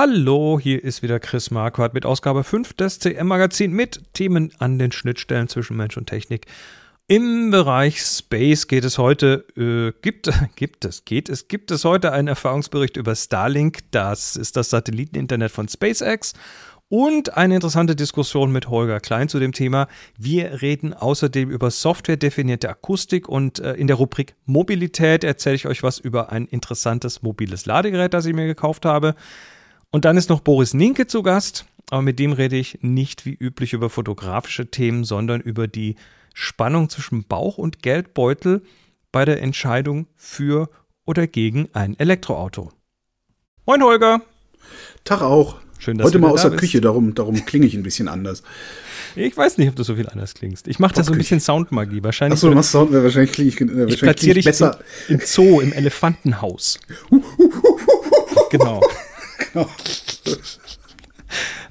Hallo, 0.00 0.60
hier 0.62 0.84
ist 0.84 1.02
wieder 1.02 1.18
Chris 1.18 1.50
Marquardt 1.50 1.92
mit 1.92 2.06
Ausgabe 2.06 2.44
5 2.44 2.72
des 2.74 3.00
CM-Magazin 3.00 3.72
mit 3.72 4.00
Themen 4.14 4.52
an 4.60 4.78
den 4.78 4.92
Schnittstellen 4.92 5.48
zwischen 5.48 5.76
Mensch 5.76 5.96
und 5.96 6.06
Technik. 6.06 6.46
Im 7.08 7.50
Bereich 7.50 8.00
Space 8.00 8.68
geht 8.68 8.84
es 8.84 8.96
heute, 8.96 9.44
äh, 9.56 9.92
gibt, 10.00 10.30
gibt 10.54 10.84
es, 10.84 11.04
geht 11.04 11.28
es, 11.28 11.48
gibt 11.48 11.72
es 11.72 11.84
heute 11.84 12.12
einen 12.12 12.28
Erfahrungsbericht 12.28 12.96
über 12.96 13.16
Starlink. 13.16 13.90
Das 13.90 14.36
ist 14.36 14.56
das 14.56 14.70
Satelliteninternet 14.70 15.50
von 15.50 15.66
SpaceX. 15.66 16.34
Und 16.88 17.36
eine 17.36 17.56
interessante 17.56 17.96
Diskussion 17.96 18.52
mit 18.52 18.68
Holger 18.68 19.00
Klein 19.00 19.28
zu 19.28 19.40
dem 19.40 19.50
Thema. 19.50 19.88
Wir 20.16 20.62
reden 20.62 20.94
außerdem 20.94 21.50
über 21.50 21.72
softwaredefinierte 21.72 22.68
Akustik 22.68 23.28
und 23.28 23.58
äh, 23.58 23.72
in 23.72 23.88
der 23.88 23.96
Rubrik 23.96 24.36
Mobilität 24.46 25.24
erzähle 25.24 25.56
ich 25.56 25.66
euch 25.66 25.82
was 25.82 25.98
über 25.98 26.30
ein 26.30 26.46
interessantes 26.46 27.22
mobiles 27.22 27.66
Ladegerät, 27.66 28.14
das 28.14 28.26
ich 28.26 28.34
mir 28.34 28.46
gekauft 28.46 28.84
habe. 28.84 29.16
Und 29.90 30.04
dann 30.04 30.16
ist 30.16 30.28
noch 30.28 30.40
Boris 30.40 30.74
Ninke 30.74 31.06
zu 31.06 31.22
Gast, 31.22 31.64
aber 31.90 32.02
mit 32.02 32.18
dem 32.18 32.32
rede 32.32 32.56
ich 32.56 32.78
nicht 32.82 33.24
wie 33.24 33.34
üblich 33.34 33.72
über 33.72 33.88
fotografische 33.88 34.70
Themen, 34.70 35.04
sondern 35.04 35.40
über 35.40 35.66
die 35.66 35.96
Spannung 36.34 36.90
zwischen 36.90 37.24
Bauch 37.24 37.56
und 37.56 37.82
Geldbeutel 37.82 38.62
bei 39.12 39.24
der 39.24 39.42
Entscheidung 39.42 40.06
für 40.14 40.68
oder 41.06 41.26
gegen 41.26 41.68
ein 41.72 41.98
Elektroauto. 41.98 42.70
Moin 43.64 43.82
Holger. 43.82 44.20
Tag 45.04 45.22
auch. 45.22 45.56
Schön, 45.78 45.96
dass 45.96 46.08
Heute 46.08 46.18
mal 46.18 46.32
aus 46.32 46.42
da 46.42 46.48
der 46.48 46.56
bist. 46.56 46.60
Küche, 46.60 46.80
darum, 46.80 47.14
darum 47.14 47.44
klinge 47.46 47.64
ich 47.64 47.74
ein 47.74 47.82
bisschen 47.82 48.08
anders. 48.08 48.42
Ich 49.16 49.36
weiß 49.36 49.58
nicht, 49.58 49.68
ob 49.68 49.76
du 49.76 49.84
so 49.84 49.94
viel 49.94 50.08
anders 50.08 50.34
klingst. 50.34 50.68
Ich 50.68 50.78
mache 50.78 50.94
da 50.94 51.04
so 51.04 51.12
ein 51.12 51.18
bisschen 51.18 51.40
Soundmagie. 51.40 52.02
Wahrscheinlich. 52.02 52.34
Achso, 52.36 52.48
du 52.50 52.54
machst 52.54 52.72
Sound, 52.72 52.92
wahrscheinlich 52.92 53.32
klinge 53.32 53.48
ich, 53.48 53.60
äh, 53.60 53.64
ich 53.64 53.70
wahrscheinlich 53.70 54.00
platziere 54.00 54.16
klinge 54.16 54.34
dich 54.34 54.38
ich 54.40 54.44
besser. 54.44 54.80
im, 55.08 55.14
im 55.14 55.20
Zoo, 55.24 55.60
im 55.60 55.72
Elefantenhaus. 55.72 56.78
genau. 58.50 58.82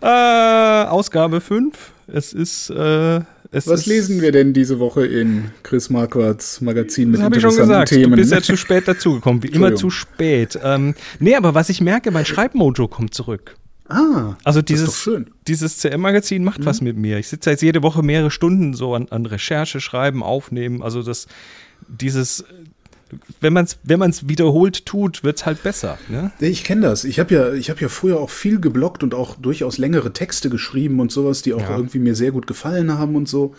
äh, 0.01 0.83
Ausgabe 0.85 1.41
5. 1.41 1.91
Es 2.07 2.33
ist. 2.33 2.69
Äh, 2.69 3.21
es 3.49 3.65
Was 3.65 3.81
ist, 3.81 3.85
lesen 3.85 4.21
wir 4.21 4.33
denn 4.33 4.51
diese 4.53 4.77
Woche 4.79 5.05
in 5.05 5.51
Chris 5.63 5.89
Marquards 5.89 6.59
Magazin 6.59 7.11
mit 7.11 7.21
habe 7.21 7.37
ich 7.37 7.41
schon 7.41 7.51
interessanten 7.51 7.79
gesagt. 7.79 7.89
Themen? 7.89 8.11
Du 8.11 8.17
bist 8.17 8.31
ja 8.31 8.41
zu 8.41 8.57
spät 8.57 8.87
dazugekommen. 8.89 9.41
Wie 9.41 9.47
immer 9.47 9.73
zu 9.73 9.89
spät. 9.89 10.59
Ähm, 10.61 10.95
nee, 11.19 11.33
aber 11.33 11.55
was 11.55 11.69
ich 11.69 11.79
merke, 11.79 12.11
mein 12.11 12.25
Schreibmojo 12.25 12.89
kommt 12.89 13.13
zurück. 13.13 13.55
ah, 13.87 14.35
Also 14.43 14.61
das 14.61 14.81
ist 14.81 15.05
dieses. 15.05 15.07
Mhm. 15.07 15.25
dieses 15.47 15.77
CM-Magazin 15.77 16.43
macht 16.43 16.65
was 16.65 16.81
mit 16.81 16.97
mir. 16.97 17.19
Ich 17.19 17.29
sitze 17.29 17.51
jetzt 17.51 17.61
jede 17.61 17.83
Woche 17.83 18.03
mehrere 18.03 18.31
Stunden 18.31 18.73
so 18.73 18.93
an, 18.95 19.07
an 19.11 19.25
Recherche, 19.25 19.79
Schreiben, 19.79 20.23
Aufnehmen. 20.23 20.83
Also 20.83 21.01
das, 21.01 21.27
dieses, 21.87 22.43
wenn 23.41 23.53
man 23.53 23.65
es 23.65 23.77
wenn 23.83 23.99
man's 23.99 24.27
wiederholt 24.27 24.85
tut, 24.85 25.23
wird 25.23 25.37
es 25.37 25.45
halt 25.45 25.63
besser. 25.63 25.97
Ne? 26.09 26.31
Ich 26.39 26.63
kenne 26.63 26.81
das. 26.81 27.03
Ich 27.03 27.19
habe 27.19 27.33
ja, 27.33 27.53
ich 27.53 27.69
habe 27.69 27.79
ja 27.81 27.89
früher 27.89 28.19
auch 28.19 28.29
viel 28.29 28.59
geblockt 28.59 29.03
und 29.03 29.13
auch 29.13 29.35
durchaus 29.35 29.77
längere 29.77 30.13
Texte 30.13 30.49
geschrieben 30.49 30.99
und 30.99 31.11
sowas, 31.11 31.41
die 31.41 31.53
auch 31.53 31.61
Ja. 31.61 31.75
irgendwie 31.77 31.99
mir 31.99 32.15
sehr 32.15 32.31
gut 32.31 32.47
gefallen 32.47 32.97
haben 32.97 33.15
und 33.15 33.27
so. 33.27 33.55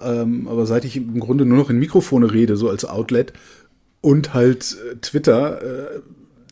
Ähm, 0.00 0.48
aber 0.48 0.66
seit 0.66 0.84
ich 0.84 0.96
im 0.96 1.20
Grunde 1.20 1.44
nur 1.44 1.58
noch 1.58 1.70
in 1.70 1.78
Mikrofone 1.78 2.32
rede, 2.32 2.56
so 2.56 2.68
als 2.68 2.84
Outlet 2.84 3.32
und 4.00 4.34
halt 4.34 4.76
äh, 4.92 4.96
Twitter, 4.96 5.60
äh, 5.62 6.00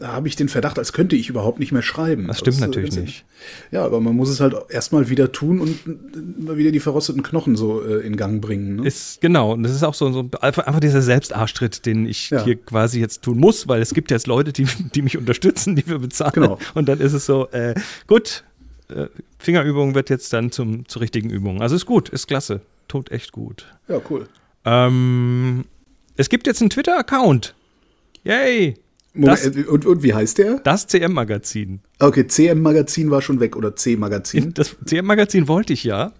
habe 0.02 0.28
ich 0.28 0.36
den 0.36 0.48
Verdacht, 0.48 0.78
als 0.78 0.92
könnte 0.92 1.16
ich 1.16 1.28
überhaupt 1.28 1.58
nicht 1.58 1.72
mehr 1.72 1.82
schreiben. 1.82 2.28
Das 2.28 2.38
stimmt 2.38 2.56
ist, 2.56 2.62
äh, 2.62 2.66
natürlich 2.66 2.90
ganz- 2.90 3.00
nicht. 3.06 3.24
Ja, 3.72 3.84
aber 3.84 4.00
man 4.00 4.14
muss 4.14 4.28
es 4.28 4.38
halt 4.40 4.54
erstmal 4.70 5.08
wieder 5.08 5.32
tun 5.32 5.60
und 5.60 6.44
mal 6.46 6.56
wieder 6.56 6.70
die 6.70 6.78
verrosteten 6.80 7.22
Knochen 7.24 7.56
so 7.56 7.82
äh, 7.84 8.06
in 8.06 8.16
Gang 8.16 8.40
bringen. 8.40 8.76
Ne? 8.76 8.86
Ist, 8.86 9.20
genau, 9.20 9.52
und 9.54 9.64
das 9.64 9.72
ist 9.72 9.82
auch 9.82 9.94
so, 9.94 10.12
so 10.12 10.28
einfach, 10.40 10.66
einfach 10.66 10.80
dieser 10.80 11.02
Selbstarschtritt, 11.02 11.84
den 11.84 12.06
ich 12.06 12.30
Ja. 12.30 12.44
hier 12.44 12.56
quasi 12.56 13.00
jetzt 13.00 13.22
tun 13.22 13.38
muss, 13.38 13.66
weil 13.66 13.82
es 13.82 13.92
gibt 13.92 14.10
jetzt 14.12 14.26
Leute, 14.28 14.52
die, 14.52 14.66
die 14.94 15.02
mich 15.02 15.18
unterstützen, 15.18 15.74
die 15.74 15.86
wir 15.86 15.98
bezahlen. 15.98 16.32
Genau. 16.34 16.58
Und 16.74 16.88
dann 16.88 17.00
ist 17.00 17.12
es 17.12 17.26
so, 17.26 17.48
äh, 17.50 17.74
gut, 18.06 18.44
äh, 18.90 19.06
Fingerübung 19.38 19.94
wird 19.96 20.10
jetzt 20.10 20.32
dann 20.32 20.52
zum, 20.52 20.86
zur 20.88 21.02
richtigen 21.02 21.30
Übung. 21.30 21.60
Also 21.60 21.74
ist 21.74 21.86
gut, 21.86 22.08
ist 22.08 22.28
klasse, 22.28 22.60
tut 22.86 23.10
echt 23.10 23.32
gut. 23.32 23.66
Ja, 23.88 24.00
cool. 24.10 24.28
Ähm, 24.64 25.64
es 26.16 26.28
gibt 26.28 26.46
jetzt 26.46 26.60
einen 26.60 26.70
Twitter-Account. 26.70 27.54
Yay! 28.24 28.76
Das- 29.14 29.46
äh, 29.46 29.64
und, 29.64 29.86
und 29.86 30.02
wie 30.02 30.14
heißt 30.14 30.38
der? 30.38 30.60
Das 30.60 30.86
CM-Magazin. 30.86 31.80
Okay, 31.98 32.26
CM-Magazin 32.26 33.10
war 33.10 33.22
schon 33.22 33.40
weg 33.40 33.56
oder 33.56 33.74
C-Magazin. 33.74 34.52
Das 34.54 34.76
CM-Magazin 34.84 35.48
wollte 35.48 35.72
ich 35.72 35.84
ja. 35.84 36.12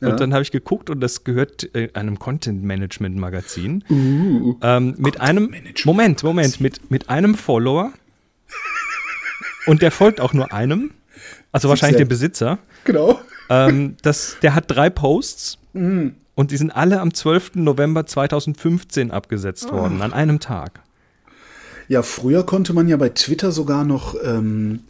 Ja. 0.00 0.10
Und 0.10 0.20
dann 0.20 0.32
habe 0.32 0.42
ich 0.42 0.52
geguckt 0.52 0.90
und 0.90 1.00
das 1.00 1.24
gehört 1.24 1.74
äh, 1.74 1.88
einem 1.94 2.18
Content-Management-Magazin. 2.20 3.82
Uh, 3.90 4.54
Ähm, 4.62 4.94
mit 4.96 5.20
einem, 5.20 5.52
Moment, 5.84 6.22
Moment, 6.22 6.60
mit, 6.60 6.88
mit 6.90 7.08
einem 7.10 7.34
Follower. 7.34 7.92
Und 9.66 9.82
der 9.82 9.90
folgt 9.90 10.20
auch 10.20 10.32
nur 10.32 10.52
einem. 10.52 10.92
Also 11.52 11.68
wahrscheinlich 11.68 11.98
dem 11.98 12.08
Besitzer. 12.08 12.58
genau. 12.84 13.18
Ähm, 13.50 13.96
das, 14.02 14.36
der 14.42 14.54
hat 14.54 14.64
drei 14.70 14.88
Posts. 14.90 15.58
Mhm. 15.72 16.14
Und 16.34 16.52
die 16.52 16.56
sind 16.56 16.70
alle 16.70 17.00
am 17.00 17.12
12. 17.12 17.56
November 17.56 18.06
2015 18.06 19.10
abgesetzt 19.10 19.66
Ah. 19.70 19.72
worden, 19.72 20.00
an 20.02 20.12
einem 20.12 20.38
Tag. 20.38 20.80
Ja, 21.88 22.02
früher 22.02 22.44
konnte 22.44 22.72
man 22.72 22.88
ja 22.88 22.96
bei 22.96 23.08
Twitter 23.08 23.50
sogar 23.50 23.84
noch 23.84 24.14
ähm, 24.22 24.80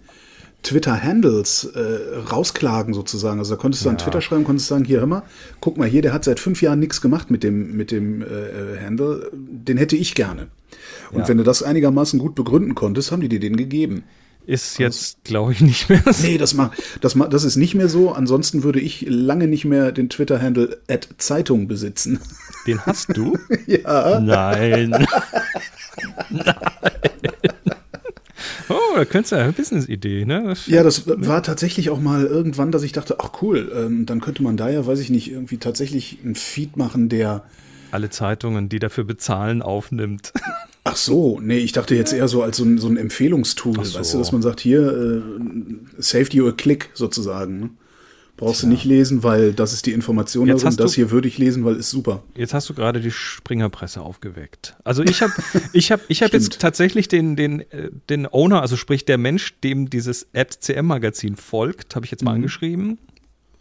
Twitter-Handles 0.62 1.70
äh, 1.74 2.18
rausklagen 2.30 2.92
sozusagen. 2.92 3.38
Also 3.38 3.54
da 3.54 3.60
konntest 3.60 3.84
du 3.84 3.90
an 3.90 3.98
Twitter 3.98 4.20
schreiben, 4.20 4.44
konntest 4.44 4.68
sagen, 4.68 4.84
hier 4.84 4.98
hör 4.98 5.06
mal, 5.06 5.22
guck 5.60 5.76
mal 5.76 5.88
hier, 5.88 6.02
der 6.02 6.12
hat 6.12 6.24
seit 6.24 6.40
fünf 6.40 6.60
Jahren 6.60 6.80
nichts 6.80 7.00
gemacht 7.00 7.30
mit 7.30 7.44
dem, 7.44 7.76
mit 7.76 7.92
dem 7.92 8.22
äh, 8.22 8.24
äh, 8.24 8.80
Handle, 8.84 9.30
den 9.32 9.78
hätte 9.78 9.96
ich 9.96 10.14
gerne. 10.14 10.48
Und 11.12 11.20
Ja. 11.20 11.28
wenn 11.28 11.38
du 11.38 11.44
das 11.44 11.62
einigermaßen 11.62 12.18
gut 12.18 12.34
begründen 12.34 12.74
konntest, 12.74 13.12
haben 13.12 13.20
die 13.20 13.28
dir 13.28 13.40
den 13.40 13.56
gegeben. 13.56 14.02
Ist 14.48 14.78
jetzt, 14.78 15.24
glaube 15.24 15.52
ich, 15.52 15.60
nicht 15.60 15.90
mehr 15.90 16.02
so. 16.06 16.26
Nee, 16.26 16.38
das, 16.38 16.54
ma, 16.54 16.72
das, 17.02 17.14
ma, 17.14 17.28
das 17.28 17.44
ist 17.44 17.56
nicht 17.56 17.74
mehr 17.74 17.90
so. 17.90 18.12
Ansonsten 18.12 18.62
würde 18.62 18.80
ich 18.80 19.04
lange 19.06 19.46
nicht 19.46 19.66
mehr 19.66 19.92
den 19.92 20.08
Twitter-Handle 20.08 20.78
at 20.88 21.06
Zeitung 21.18 21.68
besitzen. 21.68 22.18
Den 22.66 22.80
hast 22.86 23.14
du? 23.14 23.36
ja. 23.66 24.18
Nein. 24.20 24.88
Nein. 26.30 26.46
Oh, 28.70 28.96
da 28.96 29.04
könntest 29.04 29.32
du 29.32 29.36
ja 29.36 29.42
eine 29.42 29.52
Business-Idee, 29.52 30.24
ne? 30.24 30.54
Ja, 30.66 30.82
das 30.82 31.02
war 31.06 31.42
tatsächlich 31.42 31.90
auch 31.90 32.00
mal 32.00 32.24
irgendwann, 32.24 32.72
dass 32.72 32.82
ich 32.84 32.92
dachte, 32.92 33.16
ach 33.20 33.42
cool, 33.42 33.70
ähm, 33.76 34.06
dann 34.06 34.22
könnte 34.22 34.42
man 34.42 34.56
da 34.56 34.70
ja, 34.70 34.86
weiß 34.86 35.00
ich 35.00 35.10
nicht, 35.10 35.30
irgendwie 35.30 35.58
tatsächlich 35.58 36.20
einen 36.24 36.36
Feed 36.36 36.78
machen, 36.78 37.10
der. 37.10 37.44
Alle 37.90 38.08
Zeitungen, 38.08 38.70
die 38.70 38.78
dafür 38.78 39.04
bezahlen, 39.04 39.60
aufnimmt. 39.60 40.32
Ach 40.90 40.96
so, 40.96 41.38
nee, 41.40 41.58
ich 41.58 41.72
dachte 41.72 41.94
jetzt 41.94 42.14
eher 42.14 42.28
so 42.28 42.42
als 42.42 42.56
so 42.56 42.64
ein, 42.64 42.78
so 42.78 42.88
ein 42.88 42.96
Empfehlungstool, 42.96 43.84
so. 43.84 43.98
weißt 43.98 44.14
du, 44.14 44.18
dass 44.18 44.32
man 44.32 44.40
sagt, 44.40 44.60
hier, 44.60 44.80
äh, 44.80 45.22
saved 45.98 46.32
you 46.32 46.48
a 46.48 46.52
click 46.52 46.88
sozusagen. 46.94 47.60
Ne? 47.60 47.70
Brauchst 48.38 48.62
du 48.62 48.68
nicht 48.68 48.84
lesen, 48.84 49.22
weil 49.22 49.52
das 49.52 49.72
ist 49.74 49.84
die 49.84 49.92
Information 49.92 50.46
Jetzt 50.46 50.62
darin, 50.62 50.76
das 50.76 50.94
hier 50.94 51.10
würde 51.10 51.26
ich 51.28 51.36
lesen, 51.36 51.64
weil 51.64 51.74
ist 51.74 51.90
super. 51.90 52.22
Jetzt 52.36 52.54
hast 52.54 52.70
du 52.70 52.74
gerade 52.74 53.00
die 53.00 53.10
Springerpresse 53.10 54.00
aufgeweckt. 54.00 54.76
Also 54.82 55.02
ich 55.02 55.20
habe 55.20 55.32
ich 55.72 55.92
hab, 55.92 56.00
ich 56.08 56.22
hab 56.22 56.32
jetzt 56.32 56.58
tatsächlich 56.60 57.08
den, 57.08 57.36
den, 57.36 57.60
äh, 57.72 57.90
den 58.08 58.32
Owner, 58.32 58.62
also 58.62 58.76
sprich 58.76 59.04
der 59.04 59.18
Mensch, 59.18 59.58
dem 59.60 59.90
dieses 59.90 60.28
CM-Magazin 60.60 61.36
folgt, 61.36 61.96
habe 61.96 62.06
ich 62.06 62.12
jetzt 62.12 62.22
mal 62.24 62.32
angeschrieben. 62.34 62.98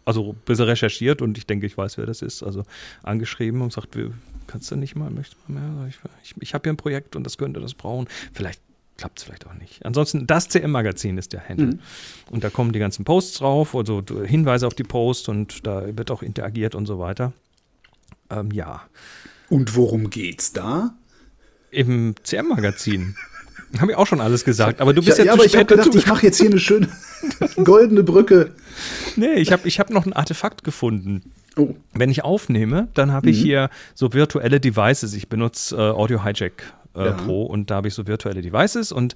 Also 0.04 0.30
ein 0.30 0.36
bisschen 0.46 0.64
recherchiert 0.64 1.20
und 1.20 1.36
ich 1.36 1.46
denke, 1.46 1.66
ich 1.66 1.76
weiß, 1.76 1.98
wer 1.98 2.06
das 2.06 2.22
ist. 2.22 2.42
Also 2.42 2.62
angeschrieben 3.02 3.60
und 3.60 3.72
sagt, 3.72 3.96
wir- 3.96 4.12
kannst 4.48 4.70
du 4.70 4.76
nicht 4.76 4.96
mal, 4.96 5.10
möchtest 5.10 5.48
mal 5.48 5.60
mehr? 5.60 5.88
Ich, 5.88 5.98
ich, 6.24 6.34
ich 6.40 6.54
habe 6.54 6.64
hier 6.64 6.72
ein 6.72 6.76
Projekt 6.76 7.14
und 7.14 7.24
das 7.24 7.38
könnte 7.38 7.60
das 7.60 7.74
brauchen. 7.74 8.08
Vielleicht 8.32 8.60
klappt 8.96 9.20
es 9.20 9.24
vielleicht 9.24 9.46
auch 9.46 9.54
nicht. 9.54 9.86
Ansonsten, 9.86 10.26
das 10.26 10.48
CM-Magazin 10.48 11.16
ist 11.16 11.32
der 11.32 11.48
Handle. 11.48 11.78
Und 12.30 12.42
da 12.42 12.50
kommen 12.50 12.72
die 12.72 12.80
ganzen 12.80 13.04
Posts 13.04 13.38
drauf, 13.38 13.76
also 13.76 14.02
Hinweise 14.24 14.66
auf 14.66 14.74
die 14.74 14.82
Posts 14.82 15.28
und 15.28 15.66
da 15.66 15.96
wird 15.96 16.10
auch 16.10 16.22
interagiert 16.22 16.74
und 16.74 16.86
so 16.86 16.98
weiter. 16.98 17.32
Ähm, 18.28 18.50
ja. 18.50 18.82
Und 19.48 19.76
worum 19.76 20.10
geht's 20.10 20.52
da? 20.52 20.94
Im 21.70 22.14
CM-Magazin. 22.22 23.14
Habe 23.78 23.92
ich 23.92 23.98
auch 23.98 24.06
schon 24.06 24.20
alles 24.20 24.44
gesagt, 24.44 24.80
aber 24.80 24.94
du 24.94 25.02
bist 25.02 25.18
ja, 25.18 25.24
ja, 25.24 25.28
ja, 25.28 25.32
aber 25.34 25.44
ich 25.44 25.54
habe 25.54 25.66
gedacht, 25.66 25.94
ich 25.94 26.06
mache 26.06 26.24
jetzt 26.24 26.38
hier 26.38 26.48
eine 26.48 26.58
schöne 26.58 26.88
goldene 27.64 28.02
Brücke. 28.02 28.52
nee, 29.16 29.34
ich 29.34 29.52
habe 29.52 29.68
ich 29.68 29.78
hab 29.78 29.90
noch 29.90 30.06
ein 30.06 30.14
Artefakt 30.14 30.64
gefunden. 30.64 31.32
Oh, 31.58 31.74
Wenn 31.92 32.08
ich 32.10 32.24
aufnehme, 32.24 32.88
dann 32.94 33.10
habe 33.12 33.26
Mhm. 33.26 33.32
ich 33.34 33.40
hier 33.42 33.68
so 33.94 34.12
virtuelle 34.12 34.60
Devices. 34.60 35.12
Ich 35.14 35.28
benutze 35.28 35.76
äh, 35.76 35.80
Audio 35.90 36.24
Hijack 36.24 36.72
äh, 36.94 37.06
Ja. 37.06 37.12
Pro 37.12 37.44
und 37.44 37.70
da 37.70 37.76
habe 37.76 37.88
ich 37.88 37.94
so 37.94 38.06
virtuelle 38.06 38.40
Devices. 38.42 38.92
Und 38.92 39.14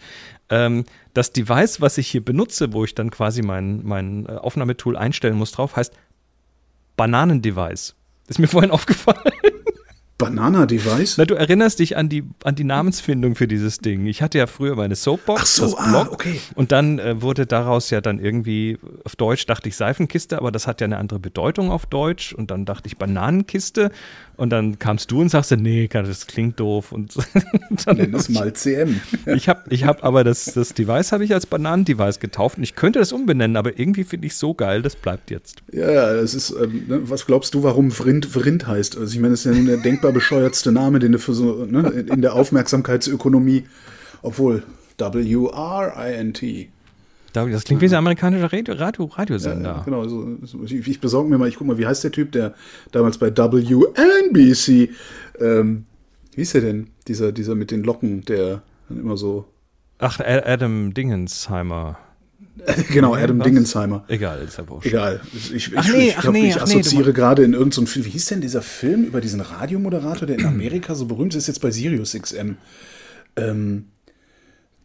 ähm, 0.50 0.84
das 1.14 1.32
Device, 1.32 1.80
was 1.80 1.98
ich 1.98 2.08
hier 2.08 2.24
benutze, 2.24 2.72
wo 2.72 2.84
ich 2.84 2.94
dann 2.94 3.10
quasi 3.10 3.42
mein, 3.42 3.82
mein 3.84 4.26
äh, 4.26 4.32
Aufnahmetool 4.32 4.96
einstellen 4.96 5.36
muss 5.36 5.52
drauf, 5.52 5.76
heißt 5.76 5.92
Bananendevice. 6.96 7.94
Ist 8.28 8.38
mir 8.38 8.46
vorhin 8.48 8.70
aufgefallen. 8.70 9.18
Banana-Device? 10.24 11.18
Na, 11.18 11.24
du 11.24 11.34
erinnerst 11.34 11.78
dich 11.78 11.96
an 11.96 12.08
die, 12.08 12.24
an 12.44 12.54
die 12.54 12.64
Namensfindung 12.64 13.34
für 13.34 13.48
dieses 13.48 13.78
Ding. 13.78 14.06
Ich 14.06 14.22
hatte 14.22 14.38
ja 14.38 14.46
früher 14.46 14.76
meine 14.76 14.96
Soapbox, 14.96 15.40
Ach 15.42 15.46
so, 15.46 15.62
das 15.64 15.74
ah, 15.76 15.90
Blog, 15.90 16.12
okay. 16.12 16.40
und 16.54 16.72
dann 16.72 16.98
äh, 16.98 17.20
wurde 17.22 17.46
daraus 17.46 17.90
ja 17.90 18.00
dann 18.00 18.18
irgendwie, 18.18 18.78
auf 19.04 19.16
Deutsch 19.16 19.46
dachte 19.46 19.68
ich 19.68 19.76
Seifenkiste, 19.76 20.38
aber 20.38 20.52
das 20.52 20.66
hat 20.66 20.80
ja 20.80 20.86
eine 20.86 20.98
andere 20.98 21.18
Bedeutung 21.18 21.70
auf 21.70 21.86
Deutsch 21.86 22.32
und 22.32 22.50
dann 22.50 22.64
dachte 22.64 22.86
ich 22.86 22.96
Bananenkiste 22.98 23.90
und 24.36 24.50
dann 24.50 24.78
kamst 24.78 25.10
du 25.10 25.20
und 25.20 25.28
sagst, 25.28 25.52
nee, 25.52 25.88
das 25.88 26.26
klingt 26.26 26.58
doof 26.58 26.92
und 26.92 27.14
dann 27.84 27.96
Nenn 27.96 28.14
es 28.14 28.28
mal 28.28 28.52
CM. 28.52 29.00
ich 29.26 29.48
habe 29.48 29.62
ich 29.70 29.84
hab 29.84 30.04
aber 30.04 30.24
das, 30.24 30.46
das 30.46 30.74
Device 30.74 31.12
habe 31.12 31.24
ich 31.24 31.34
als 31.34 31.46
Bananen-Device 31.46 32.18
getauft 32.18 32.58
und 32.58 32.64
ich 32.64 32.74
könnte 32.74 32.98
das 32.98 33.12
umbenennen, 33.12 33.56
aber 33.56 33.78
irgendwie 33.78 34.04
finde 34.04 34.26
ich 34.26 34.36
so 34.36 34.54
geil, 34.54 34.82
das 34.82 34.96
bleibt 34.96 35.30
jetzt. 35.30 35.62
Ja, 35.72 35.90
ja, 35.90 36.14
das 36.14 36.34
ist, 36.34 36.50
ähm, 36.50 36.84
ne, 36.88 37.10
was 37.10 37.26
glaubst 37.26 37.54
du, 37.54 37.62
warum 37.62 37.90
Vrind 37.90 38.26
Vrind 38.26 38.66
heißt? 38.66 38.96
Also 38.96 39.12
ich 39.12 39.20
meine, 39.20 39.32
das 39.32 39.40
ist 39.40 39.46
ja 39.46 39.52
nun 39.52 39.66
der 39.66 39.76
denkbar 39.78 40.11
bescheuertste 40.12 40.70
Name, 40.72 40.98
den 40.98 41.12
du 41.12 41.18
für 41.18 41.34
so, 41.34 41.64
ne, 41.64 41.88
in 41.90 42.22
der 42.22 42.34
Aufmerksamkeitsökonomie, 42.34 43.64
obwohl 44.22 44.62
W-R-I-N-T. 44.98 46.68
Das 47.32 47.64
klingt 47.64 47.80
wie 47.80 47.86
ein 47.86 47.94
amerikanischer 47.94 48.52
Radio, 48.52 48.74
Radio, 48.74 49.06
Ja, 49.06 49.14
Radiosender. 49.16 49.82
genau, 49.86 50.06
so, 50.06 50.36
ich, 50.66 50.86
ich 50.86 51.00
besorge 51.00 51.30
mir 51.30 51.38
mal, 51.38 51.48
ich 51.48 51.56
guck 51.56 51.66
mal, 51.66 51.78
wie 51.78 51.86
heißt 51.86 52.04
der 52.04 52.12
Typ, 52.12 52.30
der 52.32 52.52
damals 52.90 53.16
bei 53.16 53.34
WNBC, 53.34 54.90
ähm, 55.40 55.86
wie 56.34 56.40
hieß 56.42 56.52
der 56.52 56.60
denn? 56.60 56.88
Dieser, 57.08 57.32
dieser 57.32 57.54
mit 57.54 57.70
den 57.70 57.84
Locken, 57.84 58.20
der 58.26 58.62
dann 58.88 59.00
immer 59.00 59.16
so, 59.16 59.46
Ach, 59.98 60.20
Adam 60.20 60.92
Dingensheimer. 60.94 61.96
genau, 62.92 63.14
Adam 63.14 63.38
Was? 63.38 63.46
Dingensheimer. 63.46 64.04
Egal, 64.08 64.42
ist 64.42 64.58
ja 64.58 64.68
wurscht. 64.68 64.86
Egal. 64.86 65.20
Ich, 65.34 65.52
ich, 65.54 65.70
Ach 65.76 65.88
nee, 65.92 66.08
ich, 66.08 66.16
ach 66.16 66.22
glaub, 66.22 66.32
nee, 66.34 66.48
ich 66.48 66.56
ach 66.56 66.66
nee, 66.66 66.80
assoziiere 66.80 67.12
gerade 67.12 67.42
in 67.42 67.54
irgendeinem 67.54 67.86
Film. 67.86 68.04
Wie 68.04 68.10
hieß 68.10 68.26
denn 68.26 68.40
dieser 68.40 68.62
Film 68.62 69.04
über 69.04 69.20
diesen 69.20 69.40
Radiomoderator, 69.40 70.26
der 70.26 70.38
in 70.38 70.46
Amerika 70.46 70.94
so 70.94 71.06
berühmt 71.06 71.34
ist, 71.34 71.46
jetzt 71.46 71.60
bei 71.60 71.70
Sirius 71.70 72.12
XM? 72.12 72.56
Ähm, 73.36 73.86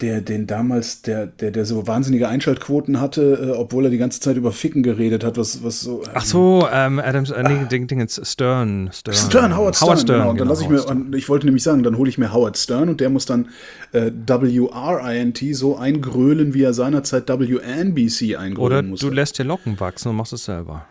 der, 0.02 0.22
den 0.22 0.46
damals, 0.46 1.02
der, 1.02 1.26
der, 1.26 1.52
der 1.52 1.66
so 1.66 1.88
wahnsinnige 1.88 2.28
Einschaltquoten 2.28 3.00
hatte, 3.02 3.50
äh, 3.50 3.58
obwohl 3.58 3.86
er 3.86 3.90
die 3.90 3.98
ganze 3.98 4.20
Zeit 4.20 4.38
über 4.38 4.52
Ficken 4.52 4.84
geredet 4.84 5.24
hat, 5.24 5.38
was, 5.38 5.64
was 5.64 5.82
so. 5.82 6.04
ähm, 6.04 6.10
Ach 6.14 6.26
so, 6.26 6.68
ähm, 6.72 7.00
Adams, 7.00 7.32
äh, 7.32 7.44
nee, 7.44 7.66
Ding, 7.70 7.88
Dingens, 7.88 8.22
Stern, 8.24 8.90
Stern. 8.94 9.16
Stern, 9.16 9.58
Howard 9.58 9.76
Stern. 9.76 9.88
Howard 9.88 10.00
Stern, 10.00 10.20
genau. 10.20 10.30
Und 10.30 10.38
dann 10.40 10.48
genau, 10.48 10.50
lasse 10.52 10.64
ich 10.64 10.70
mir, 10.70 10.80
Stern. 10.80 11.14
ich 11.14 11.30
wollte 11.30 11.46
nämlich 11.48 11.64
sagen, 11.64 11.84
dann 11.84 11.98
hole 11.98 12.10
ich 12.10 12.18
mir 12.18 12.32
Howard 12.32 12.58
Stern 12.58 12.90
und 12.90 13.02
der 13.02 13.10
muss 13.10 13.26
dann 13.26 13.50
äh, 13.92 14.12
W-R-I-N-T 14.12 15.54
so 15.54 15.78
eingrölen, 15.78 16.54
wie 16.54 16.64
er 16.64 16.74
seinerzeit 16.74 17.28
W-N-B-C 17.28 18.36
eingrölen 18.36 18.66
Oder 18.66 18.82
musste. 18.84 19.08
du 19.08 19.14
lässt 19.14 19.40
dir 19.40 19.44
Locken 19.46 19.80
wachsen 19.80 20.10
und 20.10 20.16
machst 20.16 20.34
es 20.34 20.46
selber. 20.46 20.86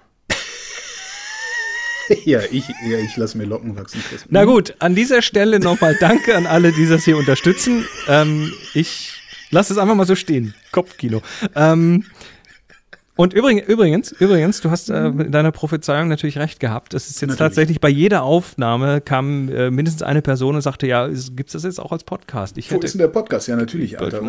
ja, 2.24 2.40
ich, 2.50 2.68
ja, 2.68 2.98
ich 2.98 3.16
lasse 3.16 3.38
mir 3.38 3.44
Locken 3.44 3.76
wachsen. 3.76 4.02
Chris. 4.08 4.24
Na 4.28 4.44
gut, 4.44 4.74
an 4.78 4.94
dieser 4.94 5.22
Stelle 5.22 5.60
nochmal 5.60 5.96
Danke 6.00 6.36
an 6.36 6.46
alle, 6.46 6.72
die 6.72 6.86
das 6.86 7.04
hier 7.04 7.16
unterstützen. 7.16 7.84
Ähm, 8.08 8.52
ich 8.74 9.14
lasse 9.50 9.72
es 9.72 9.78
einfach 9.78 9.94
mal 9.94 10.06
so 10.06 10.14
stehen. 10.14 10.54
Kopfkino. 10.72 11.22
Ähm, 11.54 12.04
und 13.16 13.32
übrigens, 13.32 13.66
übrigens, 13.66 14.12
übrigens, 14.12 14.60
du 14.60 14.70
hast 14.70 14.90
äh, 14.90 15.10
mit 15.10 15.32
deiner 15.32 15.50
Prophezeiung 15.50 16.08
natürlich 16.08 16.36
recht 16.36 16.60
gehabt. 16.60 16.92
Es 16.92 17.04
ist 17.08 17.22
jetzt 17.22 17.30
Natürlich. 17.30 17.38
tatsächlich 17.38 17.80
bei 17.80 17.88
jeder 17.88 18.22
Aufnahme 18.22 19.00
kam 19.00 19.48
äh, 19.48 19.70
mindestens 19.70 20.02
eine 20.02 20.20
Person 20.20 20.54
und 20.54 20.60
sagte, 20.60 20.86
ja, 20.86 21.08
gibt 21.08 21.48
es 21.48 21.52
das 21.54 21.62
jetzt 21.64 21.80
auch 21.80 21.92
als 21.92 22.04
Podcast? 22.04 22.58
Ich 22.58 22.70
Wo 22.70 22.78
ist 22.78 22.92
denn 22.92 22.98
der 22.98 23.08
Podcast? 23.08 23.48
Ja, 23.48 23.56
natürlich, 23.56 23.98
Alter. 23.98 24.20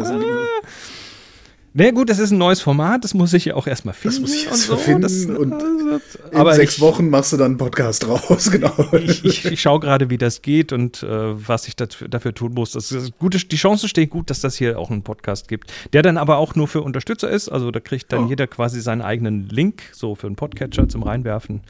Na 1.79 1.91
gut, 1.91 2.09
das 2.09 2.17
ist 2.17 2.31
ein 2.31 2.39
neues 2.39 2.59
Format, 2.59 3.03
das 3.03 3.13
muss 3.13 3.33
ich 3.33 3.45
ja 3.45 3.53
auch 3.53 3.67
erstmal 3.67 3.93
finden. 3.93 4.21
muss 4.21 4.33
ich 4.33 4.45
und 4.47 4.51
erst 4.51 4.63
so. 4.63 4.77
finden 4.77 5.01
das, 5.03 5.25
und 5.25 5.51
das- 5.51 6.15
in 6.31 6.35
aber 6.37 6.55
sechs 6.55 6.75
ich, 6.77 6.81
Wochen 6.81 7.09
machst 7.11 7.33
du 7.33 7.37
dann 7.37 7.51
einen 7.51 7.57
Podcast 7.57 8.07
raus, 8.07 8.49
genau. 8.51 8.73
ich, 8.93 9.23
ich, 9.23 9.45
ich 9.45 9.61
schaue 9.61 9.79
gerade, 9.79 10.09
wie 10.09 10.17
das 10.17 10.41
geht 10.41 10.73
und 10.73 11.03
äh, 11.03 11.07
was 11.47 11.67
ich 11.67 11.75
dafür, 11.75 12.07
dafür 12.07 12.33
tun 12.33 12.53
muss. 12.55 12.71
Das 12.71 12.91
ist 12.91 13.17
gute, 13.19 13.37
die 13.37 13.55
Chance 13.57 13.87
steht 13.87 14.09
gut, 14.09 14.31
dass 14.31 14.41
das 14.41 14.55
hier 14.55 14.79
auch 14.79 14.89
einen 14.89 15.03
Podcast 15.03 15.47
gibt, 15.47 15.71
der 15.93 16.01
dann 16.01 16.17
aber 16.17 16.37
auch 16.37 16.55
nur 16.55 16.67
für 16.67 16.81
Unterstützer 16.81 17.29
ist. 17.29 17.47
Also 17.47 17.69
da 17.69 17.79
kriegt 17.79 18.11
dann 18.11 18.25
Oh. 18.25 18.27
jeder 18.29 18.47
quasi 18.47 18.81
seinen 18.81 19.03
eigenen 19.03 19.47
Link, 19.47 19.83
so 19.91 20.15
für 20.15 20.25
einen 20.25 20.35
Podcatcher 20.35 20.89
zum 20.89 21.03
Reinwerfen. 21.03 21.61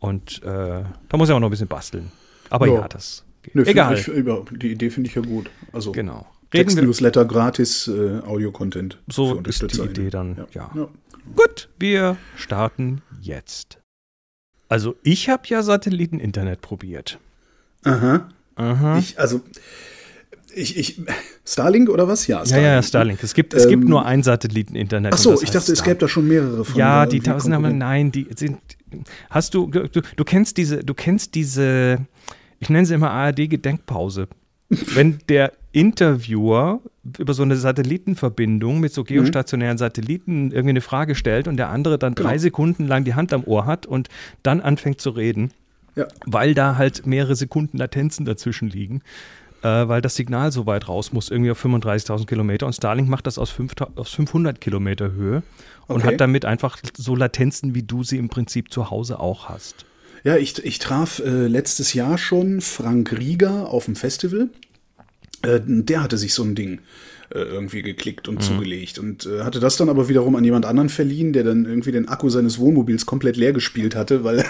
Und 0.00 0.42
äh, 0.42 0.82
da 1.08 1.16
muss 1.16 1.28
ich 1.28 1.34
auch 1.36 1.38
noch 1.40 1.46
ein 1.48 1.50
bisschen 1.52 1.68
basteln. 1.68 2.10
Aber 2.50 2.66
ja, 2.66 2.74
Ja. 2.74 2.88
das 2.88 3.24
geht. 3.44 3.54
Nö, 3.54 3.64
find 3.64 3.76
Egal. 3.76 4.44
Die 4.60 4.72
Idee 4.72 4.90
finde 4.90 5.08
ich 5.08 5.14
ja 5.14 5.22
gut. 5.22 5.50
Also 5.72 5.92
genau. 5.92 6.26
Text-Newsletter, 6.50 7.24
gratis 7.24 7.88
äh, 7.88 8.20
Audio-Content. 8.26 8.98
so 9.10 9.40
ist 9.40 9.62
die. 9.62 9.80
Idee 9.82 10.10
dann, 10.10 10.36
ja. 10.36 10.46
Ja. 10.52 10.70
Ja. 10.74 10.88
Gut, 11.34 11.68
wir 11.78 12.16
starten 12.36 13.02
jetzt. 13.20 13.78
Also 14.68 14.96
ich 15.02 15.28
habe 15.28 15.42
ja 15.46 15.62
Satelliteninternet 15.62 16.60
probiert. 16.60 17.18
Aha. 17.84 18.28
Aha. 18.56 18.98
Ich, 18.98 19.18
also, 19.18 19.40
ich, 20.54 20.76
ich, 20.78 21.00
Starlink 21.44 21.88
oder 21.88 22.08
was? 22.08 22.26
Ja, 22.26 22.42
Ja, 22.44 22.58
ja, 22.58 22.82
Starlink. 22.82 23.22
Es 23.22 23.34
gibt, 23.34 23.54
es 23.54 23.68
gibt 23.68 23.84
Ähm, 23.84 23.90
nur 23.90 24.06
ein 24.06 24.22
Satelliteninternet. 24.22 25.12
Ach 25.14 25.18
so, 25.18 25.34
ich 25.42 25.50
dachte, 25.50 25.72
es 25.72 25.78
Starlink. 25.78 25.84
gäbe 25.84 25.98
da 25.98 26.08
schon 26.08 26.26
mehrere 26.28 26.64
von. 26.64 26.76
Ja, 26.76 27.06
die 27.06 27.20
tausend, 27.20 27.54
Konkurrenten. 27.54 27.78
nein, 27.78 28.12
die 28.12 28.26
sind. 28.36 28.58
Hast 29.30 29.54
du, 29.54 29.66
du, 29.68 29.88
du 29.88 30.24
kennst 30.24 30.56
diese, 30.56 30.78
du 30.82 30.94
kennst 30.94 31.34
diese, 31.34 31.98
ich 32.60 32.70
nenne 32.70 32.86
sie 32.86 32.94
immer 32.94 33.10
ARD-Gedenkpause. 33.10 34.28
Wenn 34.68 35.18
der 35.28 35.52
Interviewer 35.72 36.80
über 37.18 37.34
so 37.34 37.42
eine 37.42 37.56
Satellitenverbindung 37.56 38.80
mit 38.80 38.92
so 38.92 39.02
Mhm. 39.02 39.06
geostationären 39.06 39.78
Satelliten 39.78 40.50
irgendwie 40.50 40.70
eine 40.70 40.80
Frage 40.80 41.14
stellt 41.14 41.48
und 41.48 41.56
der 41.56 41.68
andere 41.68 41.98
dann 41.98 42.14
drei 42.14 42.30
Genau. 42.32 42.38
Sekunden 42.42 42.86
lang 42.86 43.04
die 43.04 43.14
Hand 43.14 43.32
am 43.32 43.44
Ohr 43.44 43.66
hat 43.66 43.86
und 43.86 44.08
dann 44.42 44.60
anfängt 44.60 45.00
zu 45.00 45.10
reden, 45.10 45.52
Ja. 45.94 46.06
weil 46.26 46.54
da 46.54 46.76
halt 46.76 47.06
mehrere 47.06 47.36
Sekunden 47.36 47.78
Latenzen 47.78 48.24
dazwischen 48.26 48.68
liegen, 48.68 49.02
äh, 49.62 49.68
weil 49.88 50.00
das 50.02 50.16
Signal 50.16 50.50
so 50.50 50.66
weit 50.66 50.88
raus 50.88 51.12
muss, 51.12 51.30
irgendwie 51.30 51.50
auf 51.52 51.58
35.000 51.60 52.26
Kilometer. 52.28 52.66
Und 52.66 52.72
Starlink 52.72 53.08
macht 53.08 53.26
das 53.26 53.38
aus, 53.38 53.50
5, 53.50 53.74
aus 53.94 54.10
500 54.10 54.60
Kilometer 54.60 55.12
Höhe 55.12 55.42
und 55.86 55.96
Okay. 55.98 56.06
hat 56.14 56.20
damit 56.20 56.44
einfach 56.44 56.78
so 56.96 57.14
Latenzen, 57.14 57.74
wie 57.74 57.82
du 57.82 58.02
sie 58.02 58.18
im 58.18 58.28
Prinzip 58.28 58.72
zu 58.72 58.90
Hause 58.90 59.20
auch 59.20 59.48
hast. 59.48 59.86
Ja, 60.26 60.36
ich, 60.36 60.64
ich 60.64 60.80
traf 60.80 61.20
äh, 61.24 61.46
letztes 61.46 61.94
Jahr 61.94 62.18
schon 62.18 62.60
Frank 62.60 63.16
Rieger 63.16 63.68
auf 63.68 63.84
dem 63.84 63.94
Festival. 63.94 64.48
Äh, 65.42 65.60
der 65.64 66.02
hatte 66.02 66.18
sich 66.18 66.34
so 66.34 66.42
ein 66.42 66.56
Ding 66.56 66.80
äh, 67.32 67.38
irgendwie 67.38 67.82
geklickt 67.82 68.26
Mhm. 68.26 68.34
und 68.36 68.42
zugelegt 68.42 68.98
und 68.98 69.24
äh, 69.26 69.42
hatte 69.44 69.60
das 69.60 69.76
dann 69.76 69.88
aber 69.88 70.08
wiederum 70.08 70.34
an 70.34 70.42
jemand 70.42 70.66
anderen 70.66 70.88
verliehen, 70.88 71.32
der 71.32 71.44
dann 71.44 71.64
irgendwie 71.64 71.92
den 71.92 72.08
Akku 72.08 72.28
seines 72.28 72.58
Wohnmobils 72.58 73.06
komplett 73.06 73.36
leer 73.36 73.52
gespielt 73.52 73.94
hatte, 73.94 74.24
weil 74.24 74.44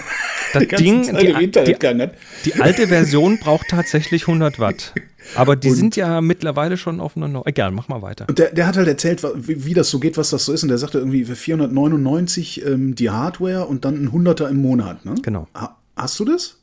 Das 0.51 0.63
die 0.67 0.75
Ding, 0.77 1.03
die, 1.03 1.27
die, 1.49 1.73
hat. 1.75 2.13
die 2.45 2.55
alte 2.55 2.87
Version 2.87 3.37
braucht 3.37 3.67
tatsächlich 3.69 4.23
100 4.23 4.57
Watt. 4.57 4.93
Aber 5.35 5.55
die 5.55 5.71
sind 5.71 5.95
ja 5.95 6.21
mittlerweile 6.21 6.77
schon 6.77 6.99
auf 6.99 7.15
einer. 7.17 7.27
Neu 7.27 7.41
Egal, 7.45 7.71
mach 7.71 7.87
mal 7.87 8.01
weiter. 8.01 8.25
Und 8.29 8.39
der, 8.39 8.53
der 8.53 8.67
hat 8.67 8.77
halt 8.77 8.87
erzählt, 8.87 9.23
wie, 9.35 9.65
wie 9.65 9.73
das 9.73 9.89
so 9.89 9.99
geht, 9.99 10.17
was 10.17 10.29
das 10.29 10.45
so 10.45 10.53
ist. 10.53 10.63
Und 10.63 10.69
der 10.69 10.77
sagte 10.77 10.99
irgendwie 10.99 11.25
für 11.25 11.35
499 11.35 12.65
ähm, 12.65 12.95
die 12.95 13.09
Hardware 13.09 13.65
und 13.65 13.85
dann 13.85 13.95
ein 14.03 14.11
Hunderter 14.11 14.49
im 14.49 14.57
Monat. 14.61 15.05
Ne? 15.05 15.15
Genau. 15.21 15.47
Ha, 15.55 15.77
hast 15.95 16.19
du 16.19 16.25
das? 16.25 16.57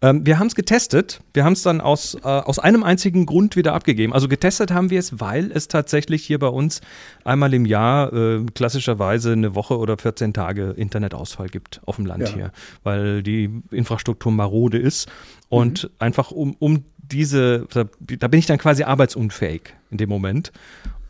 Ähm, 0.00 0.24
wir 0.24 0.38
haben 0.38 0.46
es 0.46 0.54
getestet. 0.54 1.20
Wir 1.34 1.44
haben 1.44 1.54
es 1.54 1.62
dann 1.64 1.80
aus, 1.80 2.14
äh, 2.14 2.20
aus 2.22 2.60
einem 2.60 2.84
einzigen 2.84 3.26
Grund 3.26 3.56
wieder 3.56 3.74
abgegeben. 3.74 4.12
Also 4.12 4.28
getestet 4.28 4.70
haben 4.70 4.90
wir 4.90 5.00
es, 5.00 5.18
weil 5.18 5.50
es 5.50 5.66
tatsächlich 5.66 6.24
hier 6.24 6.38
bei 6.38 6.46
uns 6.46 6.82
einmal 7.24 7.52
im 7.52 7.66
Jahr 7.66 8.12
äh, 8.12 8.44
klassischerweise 8.54 9.32
eine 9.32 9.56
Woche 9.56 9.76
oder 9.76 9.98
14 9.98 10.32
Tage 10.32 10.70
Internetausfall 10.76 11.48
gibt 11.48 11.80
auf 11.84 11.96
dem 11.96 12.06
Land 12.06 12.28
Ja. 12.28 12.34
hier, 12.34 12.52
weil 12.84 13.24
die 13.24 13.50
Infrastruktur 13.72 14.30
marode 14.30 14.78
ist. 14.78 15.08
Und 15.48 15.84
Mhm. 15.84 15.88
einfach 15.98 16.30
um, 16.30 16.54
um 16.60 16.84
diese, 17.10 17.66
da, 17.72 17.84
da 18.00 18.28
bin 18.28 18.38
ich 18.38 18.46
dann 18.46 18.58
quasi 18.58 18.82
arbeitsunfähig 18.82 19.74
in 19.90 19.98
dem 19.98 20.08
Moment. 20.08 20.52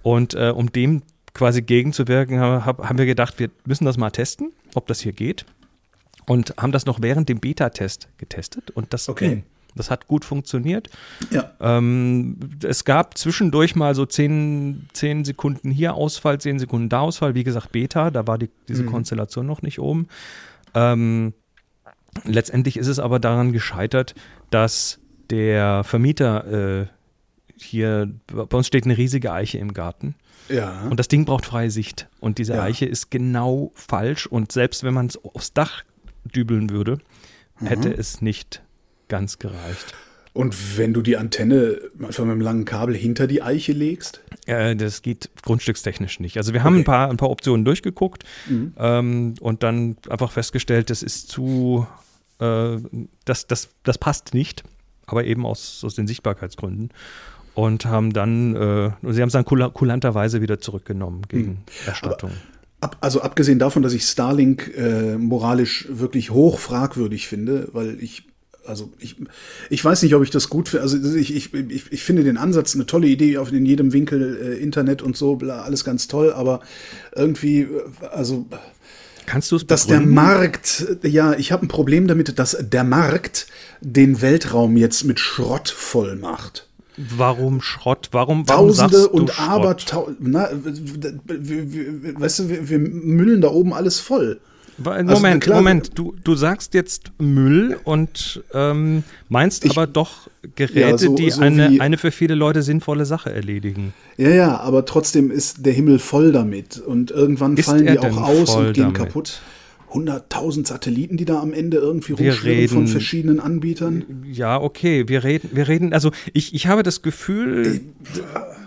Und 0.02 0.34
äh, 0.34 0.50
um 0.54 0.70
dem 0.72 1.02
quasi 1.34 1.62
gegenzuwirken, 1.62 2.38
hab, 2.40 2.64
hab, 2.64 2.88
haben 2.88 2.98
wir 2.98 3.06
gedacht, 3.06 3.38
wir 3.38 3.50
müssen 3.66 3.84
das 3.84 3.96
mal 3.96 4.10
testen, 4.10 4.52
ob 4.74 4.86
das 4.86 5.00
hier 5.00 5.12
geht 5.12 5.44
und 6.26 6.54
haben 6.58 6.72
das 6.72 6.86
noch 6.86 7.02
während 7.02 7.28
dem 7.28 7.40
Beta-Test 7.40 8.08
getestet 8.18 8.70
und 8.70 8.92
das 8.92 9.08
Okay. 9.08 9.28
ging. 9.28 9.44
Das 9.74 9.90
hat 9.90 10.06
gut 10.08 10.24
funktioniert. 10.24 10.88
Ja. 11.30 11.52
Ähm, 11.60 12.38
es 12.64 12.86
gab 12.86 13.18
zwischendurch 13.18 13.76
mal 13.76 13.94
so 13.94 14.06
10, 14.06 14.88
10 14.94 15.26
Sekunden 15.26 15.70
hier 15.70 15.92
Ausfall, 15.92 16.40
10 16.40 16.58
Sekunden 16.58 16.88
da 16.88 17.00
Ausfall. 17.00 17.34
Wie 17.34 17.44
gesagt, 17.44 17.72
Beta, 17.72 18.10
da 18.10 18.26
war 18.26 18.38
die, 18.38 18.48
diese 18.68 18.84
Mhm. 18.84 18.90
Konstellation 18.92 19.46
noch 19.46 19.60
nicht 19.60 19.78
oben. 19.78 20.08
Ähm, 20.72 21.34
letztendlich 22.24 22.78
ist 22.78 22.86
es 22.86 22.98
aber 22.98 23.18
daran 23.18 23.52
gescheitert, 23.52 24.14
dass 24.50 24.98
der 25.30 25.84
Vermieter 25.84 26.82
äh, 26.82 26.86
hier, 27.58 28.10
bei 28.26 28.56
uns 28.56 28.66
steht 28.66 28.84
eine 28.84 28.96
riesige 28.98 29.32
Eiche 29.32 29.58
im 29.58 29.72
Garten. 29.72 30.14
Ja. 30.48 30.82
Und 30.90 30.98
das 31.00 31.08
Ding 31.08 31.24
braucht 31.24 31.46
freie 31.46 31.70
Sicht. 31.70 32.06
Und 32.20 32.38
diese 32.38 32.54
Ja. 32.54 32.62
Eiche 32.62 32.84
ist 32.86 33.10
genau 33.10 33.72
falsch. 33.74 34.26
Und 34.26 34.52
selbst 34.52 34.84
wenn 34.84 34.94
man 34.94 35.06
es 35.06 35.16
aufs 35.24 35.52
Dach 35.52 35.82
dübeln 36.24 36.70
würde, 36.70 36.98
hätte 37.64 37.90
es 37.92 38.20
nicht 38.20 38.62
ganz 39.08 39.38
gereicht. 39.38 39.94
Und 40.34 40.76
wenn 40.76 40.92
du 40.92 41.00
die 41.00 41.16
Antenne 41.16 41.78
einfach 41.98 42.24
mit 42.24 42.32
einem 42.32 42.42
langen 42.42 42.64
Kabel 42.66 42.94
hinter 42.94 43.26
die 43.26 43.40
Eiche 43.40 43.72
legst? 43.72 44.20
Äh, 44.44 44.76
das 44.76 45.00
geht 45.00 45.30
grundstückstechnisch 45.42 46.20
nicht. 46.20 46.36
Also 46.36 46.52
wir 46.52 46.62
haben 46.62 46.74
ein, 46.74 46.80
Okay. 46.80 46.84
paar, 46.84 47.08
ein 47.10 47.16
paar 47.16 47.30
Optionen 47.30 47.64
durchgeguckt 47.64 48.24
Mhm. 48.46 48.74
ähm, 48.76 49.34
und 49.40 49.62
dann 49.62 49.96
einfach 50.10 50.30
festgestellt, 50.30 50.90
das 50.90 51.02
ist 51.02 51.28
zu, 51.30 51.86
äh, 52.38 52.76
das, 53.24 53.46
das, 53.46 53.70
das 53.82 53.96
passt 53.96 54.34
nicht. 54.34 54.62
Aber 55.06 55.24
eben 55.24 55.46
aus, 55.46 55.82
aus 55.84 55.94
den 55.94 56.06
Sichtbarkeitsgründen. 56.06 56.90
Und 57.54 57.86
haben 57.86 58.12
dann, 58.12 58.54
äh, 58.54 58.90
sie 59.12 59.22
haben 59.22 59.28
es 59.28 59.32
dann 59.32 59.46
kulanterweise 59.46 60.42
wieder 60.42 60.60
zurückgenommen 60.60 61.22
gegen 61.28 61.46
hm. 61.46 61.56
Erstattung. 61.86 62.32
Ab, 62.80 62.98
also 63.00 63.22
abgesehen 63.22 63.58
davon, 63.58 63.82
dass 63.82 63.94
ich 63.94 64.04
Starlink 64.04 64.76
äh, 64.76 65.16
moralisch 65.16 65.86
wirklich 65.88 66.30
hoch 66.30 66.58
fragwürdig 66.58 67.26
finde, 67.26 67.68
weil 67.72 67.96
ich 68.02 68.24
also 68.68 68.92
ich, 68.98 69.16
ich 69.70 69.84
weiß 69.84 70.02
nicht, 70.02 70.14
ob 70.14 70.22
ich 70.22 70.30
das 70.30 70.48
gut 70.48 70.68
finde. 70.68 70.82
Also 70.82 71.14
ich, 71.14 71.34
ich, 71.34 71.54
ich, 71.54 71.92
ich 71.92 72.02
finde 72.02 72.24
den 72.24 72.36
Ansatz 72.36 72.74
eine 72.74 72.86
tolle 72.86 73.06
Idee 73.06 73.38
auf 73.38 73.52
in 73.52 73.66
jedem 73.66 73.92
Winkel 73.92 74.38
äh, 74.42 74.62
Internet 74.62 75.02
und 75.02 75.16
so, 75.16 75.36
bla, 75.36 75.62
alles 75.62 75.84
ganz 75.84 76.08
toll, 76.08 76.32
aber 76.32 76.60
irgendwie, 77.14 77.60
äh, 77.60 78.06
also 78.10 78.46
Kannst 79.26 79.52
du 79.52 79.56
es 79.56 79.66
Dass 79.66 79.86
der 79.86 80.00
Markt, 80.00 80.86
ja, 81.02 81.34
ich 81.34 81.52
habe 81.52 81.66
ein 81.66 81.68
Problem 81.68 82.06
damit, 82.06 82.38
dass 82.38 82.56
der 82.60 82.84
Markt 82.84 83.46
den 83.80 84.22
Weltraum 84.22 84.76
jetzt 84.76 85.04
mit 85.04 85.20
Schrott 85.20 85.68
voll 85.68 86.16
macht. 86.16 86.68
Warum 86.96 87.60
Schrott? 87.60 88.08
Warum, 88.12 88.48
warum 88.48 88.68
Tausende 88.68 89.08
und 89.08 89.38
aber, 89.38 89.76
weißt 89.76 89.98
du, 92.38 92.48
wir, 92.48 92.68
wir 92.70 92.78
müllen 92.78 93.42
da 93.42 93.48
oben 93.48 93.74
alles 93.74 94.00
voll. 94.00 94.40
Also 94.82 95.14
Moment, 95.14 95.44
also, 95.44 95.54
Moment, 95.54 95.90
du, 95.94 96.14
du 96.22 96.34
sagst 96.34 96.74
jetzt 96.74 97.10
Müll 97.18 97.78
und 97.84 98.42
ähm, 98.52 99.04
meinst 99.28 99.64
ich, 99.64 99.70
aber 99.70 99.86
doch 99.86 100.28
Geräte, 100.54 100.80
ja, 100.80 100.98
so, 100.98 101.14
die 101.14 101.30
so 101.30 101.40
eine, 101.40 101.80
eine 101.80 101.96
für 101.96 102.10
viele 102.10 102.34
Leute 102.34 102.62
sinnvolle 102.62 103.06
Sache 103.06 103.32
erledigen. 103.32 103.94
Ja, 104.16 104.30
ja, 104.30 104.60
aber 104.60 104.84
trotzdem 104.84 105.30
ist 105.30 105.66
der 105.66 105.72
Himmel 105.72 105.98
voll 105.98 106.32
damit 106.32 106.78
und 106.78 107.10
irgendwann 107.10 107.56
ist 107.56 107.66
fallen 107.66 107.86
die 107.86 107.98
auch 107.98 108.16
aus 108.16 108.54
und 108.54 108.72
gehen 108.72 108.92
damit? 108.92 108.96
kaputt. 108.96 109.40
100.000 109.92 110.66
Satelliten, 110.66 111.16
die 111.16 111.24
da 111.24 111.40
am 111.40 111.52
Ende 111.52 111.78
irgendwie 111.78 112.12
rumschwirren 112.12 112.68
von 112.68 112.86
verschiedenen 112.88 113.40
Anbietern. 113.40 114.24
Ja, 114.30 114.60
okay, 114.60 115.08
wir 115.08 115.22
reden, 115.22 115.50
wir 115.52 115.68
reden, 115.68 115.92
also 115.92 116.10
ich, 116.32 116.54
ich 116.54 116.66
habe 116.66 116.82
das 116.82 117.02
Gefühl, 117.02 117.80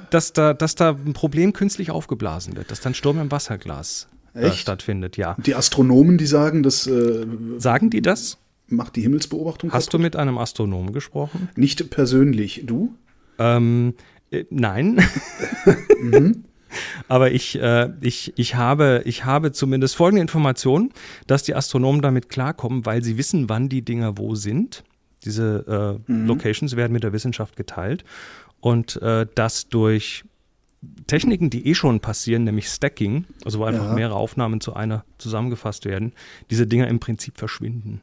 dass 0.09 0.33
da, 0.33 0.53
dass 0.53 0.75
da 0.75 0.91
ein 0.91 1.13
Problem 1.13 1.53
künstlich 1.53 1.91
aufgeblasen 1.91 2.55
wird, 2.55 2.71
dass 2.71 2.79
dann 2.79 2.93
Sturm 2.93 3.19
im 3.19 3.31
Wasserglas 3.31 4.07
äh, 4.33 4.51
stattfindet, 4.51 5.17
ja. 5.17 5.35
Die 5.45 5.55
Astronomen, 5.55 6.17
die 6.17 6.25
sagen, 6.25 6.63
dass. 6.63 6.87
Äh, 6.87 7.25
sagen 7.57 7.89
die 7.89 8.01
das? 8.01 8.37
Macht 8.67 8.95
die 8.95 9.01
Himmelsbeobachtung. 9.01 9.71
Hast 9.71 9.87
kaputt? 9.87 9.93
du 9.93 10.03
mit 10.03 10.15
einem 10.15 10.37
Astronomen 10.37 10.93
gesprochen? 10.93 11.49
Nicht 11.55 11.89
persönlich. 11.89 12.63
Du? 12.65 12.93
Ähm, 13.39 13.95
äh, 14.31 14.45
nein. 14.49 15.01
mhm. 16.01 16.45
Aber 17.07 17.31
ich, 17.31 17.59
äh, 17.59 17.89
ich, 18.01 18.33
ich, 18.37 18.55
habe, 18.55 19.01
ich 19.05 19.25
habe 19.25 19.51
zumindest 19.51 19.95
folgende 19.95 20.21
Information, 20.21 20.91
dass 21.27 21.43
die 21.43 21.55
Astronomen 21.55 22.01
damit 22.01 22.29
klarkommen, 22.29 22.85
weil 22.85 23.03
sie 23.03 23.17
wissen, 23.17 23.49
wann 23.49 23.69
die 23.69 23.81
Dinger 23.81 24.17
wo 24.17 24.35
sind. 24.35 24.83
Diese 25.25 25.99
äh, 26.07 26.11
mhm. 26.11 26.27
Locations 26.27 26.75
werden 26.75 26.93
mit 26.93 27.03
der 27.03 27.13
Wissenschaft 27.13 27.55
geteilt. 27.55 28.05
Und 28.61 29.01
äh, 29.01 29.25
dass 29.35 29.69
durch 29.69 30.23
Techniken, 31.07 31.49
die 31.49 31.67
eh 31.67 31.75
schon 31.75 31.99
passieren, 31.99 32.45
nämlich 32.45 32.67
Stacking, 32.67 33.25
also 33.43 33.59
wo 33.59 33.65
einfach 33.65 33.85
ja. 33.85 33.93
mehrere 33.93 34.15
Aufnahmen 34.15 34.61
zu 34.61 34.73
einer 34.73 35.03
zusammengefasst 35.17 35.85
werden, 35.85 36.13
diese 36.49 36.67
Dinger 36.67 36.87
im 36.87 36.99
Prinzip 36.99 37.37
verschwinden. 37.37 38.01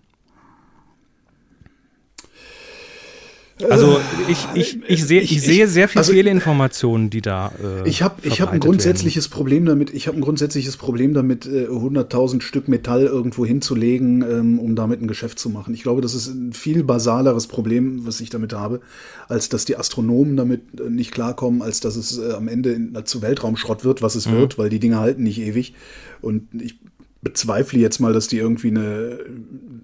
Also 3.70 3.98
ich, 4.28 4.46
ich, 4.54 4.78
ich, 4.86 5.04
sehe, 5.04 5.20
ich, 5.22 5.32
ich 5.32 5.42
sehe 5.42 5.66
sehr 5.66 5.88
viele 5.88 6.00
also, 6.00 6.12
Fehlinformationen, 6.12 7.08
die 7.08 7.22
da. 7.22 7.52
Äh, 7.62 7.88
ich 7.88 8.02
habe 8.02 8.16
ich 8.22 8.42
hab 8.42 8.52
ein 8.52 8.60
grundsätzliches 8.60 9.26
werden. 9.26 9.34
Problem 9.34 9.64
damit. 9.64 9.94
Ich 9.94 10.08
habe 10.08 10.18
ein 10.18 10.20
grundsätzliches 10.20 10.76
Problem 10.76 11.14
damit, 11.14 11.46
äh, 11.46 11.66
100.000 11.68 12.42
Stück 12.42 12.68
Metall 12.68 13.04
irgendwo 13.04 13.46
hinzulegen, 13.46 14.20
ähm, 14.22 14.58
um 14.58 14.76
damit 14.76 15.00
ein 15.00 15.08
Geschäft 15.08 15.38
zu 15.38 15.48
machen. 15.48 15.72
Ich 15.72 15.82
glaube, 15.82 16.02
das 16.02 16.14
ist 16.14 16.28
ein 16.28 16.52
viel 16.52 16.84
basaleres 16.84 17.46
Problem, 17.46 18.06
was 18.06 18.20
ich 18.20 18.28
damit 18.28 18.52
habe, 18.52 18.80
als 19.26 19.48
dass 19.48 19.64
die 19.64 19.78
Astronomen 19.78 20.36
damit 20.36 20.78
äh, 20.78 20.90
nicht 20.90 21.12
klarkommen, 21.12 21.62
als 21.62 21.80
dass 21.80 21.96
es 21.96 22.18
äh, 22.18 22.32
am 22.32 22.48
Ende 22.48 22.72
in, 22.72 22.94
zu 23.06 23.22
Weltraumschrott 23.22 23.84
wird, 23.84 24.02
was 24.02 24.16
es 24.16 24.28
mhm. 24.28 24.32
wird, 24.32 24.58
weil 24.58 24.68
die 24.68 24.80
Dinge 24.80 25.00
halten 25.00 25.22
nicht 25.22 25.40
ewig. 25.40 25.72
Und 26.20 26.48
ich 26.52 26.78
bezweifle 27.22 27.78
jetzt 27.78 28.00
mal, 28.00 28.12
dass 28.12 28.28
die 28.28 28.36
irgendwie 28.36 28.68
eine, 28.68 29.18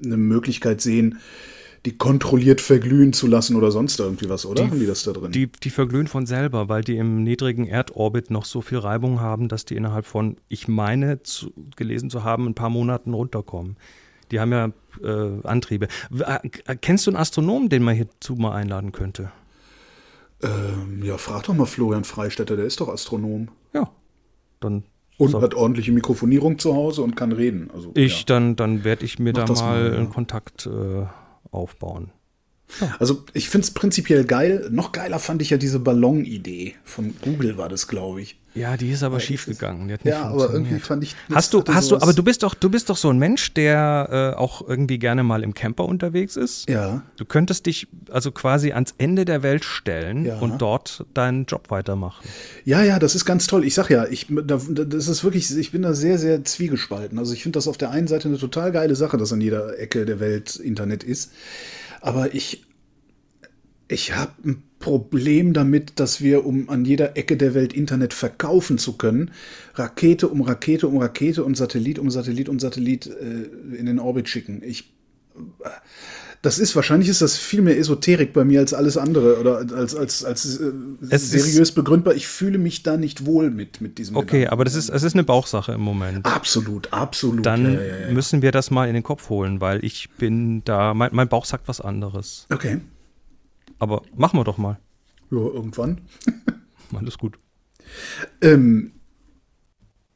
eine 0.04 0.18
Möglichkeit 0.18 0.82
sehen, 0.82 1.18
die 1.84 1.96
kontrolliert 1.96 2.60
verglühen 2.60 3.12
zu 3.12 3.26
lassen 3.26 3.56
oder 3.56 3.72
sonst 3.72 3.98
irgendwie 3.98 4.28
was, 4.28 4.46
oder? 4.46 4.62
Die, 4.62 4.70
haben 4.70 4.78
die 4.78 4.86
das 4.86 5.02
da 5.02 5.12
drin? 5.12 5.32
Die, 5.32 5.50
die 5.50 5.70
verglühen 5.70 6.06
von 6.06 6.26
selber, 6.26 6.68
weil 6.68 6.82
die 6.82 6.96
im 6.96 7.24
niedrigen 7.24 7.66
Erdorbit 7.66 8.30
noch 8.30 8.44
so 8.44 8.60
viel 8.60 8.78
Reibung 8.78 9.20
haben, 9.20 9.48
dass 9.48 9.64
die 9.64 9.74
innerhalb 9.74 10.06
von, 10.06 10.36
ich 10.48 10.68
meine, 10.68 11.22
zu, 11.24 11.52
gelesen 11.74 12.08
zu 12.08 12.22
haben, 12.22 12.46
ein 12.46 12.54
paar 12.54 12.70
Monaten 12.70 13.12
runterkommen. 13.12 13.76
Die 14.30 14.38
haben 14.38 14.52
ja 14.52 14.70
äh, 15.02 15.46
Antriebe. 15.46 15.88
Äh, 16.16 16.48
kennst 16.80 17.06
du 17.06 17.10
einen 17.10 17.18
Astronomen, 17.18 17.68
den 17.68 17.82
man 17.82 17.96
hierzu 17.96 18.36
mal 18.36 18.52
einladen 18.52 18.92
könnte? 18.92 19.32
Ähm, 20.42 21.02
ja, 21.02 21.18
frag 21.18 21.44
doch 21.44 21.54
mal 21.54 21.66
Florian 21.66 22.04
Freistetter, 22.04 22.56
der 22.56 22.64
ist 22.64 22.80
doch 22.80 22.88
Astronom. 22.88 23.48
Ja, 23.74 23.90
dann 24.60 24.84
und 25.18 25.30
so. 25.30 25.42
hat 25.42 25.54
ordentliche 25.54 25.92
Mikrofonierung 25.92 26.58
zu 26.58 26.74
Hause 26.74 27.02
und 27.02 27.16
kann 27.16 27.32
reden. 27.32 27.70
Also, 27.72 27.92
ich, 27.94 28.20
ja. 28.20 28.24
dann, 28.26 28.56
dann 28.56 28.84
werde 28.84 29.04
ich 29.04 29.18
mir 29.18 29.32
Mach 29.32 29.44
da 29.44 29.52
mal, 29.52 29.62
mal 29.62 29.92
ja. 29.92 29.98
einen 29.98 30.10
Kontakt 30.10 30.66
äh, 30.66 31.06
aufbauen. 31.52 32.12
Also 32.98 33.24
ich 33.32 33.48
finde 33.48 33.66
es 33.66 33.70
prinzipiell 33.72 34.24
geil. 34.24 34.68
Noch 34.70 34.92
geiler 34.92 35.18
fand 35.18 35.42
ich 35.42 35.50
ja 35.50 35.56
diese 35.56 35.78
Ballon-Idee. 35.78 36.74
Von 36.84 37.14
Google 37.22 37.58
war 37.58 37.68
das, 37.68 37.88
glaube 37.88 38.22
ich. 38.22 38.36
Ja, 38.54 38.76
die 38.76 38.90
ist 38.90 39.02
aber 39.02 39.18
schief 39.18 39.46
gegangen. 39.46 39.90
ja, 40.04 40.24
aber 40.24 40.52
irgendwie 40.52 40.78
fand 40.78 41.02
ich. 41.02 41.16
Hast 41.32 41.54
du, 41.54 41.64
hast 41.68 41.90
du, 41.90 41.96
aber 41.96 42.12
du 42.12 42.22
bist 42.22 42.42
doch, 42.42 42.54
du 42.54 42.68
bist 42.68 42.90
doch 42.90 42.98
so 42.98 43.08
ein 43.08 43.18
Mensch, 43.18 43.54
der 43.54 44.34
äh, 44.36 44.38
auch 44.38 44.68
irgendwie 44.68 44.98
gerne 44.98 45.22
mal 45.22 45.42
im 45.42 45.54
Camper 45.54 45.86
unterwegs 45.86 46.36
ist. 46.36 46.68
Ja. 46.68 47.02
Du 47.16 47.24
könntest 47.24 47.64
dich 47.64 47.88
also 48.10 48.30
quasi 48.30 48.72
ans 48.72 48.94
Ende 48.98 49.24
der 49.24 49.42
Welt 49.42 49.64
stellen 49.64 50.26
ja. 50.26 50.38
und 50.38 50.60
dort 50.60 51.06
deinen 51.14 51.46
Job 51.46 51.70
weitermachen. 51.70 52.28
Ja, 52.64 52.82
ja, 52.82 52.98
das 52.98 53.14
ist 53.14 53.24
ganz 53.24 53.46
toll. 53.46 53.64
Ich 53.64 53.72
sag 53.72 53.88
ja, 53.88 54.06
ich, 54.06 54.26
das 54.28 54.68
ist 55.08 55.24
wirklich, 55.24 55.56
ich 55.56 55.72
bin 55.72 55.80
da 55.80 55.94
sehr, 55.94 56.18
sehr 56.18 56.44
zwiegespalten. 56.44 57.18
Also 57.18 57.32
ich 57.32 57.42
finde 57.42 57.56
das 57.56 57.68
auf 57.68 57.78
der 57.78 57.90
einen 57.90 58.06
Seite 58.06 58.28
eine 58.28 58.38
total 58.38 58.70
geile 58.70 58.96
Sache, 58.96 59.16
dass 59.16 59.32
an 59.32 59.40
jeder 59.40 59.78
Ecke 59.78 60.04
der 60.04 60.20
Welt 60.20 60.56
Internet 60.56 61.04
ist. 61.04 61.32
Aber 62.02 62.34
ich, 62.34 62.64
ich 63.88 64.14
habe 64.14 64.32
ein 64.44 64.62
Problem 64.80 65.52
damit, 65.52 66.00
dass 66.00 66.20
wir, 66.20 66.44
um 66.44 66.68
an 66.68 66.84
jeder 66.84 67.16
Ecke 67.16 67.36
der 67.36 67.54
Welt 67.54 67.72
Internet 67.72 68.12
verkaufen 68.12 68.76
zu 68.76 68.94
können, 68.94 69.30
Rakete 69.74 70.28
um 70.28 70.42
Rakete 70.42 70.88
um 70.88 70.98
Rakete 70.98 71.44
und 71.44 71.56
Satellit 71.56 72.00
um 72.00 72.10
Satellit 72.10 72.48
um 72.48 72.58
Satellit 72.58 73.06
äh, 73.06 73.76
in 73.76 73.86
den 73.86 74.00
Orbit 74.00 74.28
schicken. 74.28 74.60
Ich, 74.64 74.92
äh, 75.62 75.68
das 76.42 76.58
ist 76.58 76.74
wahrscheinlich 76.74 77.08
ist 77.08 77.22
das 77.22 77.36
viel 77.36 77.62
mehr 77.62 77.78
Esoterik 77.78 78.32
bei 78.32 78.44
mir 78.44 78.58
als 78.58 78.74
alles 78.74 78.96
andere 78.96 79.38
oder 79.38 79.58
als 79.76 79.94
als 79.94 80.24
als 80.24 80.58
äh, 80.58 80.72
seriös 81.00 81.70
begründbar. 81.70 82.14
Ich 82.14 82.26
fühle 82.26 82.58
mich 82.58 82.82
da 82.82 82.96
nicht 82.96 83.26
wohl 83.26 83.50
mit 83.50 83.80
mit 83.80 83.98
diesem. 83.98 84.16
Okay, 84.16 84.40
Gedanken. 84.40 84.52
aber 84.52 84.64
das 84.64 84.74
ist 84.74 84.88
es 84.88 85.04
ist 85.04 85.14
eine 85.14 85.22
Bauchsache 85.22 85.72
im 85.72 85.80
Moment. 85.80 86.26
Absolut, 86.26 86.92
absolut. 86.92 87.46
Dann 87.46 87.74
ja, 87.74 87.80
ja, 87.80 87.98
ja. 88.00 88.12
müssen 88.12 88.42
wir 88.42 88.50
das 88.50 88.72
mal 88.72 88.88
in 88.88 88.94
den 88.94 89.04
Kopf 89.04 89.28
holen, 89.28 89.60
weil 89.60 89.84
ich 89.84 90.10
bin 90.18 90.64
da 90.64 90.94
mein, 90.94 91.10
mein 91.12 91.28
Bauch 91.28 91.44
sagt 91.44 91.68
was 91.68 91.80
anderes. 91.80 92.46
Okay. 92.50 92.80
Aber 93.78 94.02
machen 94.16 94.38
wir 94.38 94.44
doch 94.44 94.58
mal. 94.58 94.80
Ja, 95.30 95.38
irgendwann. 95.38 96.00
Alles 96.92 97.18
gut. 97.18 97.38
Ähm, 98.40 98.92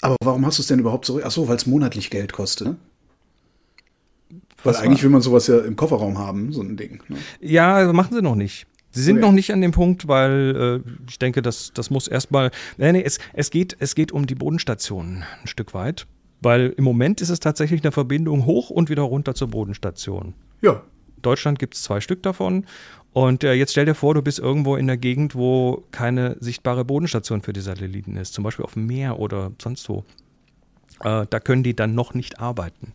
aber 0.00 0.16
warum 0.24 0.44
hast 0.44 0.58
du 0.58 0.62
es 0.62 0.68
denn 0.68 0.80
überhaupt 0.80 1.04
zurück? 1.04 1.24
Achso, 1.24 1.46
weil 1.46 1.56
es 1.56 1.66
monatlich 1.66 2.10
Geld 2.10 2.32
kostet, 2.32 2.66
ne? 2.66 2.76
Weil 4.66 4.74
Was 4.74 4.82
eigentlich 4.82 4.98
war? 4.98 5.04
will 5.04 5.10
man 5.10 5.20
sowas 5.22 5.46
ja 5.46 5.58
im 5.58 5.76
Kofferraum 5.76 6.18
haben, 6.18 6.52
so 6.52 6.62
ein 6.62 6.76
Ding. 6.76 7.02
Ne? 7.08 7.16
Ja, 7.40 7.92
machen 7.92 8.14
sie 8.14 8.22
noch 8.22 8.34
nicht. 8.34 8.66
Sie 8.90 9.02
sind 9.02 9.18
okay. 9.18 9.26
noch 9.26 9.32
nicht 9.32 9.52
an 9.52 9.60
dem 9.60 9.72
Punkt, 9.72 10.08
weil 10.08 10.82
äh, 10.86 10.90
ich 11.08 11.18
denke, 11.18 11.42
das, 11.42 11.72
das 11.74 11.90
muss 11.90 12.08
erstmal. 12.08 12.50
Nee, 12.78 12.92
nee, 12.92 13.02
es, 13.02 13.18
es, 13.34 13.50
geht, 13.50 13.76
es 13.78 13.94
geht 13.94 14.10
um 14.10 14.26
die 14.26 14.34
Bodenstation 14.34 15.24
ein 15.42 15.46
Stück 15.46 15.74
weit. 15.74 16.06
Weil 16.42 16.74
im 16.76 16.84
Moment 16.84 17.20
ist 17.22 17.30
es 17.30 17.40
tatsächlich 17.40 17.82
eine 17.82 17.92
Verbindung 17.92 18.44
hoch 18.44 18.70
und 18.70 18.90
wieder 18.90 19.02
runter 19.02 19.34
zur 19.34 19.48
Bodenstation. 19.48 20.34
Ja. 20.60 20.82
Deutschland 21.22 21.58
gibt 21.58 21.74
es 21.74 21.82
zwei 21.82 22.00
Stück 22.00 22.22
davon 22.22 22.66
und 23.12 23.42
äh, 23.42 23.54
jetzt 23.54 23.72
stell 23.72 23.86
dir 23.86 23.94
vor, 23.94 24.14
du 24.14 24.20
bist 24.20 24.38
irgendwo 24.38 24.76
in 24.76 24.86
der 24.86 24.98
Gegend, 24.98 25.34
wo 25.34 25.84
keine 25.90 26.36
sichtbare 26.40 26.84
Bodenstation 26.84 27.40
für 27.40 27.54
die 27.54 27.62
Satelliten 27.62 28.16
ist, 28.16 28.34
zum 28.34 28.44
Beispiel 28.44 28.64
auf 28.64 28.74
dem 28.74 28.86
Meer 28.86 29.18
oder 29.18 29.52
sonst 29.60 29.88
wo. 29.88 30.04
Äh, 31.02 31.26
da 31.28 31.40
können 31.40 31.62
die 31.62 31.74
dann 31.74 31.94
noch 31.94 32.12
nicht 32.12 32.40
arbeiten. 32.40 32.92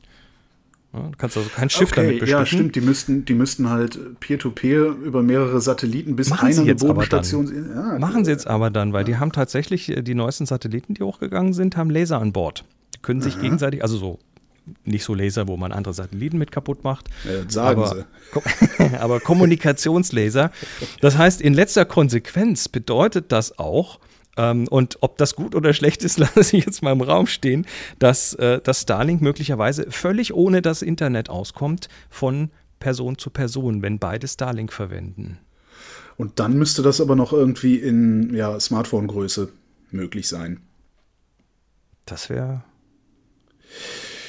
Du 0.94 1.12
kannst 1.18 1.38
also 1.38 1.50
kein 1.50 1.70
Schiff 1.70 1.92
okay, 1.92 2.02
damit 2.02 2.20
bestücken. 2.20 2.40
Ja, 2.40 2.46
stimmt. 2.46 2.76
Die 2.76 2.82
müssten, 2.82 3.24
die 3.24 3.34
müssten 3.34 3.70
halt 3.70 4.20
peer-to-peer 4.20 4.88
-peer 4.88 5.02
über 5.02 5.24
mehrere 5.24 5.62
Satelliten 5.62 6.18
bis 6.18 6.30
Machen 6.30 6.50
einer 6.50 6.76
Bodenstation. 6.76 7.74
Ja, 7.74 7.98
Machen 7.98 8.26
sie 8.26 8.32
jetzt 8.32 8.46
aber 8.46 8.70
dann, 8.70 8.92
weil 8.92 9.02
ja. 9.02 9.06
die 9.06 9.18
haben 9.18 9.32
tatsächlich 9.32 9.90
äh, 9.90 10.02
die 10.02 10.16
neuesten 10.16 10.46
Satelliten, 10.46 10.94
die 10.94 11.04
hochgegangen 11.04 11.54
sind, 11.54 11.78
haben 11.78 11.90
Laser 11.90 12.20
an 12.20 12.34
Bord. 12.34 12.66
Die 12.96 13.00
können 13.02 13.22
sich 13.22 13.36
Aha. 13.36 13.42
gegenseitig, 13.42 13.84
also 13.84 13.96
so 13.96 14.20
nicht 14.84 15.04
so 15.04 15.14
Laser, 15.14 15.48
wo 15.48 15.58
man 15.58 15.72
andere 15.72 15.94
Satelliten 15.94 16.38
mit 16.38 16.52
kaputt 16.52 16.84
macht. 16.84 17.08
Ja, 17.24 17.50
sagen 17.50 17.84
aber, 17.84 18.06
sie. 18.76 18.96
aber 19.00 19.20
Kommunikationslaser. 19.20 20.52
Das 21.00 21.18
heißt, 21.18 21.42
in 21.42 21.54
letzter 21.54 21.86
Konsequenz 21.86 22.68
bedeutet 22.68 23.32
das 23.32 23.58
auch, 23.58 24.00
ähm, 24.38 24.68
und 24.68 24.98
ob 25.02 25.18
das 25.18 25.36
gut 25.36 25.56
oder 25.56 25.74
schlecht 25.74 26.04
ist, 26.04 26.18
lasse 26.36 26.58
ich 26.58 26.66
jetzt 26.66 26.82
mal 26.82 26.92
im 26.92 27.02
Raum 27.02 27.28
stehen, 27.28 27.66
dass, 28.00 28.34
äh, 28.36 28.62
dass 28.62 28.82
Starlink 28.82 29.22
möglicherweise 29.22 29.90
völlig 29.90 30.34
ohne 30.34 30.62
das 30.62 30.82
Internet 30.82 31.30
auskommt 31.30 31.90
von 32.10 32.52
Person 32.80 33.18
zu 33.18 33.30
Person, 33.30 33.82
wenn 33.82 34.00
beide 34.00 34.28
Starlink 34.28 34.74
verwenden. 34.74 35.40
Und 36.18 36.40
dann 36.40 36.58
müsste 36.58 36.82
das 36.82 37.02
aber 37.02 37.16
noch 37.16 37.34
irgendwie 37.34 37.78
in 37.78 38.34
ja, 38.34 38.60
Smartphone-Größe 38.60 39.50
möglich 39.92 40.28
sein. 40.28 40.62
Das 42.06 42.30
wäre 42.30 42.64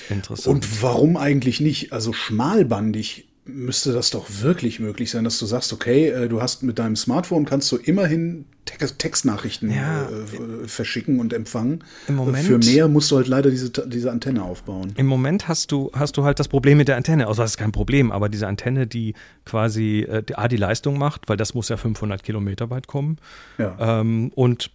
interessant. 0.09 0.47
Und 0.47 0.83
warum 0.83 1.17
eigentlich 1.17 1.61
nicht? 1.61 1.93
Also 1.93 2.13
schmalbandig 2.13 3.29
müsste 3.45 3.93
das 3.93 4.11
doch 4.11 4.27
wirklich 4.41 4.79
möglich 4.79 5.11
sein, 5.11 5.25
dass 5.25 5.39
du 5.39 5.47
sagst, 5.47 5.73
okay, 5.73 6.09
äh, 6.11 6.29
du 6.29 6.41
hast 6.41 6.63
mit 6.63 6.79
deinem 6.79 6.95
Smartphone 6.97 7.45
kannst 7.45 7.71
du 7.73 7.77
immerhin 7.77 8.45
Text 8.65 9.01
Textnachrichten 9.01 9.71
Ja. 9.73 10.05
äh, 10.09 10.69
verschicken 10.69 11.19
und 11.19 11.33
empfangen. 11.33 11.83
Im 12.07 12.15
Moment- 12.15 12.47
Für 12.47 12.59
mehr 12.59 12.87
musst 12.87 13.11
du 13.11 13.17
halt 13.17 13.27
leider 13.27 13.51
diese, 13.51 13.71
diese 13.71 14.13
Antenne 14.13 14.45
aufbauen. 14.45 14.93
Im 14.97 15.07
Moment 15.07 15.49
hast 15.49 15.73
du, 15.73 15.91
hast 15.93 16.17
du 16.17 16.23
halt 16.23 16.39
das 16.39 16.47
Problem 16.47 16.79
mit 16.79 16.87
der 16.87 16.97
Antenne. 16.97 17.27
Also 17.27 17.43
das 17.43 17.53
ist 17.53 17.57
kein 17.57 17.73
Problem, 17.73 18.13
aber 18.13 18.29
diese 18.29 18.47
Antenne, 18.47 18.87
die 18.87 19.15
quasi 19.45 20.07
äh, 20.09 20.23
die, 20.23 20.37
A, 20.37 20.47
die 20.47 20.57
Leistung 20.57 20.97
macht, 20.97 21.29
weil 21.29 21.37
das 21.37 21.53
muss 21.55 21.69
ja 21.69 21.77
500 21.77 22.23
Kilometer 22.23 22.71
weit 22.71 22.87
kommen 22.87 23.17
Ja. 23.59 24.01
ähm, 24.01 24.31
und 24.37 24.71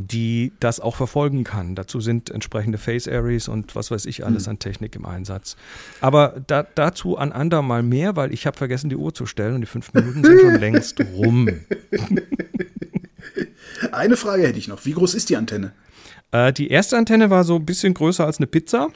die 0.00 0.52
das 0.60 0.80
auch 0.80 0.96
verfolgen 0.96 1.44
kann. 1.44 1.74
Dazu 1.74 2.00
sind 2.00 2.30
entsprechende 2.30 2.78
Phase 2.78 3.12
Arrays 3.12 3.48
und 3.48 3.76
was 3.76 3.90
weiß 3.90 4.06
ich 4.06 4.24
alles 4.24 4.48
an 4.48 4.58
Technik 4.58 4.96
im 4.96 5.06
Einsatz. 5.06 5.56
Aber 6.00 6.42
da, 6.46 6.66
dazu 6.74 7.16
an 7.16 7.32
andermal 7.32 7.82
mehr, 7.82 8.16
weil 8.16 8.32
ich 8.32 8.46
habe 8.46 8.56
vergessen, 8.56 8.88
die 8.90 8.96
Uhr 8.96 9.12
zu 9.14 9.26
stellen 9.26 9.54
und 9.54 9.60
die 9.60 9.66
fünf 9.66 9.92
Minuten 9.92 10.24
sind 10.24 10.40
schon 10.40 10.54
längst 10.60 11.00
rum. 11.14 11.48
Eine 13.92 14.16
Frage 14.16 14.46
hätte 14.46 14.58
ich 14.58 14.68
noch. 14.68 14.84
Wie 14.86 14.92
groß 14.92 15.14
ist 15.14 15.28
die 15.28 15.36
Antenne? 15.36 15.72
Äh, 16.32 16.52
die 16.52 16.68
erste 16.68 16.96
Antenne 16.96 17.30
war 17.30 17.44
so 17.44 17.56
ein 17.56 17.66
bisschen 17.66 17.94
größer 17.94 18.24
als 18.24 18.38
eine 18.38 18.46
Pizza. 18.46 18.88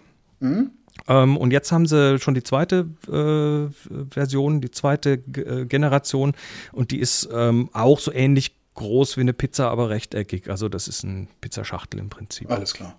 Ähm, 1.08 1.36
und 1.36 1.52
jetzt 1.52 1.72
haben 1.72 1.86
sie 1.86 2.18
schon 2.18 2.34
die 2.34 2.42
zweite 2.42 2.88
äh, 3.08 3.68
Version, 4.10 4.60
die 4.60 4.70
zweite 4.70 5.18
G 5.18 5.42
äh, 5.42 5.64
Generation. 5.66 6.32
Und 6.72 6.90
die 6.90 6.98
ist 6.98 7.28
ähm, 7.32 7.68
auch 7.72 7.98
so 7.98 8.12
ähnlich 8.12 8.54
groß 8.80 9.16
wie 9.16 9.20
eine 9.22 9.32
Pizza, 9.32 9.70
aber 9.70 9.88
rechteckig. 9.90 10.48
Also 10.50 10.68
das 10.68 10.88
ist 10.88 11.02
ein 11.04 11.28
Pizzaschachtel 11.40 12.00
im 12.00 12.08
Prinzip. 12.08 12.50
Alles 12.50 12.74
klar. 12.74 12.98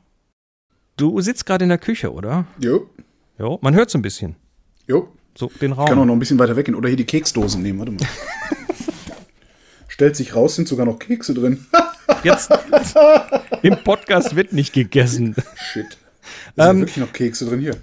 Du 0.98 1.20
sitzt 1.22 1.46
gerade 1.46 1.64
in 1.66 1.70
der 1.70 1.78
Küche, 1.80 2.14
oder? 2.14 2.46
Jo, 2.60 2.88
Ja, 3.40 3.58
man 3.62 3.74
hört 3.76 3.90
so 3.90 3.98
ein 3.98 4.02
bisschen. 4.02 4.36
jo. 4.88 5.10
So 5.38 5.48
den 5.62 5.72
Ich 5.72 5.78
kann 5.78 5.86
auch 5.88 5.92
Raum. 5.98 6.08
noch 6.08 6.14
ein 6.14 6.20
bisschen 6.20 6.38
weiter 6.40 6.58
weggehen. 6.58 6.76
Oder 6.76 6.90
hier 6.90 6.98
die 6.98 7.06
Keksdosen 7.06 7.62
nehmen. 7.62 7.80
Warte 7.80 7.94
mal. 7.94 8.00
Stellt 9.88 10.16
sich 10.18 10.36
raus, 10.36 10.56
sind 10.56 10.68
sogar 10.68 10.86
noch 10.86 11.00
Kekse 11.00 11.34
drin. 11.34 11.66
Jetzt 12.24 12.52
im 13.62 13.78
Podcast 13.84 14.36
wird 14.36 14.52
nicht 14.54 14.74
gegessen. 14.74 15.36
Shit. 15.56 15.98
Da 16.58 16.66
sind 16.66 16.76
Ähm, 16.76 16.80
wirklich 16.82 16.98
noch 16.98 17.14
Kekse 17.14 17.46
drin 17.46 17.60
hier. 17.62 17.78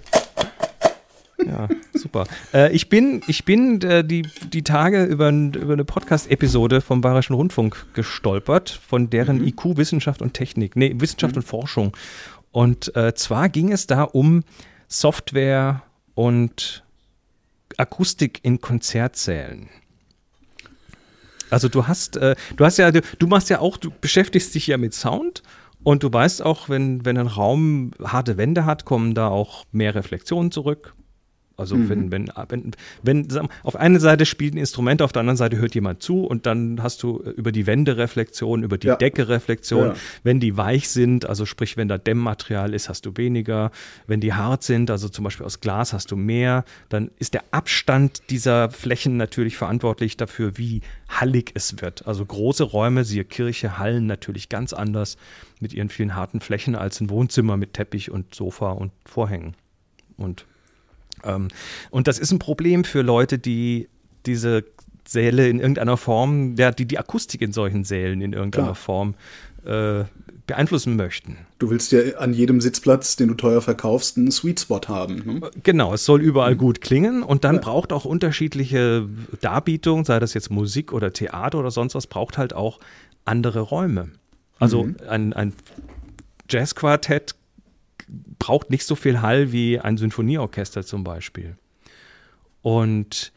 Ja, 1.45 1.67
super. 1.93 2.25
Äh, 2.53 2.73
ich 2.73 2.89
bin, 2.89 3.21
ich 3.27 3.45
bin 3.45 3.81
äh, 3.81 4.03
die, 4.03 4.23
die 4.51 4.63
Tage 4.63 5.03
über, 5.05 5.29
über 5.29 5.73
eine 5.73 5.85
Podcast-Episode 5.85 6.81
vom 6.81 7.01
Bayerischen 7.01 7.33
Rundfunk 7.33 7.85
gestolpert, 7.93 8.69
von 8.69 9.09
deren 9.09 9.45
IQ 9.45 9.77
Wissenschaft 9.77 10.21
und 10.21 10.33
Technik, 10.33 10.75
nee, 10.75 10.93
Wissenschaft 10.97 11.35
und 11.37 11.43
Forschung. 11.43 11.95
Und 12.51 12.95
äh, 12.95 13.13
zwar 13.13 13.49
ging 13.49 13.71
es 13.71 13.87
da 13.87 14.03
um 14.03 14.43
Software 14.87 15.83
und 16.15 16.83
Akustik 17.77 18.39
in 18.43 18.59
Konzertsälen. 18.59 19.69
Also 21.49 21.67
du 21.67 21.87
hast, 21.87 22.17
äh, 22.17 22.35
du 22.55 22.65
hast 22.65 22.77
ja, 22.77 22.91
du, 22.91 23.01
du 23.17 23.27
machst 23.27 23.49
ja 23.49 23.59
auch, 23.59 23.77
du 23.77 23.91
beschäftigst 24.01 24.53
dich 24.53 24.67
ja 24.67 24.77
mit 24.77 24.93
Sound 24.93 25.43
und 25.83 26.03
du 26.03 26.11
weißt 26.11 26.43
auch, 26.43 26.69
wenn, 26.69 27.05
wenn 27.05 27.17
ein 27.17 27.27
Raum 27.27 27.91
harte 28.03 28.37
Wände 28.37 28.65
hat, 28.65 28.85
kommen 28.85 29.13
da 29.13 29.29
auch 29.29 29.65
mehr 29.71 29.95
Reflexionen 29.95 30.51
zurück. 30.51 30.93
Also 31.59 31.77
wenn, 31.89 32.11
wenn, 32.11 32.31
wenn, 32.49 32.71
wenn, 33.03 33.29
sag 33.29 33.43
mal, 33.43 33.49
auf 33.63 33.75
einer 33.75 33.99
Seite 33.99 34.25
spielt 34.25 34.55
ein 34.55 34.57
Instrument, 34.57 35.01
auf 35.01 35.11
der 35.11 35.21
anderen 35.21 35.37
Seite 35.37 35.57
hört 35.57 35.75
jemand 35.75 36.01
zu 36.01 36.23
und 36.25 36.45
dann 36.45 36.81
hast 36.81 37.03
du 37.03 37.21
äh, 37.23 37.29
über 37.31 37.51
die 37.51 37.67
Wände 37.67 37.97
Reflexion, 37.97 38.63
über 38.63 38.77
die 38.77 38.87
Ja. 38.87 38.95
Decke 38.95 39.27
Reflexion. 39.27 39.87
Ja. 39.87 39.95
Wenn 40.23 40.39
die 40.39 40.57
weich 40.57 40.89
sind, 40.89 41.27
also 41.27 41.45
sprich, 41.45 41.77
wenn 41.77 41.87
da 41.87 41.97
Dämmmaterial 41.97 42.73
ist, 42.73 42.89
hast 42.89 43.05
du 43.05 43.11
weniger. 43.15 43.71
Wenn 44.07 44.21
die 44.21 44.33
hart 44.33 44.63
sind, 44.63 44.89
also 44.91 45.09
zum 45.09 45.23
Beispiel 45.23 45.45
aus 45.45 45.59
Glas, 45.59 45.93
hast 45.93 46.11
du 46.11 46.15
mehr. 46.15 46.63
Dann 46.89 47.11
ist 47.19 47.33
der 47.33 47.43
Abstand 47.51 48.29
dieser 48.29 48.69
Flächen 48.71 49.17
natürlich 49.17 49.57
verantwortlich 49.57 50.17
dafür, 50.17 50.57
wie 50.57 50.81
hallig 51.07 51.51
es 51.55 51.81
wird. 51.81 52.07
Also 52.07 52.25
große 52.25 52.63
Räume, 52.63 53.03
siehe 53.03 53.25
Kirche, 53.25 53.77
hallen 53.77 54.05
natürlich 54.05 54.49
ganz 54.49 54.73
anders 54.73 55.17
mit 55.59 55.73
ihren 55.73 55.89
vielen 55.89 56.15
harten 56.15 56.39
Flächen 56.39 56.75
als 56.75 57.01
ein 57.01 57.09
Wohnzimmer 57.09 57.57
mit 57.57 57.73
Teppich 57.73 58.11
und 58.11 58.33
Sofa 58.33 58.71
und 58.71 58.91
Vorhängen. 59.05 59.55
Und 60.17 60.45
und 61.89 62.07
das 62.07 62.19
ist 62.19 62.31
ein 62.31 62.39
Problem 62.39 62.83
für 62.83 63.01
Leute, 63.01 63.39
die 63.39 63.89
diese 64.25 64.63
Säle 65.07 65.49
in 65.49 65.59
irgendeiner 65.59 65.97
Form, 65.97 66.55
ja, 66.57 66.71
die 66.71 66.85
die 66.85 66.99
Akustik 66.99 67.41
in 67.41 67.51
solchen 67.51 67.83
Sälen 67.83 68.21
in 68.21 68.33
irgendeiner 68.33 68.65
Klar. 68.65 68.75
Form 68.75 69.15
äh, 69.65 70.03
beeinflussen 70.45 70.95
möchten. 70.95 71.37
Du 71.59 71.69
willst 71.69 71.91
ja 71.91 71.99
an 72.17 72.33
jedem 72.33 72.59
Sitzplatz, 72.59 73.15
den 73.15 73.27
du 73.27 73.35
teuer 73.35 73.61
verkaufst, 73.61 74.17
einen 74.17 74.31
Sweet 74.31 74.59
Spot 74.59 74.81
haben. 74.87 75.39
Ne? 75.39 75.51
Genau, 75.63 75.93
es 75.93 76.05
soll 76.05 76.21
überall 76.21 76.55
gut 76.55 76.81
klingen 76.81 77.21
und 77.21 77.43
dann 77.43 77.61
braucht 77.61 77.93
auch 77.93 78.05
unterschiedliche 78.05 79.07
Darbietung, 79.41 80.05
sei 80.05 80.19
das 80.19 80.33
jetzt 80.33 80.49
Musik 80.49 80.91
oder 80.91 81.13
Theater 81.13 81.59
oder 81.59 81.71
sonst 81.71 81.93
was, 81.93 82.07
braucht 82.07 82.37
halt 82.37 82.53
auch 82.53 82.79
andere 83.25 83.59
Räume. 83.59 84.09
Also 84.57 84.89
ein, 85.07 85.33
ein 85.33 85.53
Jazzquartett 86.49 87.35
braucht 88.37 88.69
nicht 88.69 88.85
so 88.85 88.95
viel 88.95 89.21
Hall 89.21 89.51
wie 89.51 89.79
ein 89.79 89.97
Sinfonieorchester 89.97 90.83
zum 90.83 91.03
Beispiel. 91.03 91.57
Und 92.61 93.31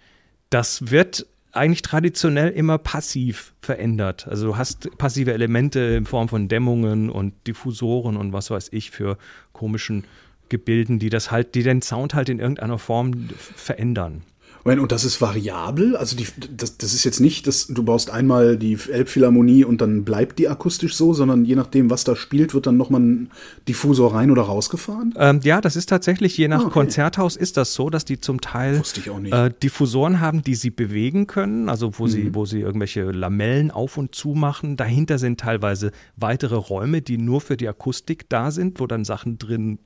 das 0.51 0.91
wird 0.91 1.27
eigentlich 1.53 1.83
traditionell 1.83 2.49
immer 2.49 2.79
passiv 2.79 3.53
verändert. 3.61 4.27
Also 4.27 4.47
du 4.49 4.57
hast 4.57 4.97
passive 4.97 5.35
Elemente 5.35 5.81
in 5.81 6.07
Form 6.07 6.29
von 6.29 6.49
Dämmungen 6.49 7.11
und 7.11 7.35
Diffusoren 7.47 8.17
und 8.17 8.33
was 8.33 8.51
weiß 8.51 8.71
ich 8.73 8.91
für 8.91 9.19
komischen 9.53 10.05
Gebilden, 10.49 10.99
die 10.99 11.11
das 11.11 11.31
halt, 11.31 11.55
die 11.55 11.63
den 11.63 11.83
Sound 11.83 12.15
halt 12.15 12.29
in 12.29 12.39
irgendeiner 12.39 12.79
Form 12.79 13.29
verändern. 13.37 14.23
Und 14.65 14.93
das 14.93 15.05
ist 15.05 15.21
variabel? 15.21 15.97
Also 15.97 16.17
die, 16.17 16.27
das, 16.57 16.79
das 16.79 16.95
ist 16.95 17.05
jetzt 17.05 17.21
nicht, 17.21 17.47
dass 17.47 17.67
du 17.67 17.83
baust 17.83 18.11
einmal 18.11 18.57
die 18.57 18.79
Elbphilharmonie 18.91 19.65
und 19.65 19.81
dann 19.81 20.05
bleibt 20.05 20.39
die 20.39 20.49
akustisch 20.49 20.95
so, 20.95 21.13
sondern 21.15 21.45
je 21.45 21.57
nachdem, 21.57 21.91
was 21.91 22.05
da 22.05 22.15
spielt, 22.15 22.55
wird 22.55 22.67
dann 22.67 22.77
nochmal 22.77 23.01
ein 23.01 23.31
Diffusor 23.69 24.15
rein 24.15 24.31
oder 24.31 24.43
rausgefahren? 24.43 25.15
Ähm, 25.19 25.41
ja, 25.43 25.61
das 25.61 25.75
ist 25.77 25.87
tatsächlich, 25.89 26.37
je 26.39 26.49
nach 26.49 26.61
Ah, 26.61 26.67
okay. 26.67 26.73
Konzerthaus 26.73 27.37
ist 27.37 27.57
das 27.57 27.75
so, 27.75 27.91
dass 27.91 28.05
die 28.05 28.21
zum 28.21 28.41
Teil. 28.41 28.83
Äh, 29.31 29.51
Diffusoren 29.63 30.21
haben, 30.21 30.43
die 30.43 30.55
sie 30.55 30.71
bewegen 30.71 31.27
können, 31.27 31.69
also 31.69 31.99
wo, 31.99 32.07
sie, 32.07 32.35
wo 32.35 32.45
sie 32.45 32.61
irgendwelche 32.61 33.11
Lamellen 33.11 33.71
auf 33.71 33.97
und 33.97 34.15
zu 34.15 34.31
machen. 34.31 34.77
Dahinter 34.77 35.19
sind 35.19 35.41
teilweise 35.41 35.91
weitere 36.17 36.55
Räume, 36.55 37.03
die 37.03 37.19
nur 37.19 37.41
für 37.41 37.57
die 37.57 37.69
Akustik 37.69 38.29
da 38.29 38.51
sind, 38.51 38.79
wo 38.81 38.87
dann 38.87 39.05
Sachen 39.05 39.39
drin 39.39 39.79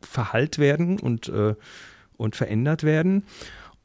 verhallt 0.00 0.58
werden 0.58 0.98
und, 0.98 1.28
äh, 1.28 1.54
und 2.16 2.36
verändert 2.36 2.82
werden. 2.82 3.24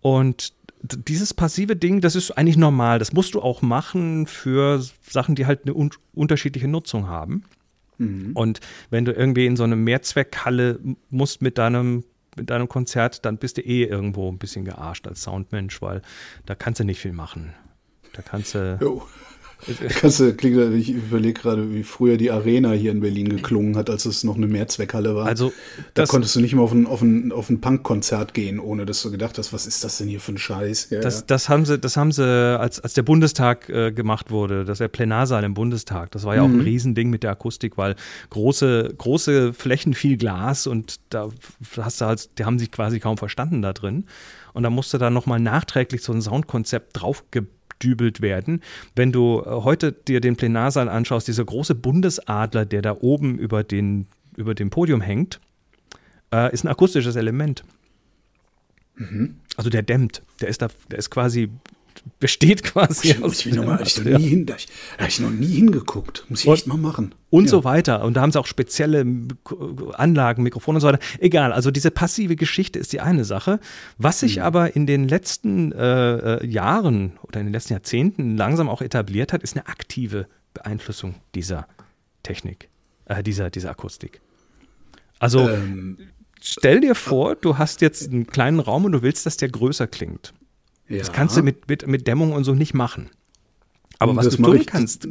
Und 0.01 0.53
dieses 0.81 1.33
passive 1.33 1.75
Ding, 1.75 2.01
das 2.01 2.15
ist 2.15 2.31
eigentlich 2.31 2.57
normal. 2.57 2.99
Das 2.99 3.11
musst 3.13 3.33
du 3.33 3.41
auch 3.41 3.61
machen 3.61 4.27
für 4.27 4.81
Sachen, 5.07 5.35
die 5.35 5.45
halt 5.45 5.63
eine 5.63 5.73
un 5.73 5.89
unterschiedliche 6.13 6.67
Nutzung 6.67 7.07
haben. 7.07 7.43
Und 8.33 8.61
wenn 8.89 9.03
du 9.03 9.11
irgendwie 9.11 9.45
in 9.45 9.57
so 9.57 9.63
eine 9.63 9.75
Mehrzweckhalle 9.75 10.79
musst 11.09 11.41
mit 11.41 11.57
deinem, 11.57 12.05
mit 12.37 12.49
deinem 12.49 12.69
Konzert, 12.69 13.25
dann 13.25 13.37
bist 13.37 13.57
du 13.57 13.61
eh 13.61 13.83
irgendwo 13.83 14.31
ein 14.31 14.37
bisschen 14.37 14.63
gearscht 14.63 15.05
als 15.05 15.21
Soundmensch, 15.21 15.81
weil 15.81 16.01
da 16.45 16.55
kannst 16.55 16.79
du 16.79 16.85
nicht 16.85 17.01
viel 17.01 17.11
machen. 17.11 17.53
Da 18.13 18.21
kannst 18.21 18.55
du. 18.55 18.77
Jo. 18.81 19.05
Kannst 19.89 20.19
du, 20.19 20.33
klingt, 20.33 20.57
ich 20.75 20.89
überlege 20.89 21.41
gerade, 21.41 21.73
wie 21.73 21.83
früher 21.83 22.17
die 22.17 22.31
Arena 22.31 22.71
hier 22.71 22.91
in 22.91 23.01
Berlin 23.01 23.29
geklungen 23.29 23.75
hat, 23.75 23.89
als 23.89 24.05
es 24.05 24.23
noch 24.23 24.35
eine 24.35 24.47
Mehrzweckhalle 24.47 25.15
war. 25.15 25.25
Also, 25.25 25.51
da 25.93 26.05
konntest 26.05 26.35
du 26.35 26.39
nicht 26.39 26.55
mal 26.55 26.61
auf 26.61 26.71
ein, 26.71 26.87
auf 26.87 27.01
ein, 27.01 27.31
auf 27.31 27.49
ein 27.49 27.59
Punk-Konzert 27.59 28.33
gehen, 28.33 28.59
ohne 28.59 28.85
dass 28.85 29.01
du 29.01 29.11
gedacht 29.11 29.37
hast, 29.37 29.51
was 29.51 29.67
ist 29.67 29.83
das 29.83 29.97
denn 29.97 30.07
hier 30.07 30.21
für 30.21 30.33
ein 30.33 30.37
Scheiß? 30.37 30.89
Ja, 30.91 31.01
das, 31.01 31.19
ja. 31.19 31.23
das 31.27 31.49
haben 31.49 31.65
sie, 31.65 31.77
das 31.77 31.97
haben 31.97 32.11
sie, 32.11 32.23
als, 32.23 32.79
als 32.79 32.93
der 32.93 33.03
Bundestag 33.03 33.69
äh, 33.69 33.91
gemacht 33.91 34.31
wurde, 34.31 34.63
das 34.63 34.75
ist 34.75 34.81
der 34.81 34.87
Plenarsaal 34.87 35.43
im 35.43 35.53
Bundestag, 35.53 36.11
das 36.11 36.23
war 36.23 36.35
ja 36.35 36.41
auch 36.41 36.47
ein 36.47 36.61
Riesending 36.61 37.09
mit 37.09 37.23
der 37.23 37.31
Akustik, 37.31 37.77
weil 37.77 37.95
große, 38.29 38.93
große 38.97 39.53
Flächen, 39.53 39.93
viel 39.93 40.17
Glas 40.17 40.67
und 40.67 40.99
da 41.09 41.29
hast 41.77 42.01
du 42.01 42.05
halt, 42.05 42.29
die 42.39 42.45
haben 42.45 42.59
sich 42.59 42.71
quasi 42.71 42.99
kaum 42.99 43.17
verstanden 43.17 43.61
da 43.61 43.73
drin. 43.73 44.05
Und 44.53 44.63
da 44.63 44.69
musste 44.69 44.97
dann 44.97 45.13
nochmal 45.13 45.39
nachträglich 45.39 46.01
so 46.01 46.11
ein 46.11 46.21
Soundkonzept 46.21 47.01
draufgedübelt 47.79 48.21
werden. 48.21 48.61
Wenn 48.95 49.11
du 49.11 49.41
äh, 49.41 49.49
heute 49.49 49.91
dir 49.91 50.21
den 50.21 50.35
Plenarsaal 50.35 50.89
anschaust, 50.89 51.27
dieser 51.27 51.45
große 51.45 51.75
Bundesadler, 51.75 52.65
der 52.65 52.81
da 52.81 52.97
oben 52.99 53.37
über, 53.39 53.63
den, 53.63 54.07
über 54.35 54.53
dem 54.53 54.69
Podium 54.69 55.01
hängt, 55.01 55.39
äh, 56.33 56.53
ist 56.53 56.63
ein 56.63 56.67
akustisches 56.67 57.15
Element. 57.15 57.63
Also 59.55 59.69
der 59.69 59.81
dämmt. 59.81 60.21
Der 60.41 60.49
ist 60.49 60.61
da, 60.61 60.67
der 60.91 60.99
ist 60.99 61.09
quasi, 61.09 61.49
besteht 62.19 62.63
quasi 62.63 63.09
ich, 63.09 63.23
aus 63.23 63.45
ich, 63.45 63.53
noch 63.53 63.65
mal, 63.65 63.81
ich, 63.81 63.97
noch 63.97 64.17
nie 64.17 64.27
hin, 64.27 64.45
habe 64.97 65.09
ich 65.09 65.19
noch 65.19 65.29
nie 65.29 65.47
hingeguckt. 65.47 66.25
Muss 66.29 66.41
ich 66.41 66.47
und, 66.47 66.53
echt 66.55 66.67
mal 66.67 66.77
machen. 66.77 67.15
Und 67.29 67.45
ja. 67.45 67.49
so 67.49 67.63
weiter. 67.63 68.03
Und 68.03 68.15
da 68.15 68.21
haben 68.21 68.31
sie 68.31 68.39
auch 68.39 68.47
spezielle 68.47 69.05
Anlagen, 69.93 70.43
Mikrofone 70.43 70.77
und 70.77 70.81
so 70.81 70.87
weiter. 70.87 70.99
Egal, 71.19 71.53
also 71.53 71.71
diese 71.71 71.91
passive 71.91 72.35
Geschichte 72.35 72.79
ist 72.79 72.93
die 72.93 73.01
eine 73.01 73.25
Sache. 73.25 73.59
Was 73.97 74.19
sich 74.19 74.37
mhm. 74.37 74.43
aber 74.43 74.75
in 74.75 74.85
den 74.85 75.07
letzten 75.07 75.71
äh, 75.71 76.37
äh, 76.37 76.45
Jahren 76.45 77.13
oder 77.23 77.39
in 77.39 77.47
den 77.47 77.53
letzten 77.53 77.73
Jahrzehnten 77.73 78.37
langsam 78.37 78.69
auch 78.69 78.81
etabliert 78.81 79.33
hat, 79.33 79.43
ist 79.43 79.55
eine 79.55 79.67
aktive 79.67 80.27
Beeinflussung 80.53 81.15
dieser 81.35 81.67
Technik, 82.23 82.69
äh, 83.05 83.23
dieser, 83.23 83.49
dieser 83.49 83.71
Akustik. 83.71 84.21
Also 85.19 85.49
ähm, 85.49 85.97
stell 86.41 86.81
dir 86.81 86.95
vor, 86.95 87.35
du 87.35 87.57
hast 87.57 87.81
jetzt 87.81 88.09
einen 88.09 88.27
kleinen 88.27 88.59
Raum 88.59 88.85
und 88.85 88.93
du 88.93 89.01
willst, 89.01 89.25
dass 89.25 89.37
der 89.37 89.49
größer 89.49 89.87
klingt. 89.87 90.33
Ja. 90.89 90.97
Das 90.97 91.11
kannst 91.11 91.37
du 91.37 91.43
mit, 91.43 91.69
mit, 91.69 91.87
mit 91.87 92.07
Dämmung 92.07 92.33
und 92.33 92.43
so 92.43 92.53
nicht 92.53 92.73
machen. 92.73 93.09
Aber 93.99 94.15
was 94.15 94.25
das 94.25 94.37
du 94.37 94.43
tun 94.43 94.65
kannst. 94.65 95.07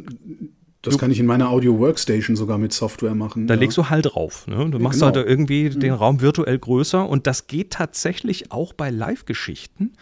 Das 0.81 0.93
du, 0.93 0.99
kann 0.99 1.11
ich 1.11 1.19
in 1.19 1.25
meiner 1.25 1.49
Audio 1.49 1.77
Workstation 1.77 2.35
sogar 2.35 2.57
mit 2.57 2.71
Software 2.71 3.15
machen. 3.15 3.47
Da 3.47 3.55
ja. 3.55 3.59
legst 3.59 3.77
du 3.77 3.89
halt 3.89 4.13
drauf. 4.13 4.47
Ne? 4.47 4.69
Du 4.69 4.79
machst 4.79 4.99
genau. 4.99 5.13
halt 5.13 5.27
irgendwie 5.27 5.69
den 5.69 5.93
Raum 5.93 6.21
virtuell 6.21 6.57
größer 6.57 7.07
und 7.07 7.27
das 7.27 7.47
geht 7.47 7.71
tatsächlich 7.71 8.51
auch 8.51 8.73
bei 8.73 8.89
Live-Geschichten. 8.89 9.93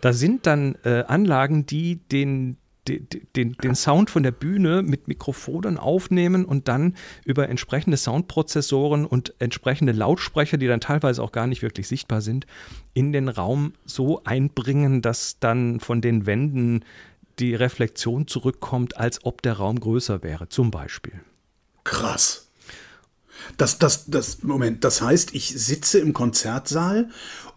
Da 0.00 0.12
sind 0.12 0.46
dann 0.46 0.76
äh, 0.84 1.04
Anlagen, 1.06 1.66
die 1.66 1.96
den, 1.96 2.56
den, 2.88 3.56
den, 3.62 3.74
Sound 3.74 4.10
von 4.10 4.22
der 4.22 4.32
Bühne 4.32 4.82
mit 4.82 5.08
Mikrofonen 5.08 5.78
aufnehmen 5.78 6.44
und 6.44 6.68
dann 6.68 6.94
über 7.24 7.48
entsprechende 7.48 7.96
Soundprozessoren 7.96 9.04
und 9.04 9.34
entsprechende 9.38 9.92
Lautsprecher, 9.92 10.56
die 10.56 10.66
dann 10.66 10.80
teilweise 10.80 11.22
auch 11.22 11.32
gar 11.32 11.46
nicht 11.46 11.62
wirklich 11.62 11.88
sichtbar 11.88 12.20
sind, 12.20 12.46
in 12.94 13.12
den 13.12 13.28
Raum 13.28 13.74
so 13.84 14.22
einbringen, 14.24 15.02
dass 15.02 15.38
dann 15.38 15.80
von 15.80 16.00
den 16.00 16.26
Wänden 16.26 16.84
die 17.38 17.54
Reflexion 17.54 18.26
zurückkommt, 18.26 18.96
als 18.96 19.24
ob 19.24 19.42
der 19.42 19.54
Raum 19.54 19.78
größer 19.78 20.22
wäre, 20.22 20.48
zum 20.48 20.70
Beispiel. 20.70 21.20
Krass. 21.84 22.48
Das, 23.56 23.78
das, 23.78 24.06
das, 24.06 24.42
Moment, 24.42 24.84
das 24.84 25.00
heißt, 25.00 25.34
ich 25.34 25.48
sitze 25.48 26.00
im 26.00 26.12
Konzertsaal 26.12 27.08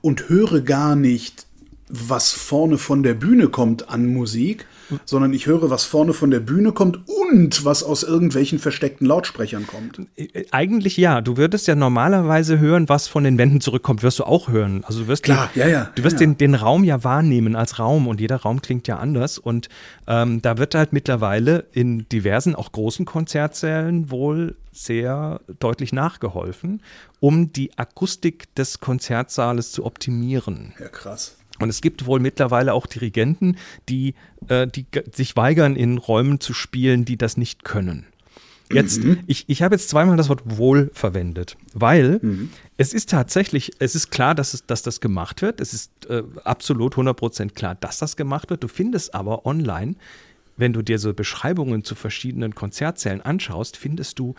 und 0.01 0.29
höre 0.29 0.61
gar 0.61 0.95
nicht, 0.95 1.47
was 1.91 2.31
vorne 2.31 2.77
von 2.77 3.03
der 3.03 3.13
Bühne 3.13 3.49
kommt 3.49 3.89
an 3.89 4.07
Musik, 4.13 4.65
sondern 5.05 5.33
ich 5.33 5.45
höre, 5.45 5.69
was 5.69 5.83
vorne 5.83 6.13
von 6.13 6.31
der 6.31 6.39
Bühne 6.39 6.71
kommt 6.71 6.99
und 7.07 7.63
was 7.65 7.83
aus 7.83 8.03
irgendwelchen 8.03 8.59
versteckten 8.59 9.05
Lautsprechern 9.05 9.67
kommt. 9.67 10.01
Äh, 10.15 10.45
eigentlich 10.51 10.97
ja. 10.97 11.21
Du 11.21 11.37
würdest 11.37 11.67
ja 11.67 11.75
normalerweise 11.75 12.59
hören, 12.59 12.89
was 12.89 13.07
von 13.07 13.23
den 13.23 13.37
Wänden 13.37 13.61
zurückkommt, 13.61 14.03
wirst 14.03 14.19
du 14.19 14.23
auch 14.23 14.49
hören. 14.49 14.83
Also 14.85 15.01
du 15.01 15.07
wirst, 15.07 15.23
Klar, 15.23 15.49
den, 15.53 15.61
ja, 15.61 15.67
ja, 15.67 15.91
du 15.95 16.03
wirst 16.03 16.15
ja, 16.15 16.19
Den, 16.19 16.37
den 16.37 16.55
Raum 16.55 16.83
ja 16.83 17.03
wahrnehmen 17.03 17.55
als 17.55 17.79
Raum 17.79 18.07
und 18.07 18.19
jeder 18.19 18.37
Raum 18.37 18.61
klingt 18.61 18.87
ja 18.87 18.97
anders. 18.97 19.37
Und 19.37 19.69
ähm, 20.07 20.41
da 20.41 20.57
wird 20.57 20.75
halt 20.75 20.93
mittlerweile 20.93 21.65
in 21.71 22.07
diversen, 22.09 22.55
auch 22.55 22.71
großen 22.71 23.05
Konzertsälen 23.05 24.11
wohl 24.11 24.55
sehr 24.71 25.41
deutlich 25.59 25.91
nachgeholfen, 25.91 26.81
um 27.19 27.51
die 27.51 27.77
Akustik 27.77 28.53
des 28.55 28.79
Konzertsaales 28.79 29.71
zu 29.71 29.85
optimieren. 29.85 30.73
Ja, 30.79 30.87
krass. 30.87 31.35
Und 31.61 31.69
es 31.69 31.81
gibt 31.81 32.05
wohl 32.05 32.19
mittlerweile 32.19 32.73
auch 32.73 32.87
Dirigenten, 32.87 33.57
die, 33.89 34.15
äh, 34.47 34.67
die 34.67 34.85
sich 35.11 35.35
weigern, 35.35 35.75
in 35.75 35.97
Räumen 35.97 36.39
zu 36.39 36.53
spielen, 36.53 37.05
die 37.05 37.17
das 37.17 37.37
nicht 37.37 37.63
können. 37.63 38.05
Jetzt, 38.73 39.03
mhm. 39.03 39.19
ich, 39.27 39.45
ich 39.47 39.61
habe 39.61 39.75
jetzt 39.75 39.89
zweimal 39.89 40.17
das 40.17 40.29
Wort 40.29 40.43
wohl 40.45 40.91
verwendet, 40.93 41.57
weil 41.73 42.19
mhm. 42.21 42.49
es 42.77 42.93
ist 42.93 43.09
tatsächlich, 43.09 43.71
es 43.79 43.95
ist 43.95 44.11
klar, 44.11 44.35
dass, 44.35 44.53
es, 44.53 44.65
dass 44.65 44.81
das 44.81 45.01
gemacht 45.01 45.41
wird. 45.41 45.59
Es 45.59 45.73
ist 45.73 45.91
äh, 46.09 46.23
absolut 46.43 46.95
100% 46.95 47.49
klar, 47.51 47.75
dass 47.75 47.97
das 47.97 48.15
gemacht 48.15 48.49
wird. 48.49 48.63
Du 48.63 48.67
findest 48.67 49.13
aber 49.13 49.45
online, 49.45 49.95
wenn 50.57 50.73
du 50.73 50.81
dir 50.81 50.99
so 50.99 51.13
Beschreibungen 51.13 51.83
zu 51.83 51.95
verschiedenen 51.95 52.55
Konzertsälen 52.55 53.21
anschaust, 53.21 53.77
findest 53.77 54.19
du 54.19 54.35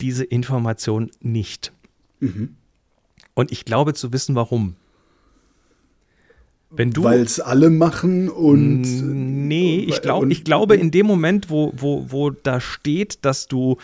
diese 0.00 0.24
Information 0.24 1.10
nicht. 1.20 1.72
Mhm. 2.20 2.56
Und 3.34 3.52
ich 3.52 3.64
glaube 3.64 3.94
zu 3.94 4.12
wissen, 4.12 4.34
warum. 4.34 4.76
Wenn 6.76 6.90
du. 6.90 7.04
Weil 7.04 7.20
es 7.20 7.40
alle 7.40 7.70
machen 7.70 8.28
und. 8.28 8.82
Nee, 8.82 9.86
ich, 9.88 10.02
glaub, 10.02 10.26
ich 10.30 10.44
glaube, 10.44 10.76
in 10.76 10.90
dem 10.90 11.06
Moment, 11.06 11.50
wo, 11.50 11.72
wo, 11.76 12.06
wo 12.08 12.30
da 12.30 12.60
steht, 12.60 13.24
dass 13.24 13.46
du, 13.46 13.76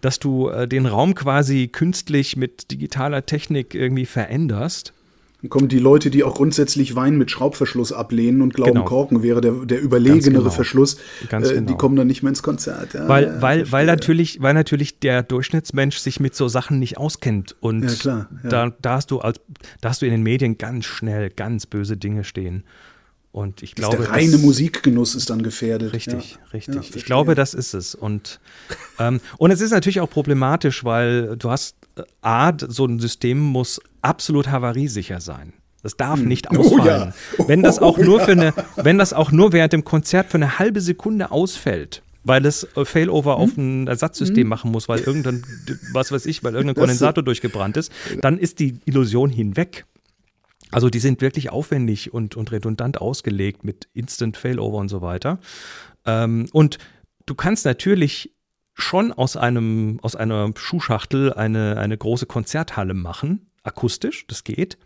dass 0.00 0.18
du 0.18 0.48
äh, 0.48 0.68
den 0.68 0.86
Raum 0.86 1.14
quasi 1.14 1.68
künstlich 1.68 2.36
mit 2.36 2.70
digitaler 2.70 3.26
Technik 3.26 3.74
irgendwie 3.74 4.06
veränderst, 4.06 4.92
dann 5.42 5.50
kommen 5.50 5.68
die 5.68 5.78
Leute, 5.78 6.10
die 6.10 6.24
auch 6.24 6.34
grundsätzlich 6.34 6.96
Wein 6.96 7.18
mit 7.18 7.30
Schraubverschluss 7.30 7.92
ablehnen 7.92 8.40
und 8.40 8.54
glauben, 8.54 8.72
genau. 8.72 8.84
Korken 8.84 9.22
wäre 9.22 9.42
der, 9.42 9.52
der 9.52 9.82
überlegenere 9.82 10.44
genau. 10.44 10.50
Verschluss, 10.50 10.96
Ganz 11.28 11.50
äh, 11.50 11.54
genau. 11.54 11.68
die 11.68 11.74
kommen 11.74 11.94
dann 11.94 12.06
nicht 12.06 12.22
mehr 12.22 12.30
ins 12.30 12.42
Konzert. 12.42 12.94
Ja, 12.94 13.06
weil, 13.06 13.24
ja, 13.24 13.42
weil, 13.42 13.70
weil, 13.70 13.84
natürlich, 13.84 14.40
weil 14.40 14.54
natürlich 14.54 14.98
der 14.98 15.22
Durchschnittsmensch 15.22 15.98
sich 15.98 16.20
mit 16.20 16.34
so 16.34 16.48
Sachen 16.48 16.78
nicht 16.78 16.96
auskennt. 16.96 17.54
Und 17.60 17.82
ja, 17.82 17.94
klar, 17.94 18.28
Da, 18.44 18.72
da, 18.80 18.94
hast 18.94 19.10
du 19.10 19.18
als, 19.20 19.40
da 19.82 19.90
hast 19.90 20.00
du 20.00 20.06
in 20.06 20.12
den 20.12 20.22
Medien 20.22 20.56
ganz 20.56 20.86
schnell 20.86 21.28
ganz 21.28 21.66
böse 21.66 21.98
Dinge 21.98 22.24
stehen. 22.24 22.64
Und 23.36 23.62
ich 23.62 23.74
glaube, 23.74 23.98
der 23.98 24.12
reine 24.12 24.32
das, 24.32 24.40
Musikgenuss 24.40 25.14
ist 25.14 25.28
dann 25.28 25.42
gefährdet. 25.42 25.92
Richtig, 25.92 26.38
ja. 26.40 26.50
richtig. 26.54 26.74
Ja, 26.74 26.96
ich 26.96 27.04
glaube, 27.04 27.34
das 27.34 27.52
ist 27.52 27.74
es. 27.74 27.94
Und, 27.94 28.40
ähm, 28.98 29.20
und 29.36 29.50
es 29.50 29.60
ist 29.60 29.72
natürlich 29.72 30.00
auch 30.00 30.08
problematisch, 30.08 30.84
weil 30.84 31.36
du 31.36 31.50
hast 31.50 31.76
äh, 31.96 32.02
A, 32.22 32.54
so 32.66 32.86
ein 32.86 32.98
System 32.98 33.38
muss 33.38 33.78
absolut 34.00 34.48
havariesicher 34.48 35.20
sein. 35.20 35.52
Das 35.82 35.98
darf 35.98 36.18
hm. 36.18 36.28
nicht 36.28 36.50
ausfallen. 36.50 37.12
Oh, 37.36 37.42
ja. 37.42 37.48
wenn 37.48 37.62
das 37.62 37.78
auch 37.78 37.98
oh, 37.98 38.02
nur 38.04 38.20
für 38.20 38.32
eine, 38.32 38.54
wenn 38.76 38.96
das 38.96 39.12
auch 39.12 39.30
nur 39.30 39.52
während 39.52 39.74
dem 39.74 39.84
Konzert 39.84 40.30
für 40.30 40.38
eine 40.38 40.58
halbe 40.58 40.80
Sekunde 40.80 41.30
ausfällt, 41.30 42.02
weil 42.24 42.46
es 42.46 42.66
äh, 42.74 42.86
Failover 42.86 43.34
hm. 43.34 43.42
auf 43.42 43.56
ein 43.58 43.86
Ersatzsystem 43.86 44.44
hm. 44.44 44.48
machen 44.48 44.70
muss, 44.70 44.88
weil 44.88 45.00
irgendein, 45.00 45.44
was 45.92 46.10
weiß 46.10 46.24
ich, 46.24 46.42
weil 46.42 46.54
irgendein 46.54 46.76
Kondensator 46.76 47.22
durchgebrannt 47.22 47.76
ist, 47.76 47.92
dann 48.22 48.38
ist 48.38 48.60
die 48.60 48.78
Illusion 48.86 49.28
hinweg. 49.28 49.84
Also 50.70 50.90
die 50.90 50.98
sind 50.98 51.20
wirklich 51.20 51.50
aufwendig 51.50 52.12
und, 52.12 52.36
und 52.36 52.52
redundant 52.52 53.00
ausgelegt 53.00 53.64
mit 53.64 53.88
Instant 53.92 54.36
Failover 54.36 54.78
und 54.78 54.88
so 54.88 55.00
weiter. 55.00 55.38
Ähm, 56.04 56.48
und 56.52 56.78
du 57.26 57.34
kannst 57.34 57.64
natürlich 57.64 58.34
schon 58.74 59.12
aus 59.12 59.36
einem, 59.36 59.98
aus 60.02 60.16
einer 60.16 60.50
Schuhschachtel 60.56 61.32
eine, 61.32 61.78
eine 61.78 61.96
große 61.96 62.26
Konzerthalle 62.26 62.94
machen, 62.94 63.50
akustisch, 63.62 64.26
das 64.26 64.44
geht. 64.44 64.76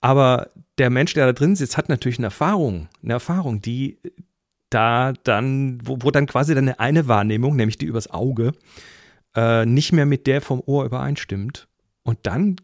Aber 0.00 0.50
der 0.78 0.90
Mensch, 0.90 1.14
der 1.14 1.26
da 1.26 1.32
drin 1.32 1.56
sitzt, 1.56 1.76
hat 1.76 1.88
natürlich 1.88 2.18
eine 2.18 2.28
Erfahrung, 2.28 2.88
eine 3.02 3.14
Erfahrung, 3.14 3.60
die 3.60 3.98
da 4.70 5.12
dann, 5.24 5.80
wo, 5.84 5.98
wo 6.00 6.10
dann 6.10 6.26
quasi 6.26 6.54
deine 6.54 6.78
eine 6.78 7.08
Wahrnehmung, 7.08 7.56
nämlich 7.56 7.78
die 7.78 7.86
übers 7.86 8.10
Auge, 8.10 8.52
äh, 9.34 9.66
nicht 9.66 9.92
mehr 9.92 10.06
mit 10.06 10.26
der 10.26 10.40
vom 10.40 10.62
Ohr 10.64 10.84
übereinstimmt. 10.84 11.68
Und 12.02 12.18
dann 12.22 12.56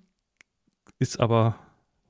ist 0.98 1.18
aber 1.18 1.58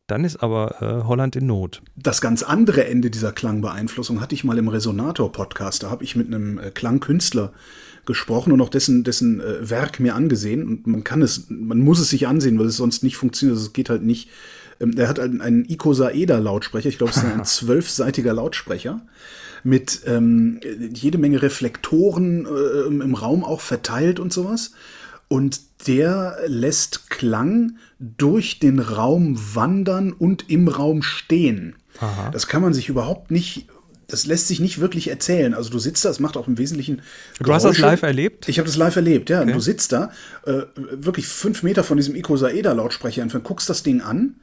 dann 0.06 0.24
ist 0.24 0.36
aber 0.42 0.82
äh, 0.82 1.06
Holland 1.06 1.34
in 1.36 1.46
Not. 1.46 1.80
Das 1.96 2.20
ganz 2.20 2.42
andere 2.42 2.86
Ende 2.86 3.10
dieser 3.10 3.32
Klangbeeinflussung 3.32 4.20
hatte 4.20 4.34
ich 4.34 4.44
mal 4.44 4.58
im 4.58 4.68
Resonator-Podcast. 4.68 5.82
Da 5.82 5.90
habe 5.90 6.04
ich 6.04 6.14
mit 6.14 6.26
einem 6.26 6.58
äh, 6.58 6.70
Klangkünstler 6.70 7.52
gesprochen 8.04 8.52
und 8.52 8.60
auch 8.60 8.68
dessen, 8.68 9.02
dessen 9.02 9.40
äh, 9.40 9.70
Werk 9.70 10.00
mir 10.00 10.14
angesehen. 10.14 10.66
Und 10.66 10.86
man 10.86 11.04
kann 11.04 11.22
es, 11.22 11.46
man 11.48 11.80
muss 11.80 12.00
es 12.00 12.10
sich 12.10 12.26
ansehen, 12.26 12.58
weil 12.58 12.66
es 12.66 12.76
sonst 12.76 13.02
nicht 13.02 13.16
funktioniert. 13.16 13.56
Also 13.56 13.68
es 13.68 13.72
geht 13.72 13.88
halt 13.88 14.02
nicht. 14.02 14.28
Ähm, 14.78 14.92
er 14.98 15.08
hat 15.08 15.18
einen, 15.18 15.40
einen 15.40 15.64
Icosaeder-Lautsprecher. 15.64 16.90
Ich 16.90 16.98
glaube, 16.98 17.12
es 17.12 17.16
ist 17.16 17.24
ein 17.24 17.44
zwölfseitiger 17.44 18.34
Lautsprecher 18.34 19.00
mit 19.62 20.02
ähm, 20.04 20.60
jede 20.92 21.16
Menge 21.16 21.40
Reflektoren 21.40 22.44
äh, 22.44 22.88
im 22.88 23.14
Raum 23.14 23.42
auch 23.42 23.62
verteilt 23.62 24.20
und 24.20 24.34
sowas. 24.34 24.72
Und 25.28 25.60
der 25.84 26.38
lässt 26.46 27.10
Klang 27.10 27.76
durch 27.98 28.58
den 28.58 28.78
Raum 28.78 29.38
wandern 29.54 30.12
und 30.12 30.50
im 30.50 30.68
Raum 30.68 31.02
stehen. 31.02 31.76
Aha. 32.00 32.30
Das 32.30 32.46
kann 32.46 32.62
man 32.62 32.74
sich 32.74 32.88
überhaupt 32.88 33.30
nicht 33.30 33.66
das 34.06 34.26
lässt 34.26 34.48
sich 34.48 34.60
nicht 34.60 34.80
wirklich 34.80 35.08
erzählen. 35.08 35.54
Also 35.54 35.70
du 35.70 35.78
sitzt 35.78 36.04
da, 36.04 36.10
es 36.10 36.20
macht 36.20 36.36
auch 36.36 36.46
im 36.46 36.58
Wesentlichen. 36.58 37.02
Du 37.40 37.52
hast 37.52 37.64
das 37.64 37.78
live 37.78 38.02
erlebt? 38.02 38.48
Ich 38.48 38.58
habe 38.58 38.66
das 38.66 38.76
live 38.76 38.96
erlebt, 38.96 39.30
ja. 39.30 39.42
Okay. 39.42 39.52
Du 39.52 39.60
sitzt 39.60 39.92
da, 39.92 40.10
äh, 40.44 40.62
wirklich 40.74 41.26
fünf 41.26 41.62
Meter 41.62 41.84
von 41.84 41.96
diesem 41.96 42.14
Ico 42.14 42.36
Saeda-Lautsprecher 42.36 43.22
entfernt, 43.22 43.44
guckst 43.44 43.68
das 43.68 43.82
Ding 43.82 44.00
an, 44.02 44.36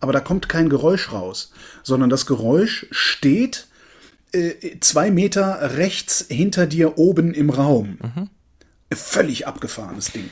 aber 0.00 0.12
da 0.12 0.20
kommt 0.20 0.48
kein 0.48 0.68
Geräusch 0.68 1.12
raus, 1.12 1.52
sondern 1.82 2.10
das 2.10 2.26
Geräusch 2.26 2.86
steht 2.90 3.66
äh, 4.32 4.78
zwei 4.80 5.10
Meter 5.10 5.76
rechts 5.76 6.26
hinter 6.28 6.66
dir 6.66 6.98
oben 6.98 7.32
im 7.34 7.50
Raum. 7.50 7.98
Mhm. 8.02 8.30
Völlig 8.92 9.46
abgefahrenes 9.46 10.12
Ding. 10.12 10.30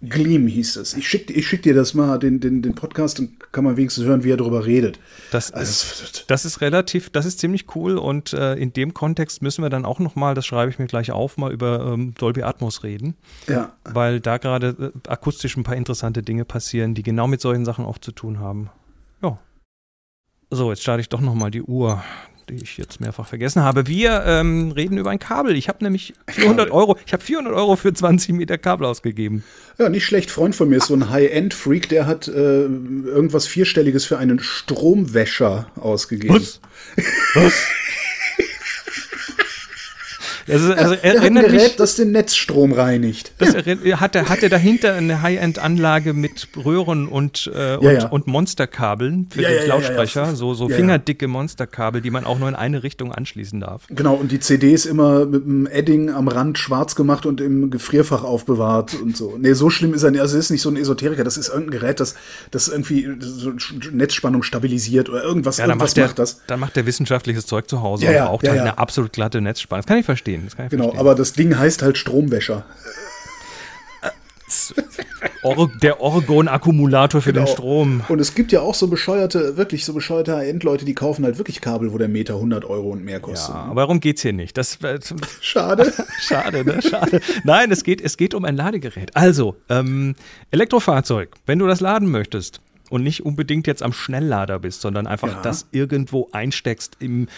Gleam 0.00 0.46
hieß 0.46 0.76
es. 0.76 0.94
Ich 0.94 1.08
schicke 1.08 1.32
ich 1.32 1.48
schick 1.48 1.62
dir 1.62 1.74
das 1.74 1.92
mal, 1.92 2.18
den, 2.18 2.38
den, 2.38 2.62
den 2.62 2.76
Podcast, 2.76 3.18
und 3.18 3.52
kann 3.52 3.64
man 3.64 3.76
wenigstens 3.76 4.04
hören, 4.04 4.22
wie 4.22 4.30
er 4.30 4.36
darüber 4.36 4.64
redet. 4.64 5.00
Das, 5.32 5.50
also, 5.50 5.70
ist, 5.70 6.24
das 6.28 6.44
ist 6.44 6.60
relativ, 6.60 7.10
das 7.10 7.26
ist 7.26 7.40
ziemlich 7.40 7.74
cool 7.74 7.98
und 7.98 8.32
äh, 8.32 8.54
in 8.54 8.72
dem 8.72 8.94
Kontext 8.94 9.42
müssen 9.42 9.62
wir 9.62 9.70
dann 9.70 9.84
auch 9.84 9.98
nochmal, 9.98 10.34
das 10.34 10.46
schreibe 10.46 10.70
ich 10.70 10.78
mir 10.78 10.86
gleich 10.86 11.10
auf, 11.10 11.36
mal 11.36 11.52
über 11.52 11.92
ähm, 11.92 12.14
Dolby 12.14 12.42
Atmos 12.42 12.84
reden. 12.84 13.16
Ja. 13.48 13.76
Weil 13.84 14.20
da 14.20 14.38
gerade 14.38 14.92
äh, 14.94 15.08
akustisch 15.08 15.56
ein 15.56 15.64
paar 15.64 15.76
interessante 15.76 16.22
Dinge 16.22 16.44
passieren, 16.44 16.94
die 16.94 17.02
genau 17.02 17.26
mit 17.26 17.40
solchen 17.40 17.64
Sachen 17.64 17.84
auch 17.84 17.98
zu 17.98 18.12
tun 18.12 18.38
haben. 18.38 18.70
Ja. 19.20 19.40
So, 20.50 20.70
jetzt 20.70 20.82
starte 20.82 21.00
ich 21.00 21.08
doch 21.08 21.20
nochmal 21.20 21.50
die 21.50 21.62
Uhr. 21.62 22.04
Die 22.48 22.62
ich 22.62 22.76
jetzt 22.76 23.00
mehrfach 23.00 23.28
vergessen 23.28 23.62
habe. 23.62 23.86
Wir 23.86 24.24
ähm, 24.26 24.72
reden 24.72 24.98
über 24.98 25.10
ein 25.10 25.18
Kabel. 25.18 25.56
Ich 25.56 25.68
habe 25.68 25.84
nämlich 25.84 26.14
400 26.28 26.70
Euro, 26.70 26.96
ich 27.06 27.12
habe 27.12 27.22
400 27.22 27.54
Euro 27.54 27.76
für 27.76 27.92
20 27.92 28.34
Meter 28.34 28.58
Kabel 28.58 28.86
ausgegeben. 28.86 29.44
Ja, 29.78 29.88
nicht 29.88 30.04
schlecht. 30.04 30.30
Freund 30.30 30.56
von 30.56 30.68
mir 30.68 30.76
ist 30.76 30.86
so 30.86 30.94
ein 30.94 31.10
High-End-Freak, 31.10 31.88
der 31.88 32.06
hat 32.06 32.28
äh, 32.28 32.32
irgendwas 32.32 33.46
Vierstelliges 33.46 34.04
für 34.04 34.18
einen 34.18 34.40
Stromwäscher 34.40 35.70
ausgegeben. 35.76 36.34
Was? 36.34 36.60
Was? 37.34 37.54
Also, 40.48 40.72
also 40.72 40.94
er, 40.94 41.14
er 41.14 41.20
hat 41.20 41.26
ein 41.26 41.34
Gerät, 41.34 41.52
mich, 41.52 41.76
das 41.76 41.96
den 41.96 42.12
Netzstrom 42.12 42.72
reinigt. 42.72 43.32
Das 43.38 43.54
ja. 43.54 44.00
hat, 44.00 44.14
er, 44.14 44.28
hat 44.28 44.42
er 44.42 44.48
dahinter 44.48 44.94
eine 44.94 45.22
High-End-Anlage 45.22 46.14
mit 46.14 46.48
Röhren 46.64 47.06
und, 47.08 47.50
äh, 47.54 47.76
und, 47.76 47.84
ja, 47.84 48.08
und, 48.08 48.26
Monsterkabeln 48.26 49.28
für 49.30 49.42
den 49.42 49.68
Lautsprecher, 49.68 50.34
so, 50.34 50.54
so 50.54 50.68
fingerdicke 50.68 51.28
Monsterkabel, 51.28 52.00
die 52.00 52.10
man 52.10 52.24
auch 52.24 52.38
nur 52.38 52.48
in 52.48 52.54
eine 52.54 52.82
Richtung 52.82 53.12
anschließen 53.12 53.60
darf. 53.60 53.84
Genau, 53.88 54.14
und 54.14 54.32
die 54.32 54.40
CD 54.40 54.72
ist 54.72 54.86
immer 54.86 55.26
mit 55.26 55.44
einem 55.44 55.66
Edding 55.66 56.10
am 56.10 56.28
Rand 56.28 56.58
schwarz 56.58 56.94
gemacht 56.94 57.26
und 57.26 57.40
im 57.40 57.70
Gefrierfach 57.70 58.24
aufbewahrt 58.24 58.94
und 58.94 59.16
so. 59.16 59.36
Nee, 59.38 59.52
so 59.52 59.70
schlimm 59.70 59.94
ist 59.94 60.02
er 60.02 60.10
nicht. 60.10 60.20
Also 60.20 60.38
es 60.38 60.46
ist 60.46 60.50
nicht 60.50 60.62
so 60.62 60.70
ein 60.70 60.76
Esoteriker, 60.76 61.24
das 61.24 61.36
ist 61.36 61.48
irgendein 61.48 61.80
Gerät, 61.80 62.00
das, 62.00 62.14
das 62.50 62.68
irgendwie 62.68 63.08
so 63.20 63.52
Netzspannung 63.92 64.42
stabilisiert 64.42 65.08
oder 65.08 65.22
irgendwas, 65.22 65.58
ja, 65.58 65.66
irgendwas 65.66 65.90
macht, 65.90 65.96
der, 65.96 66.06
macht 66.06 66.18
das. 66.18 66.40
Dann 66.46 66.60
macht 66.60 66.76
der 66.76 66.86
wissenschaftliches 66.86 67.46
Zeug 67.46 67.68
zu 67.68 67.82
Hause 67.82 68.06
ja, 68.06 68.24
und 68.24 68.30
braucht 68.30 68.48
halt 68.48 68.60
eine 68.60 68.78
absolut 68.78 69.12
glatte 69.12 69.40
Netzspannung. 69.40 69.82
Das 69.82 69.86
kann 69.86 69.98
ich 69.98 70.06
verstehen 70.06 70.37
verstehen. 70.40 70.44
Das 70.44 70.56
kann 70.56 70.66
ich 70.66 70.70
genau, 70.70 70.84
verstehen. 70.84 71.00
aber 71.00 71.14
das 71.14 71.32
Ding 71.32 71.58
heißt 71.58 71.82
halt 71.82 71.98
Stromwäscher. 71.98 72.64
der 75.82 76.00
Orgon-Akkumulator 76.00 77.20
für 77.20 77.32
genau. 77.32 77.46
den 77.46 77.52
Strom. 77.52 78.02
Und 78.08 78.20
es 78.20 78.34
gibt 78.34 78.52
ja 78.52 78.60
auch 78.60 78.74
so 78.74 78.88
bescheuerte, 78.88 79.56
wirklich 79.56 79.84
so 79.84 79.92
bescheuerte 79.92 80.34
Endleute, 80.34 80.84
die 80.84 80.94
kaufen 80.94 81.24
halt 81.24 81.38
wirklich 81.38 81.60
Kabel, 81.60 81.92
wo 81.92 81.98
der 81.98 82.08
Meter 82.08 82.34
100 82.34 82.64
Euro 82.64 82.90
und 82.90 83.04
mehr 83.04 83.20
kostet. 83.20 83.54
Ja, 83.54 83.62
aber 83.62 83.82
darum 83.82 84.00
geht 84.00 84.16
es 84.16 84.22
hier 84.22 84.32
nicht. 84.32 84.56
Das, 84.56 84.76
äh, 84.82 84.98
Schade. 85.40 85.92
Schade, 86.20 86.64
ne? 86.64 86.80
Schade. 86.82 87.20
Nein, 87.44 87.70
es 87.70 87.84
geht, 87.84 88.00
es 88.00 88.16
geht 88.16 88.34
um 88.34 88.44
ein 88.44 88.56
Ladegerät. 88.56 89.14
Also, 89.16 89.56
ähm, 89.68 90.14
Elektrofahrzeug, 90.50 91.30
wenn 91.46 91.58
du 91.58 91.66
das 91.66 91.80
laden 91.80 92.10
möchtest 92.10 92.60
und 92.90 93.02
nicht 93.02 93.24
unbedingt 93.24 93.66
jetzt 93.66 93.82
am 93.82 93.92
Schnelllader 93.92 94.58
bist, 94.58 94.80
sondern 94.80 95.06
einfach 95.06 95.28
ja. 95.28 95.42
das 95.42 95.66
irgendwo 95.72 96.28
einsteckst 96.32 96.96
im 97.00 97.28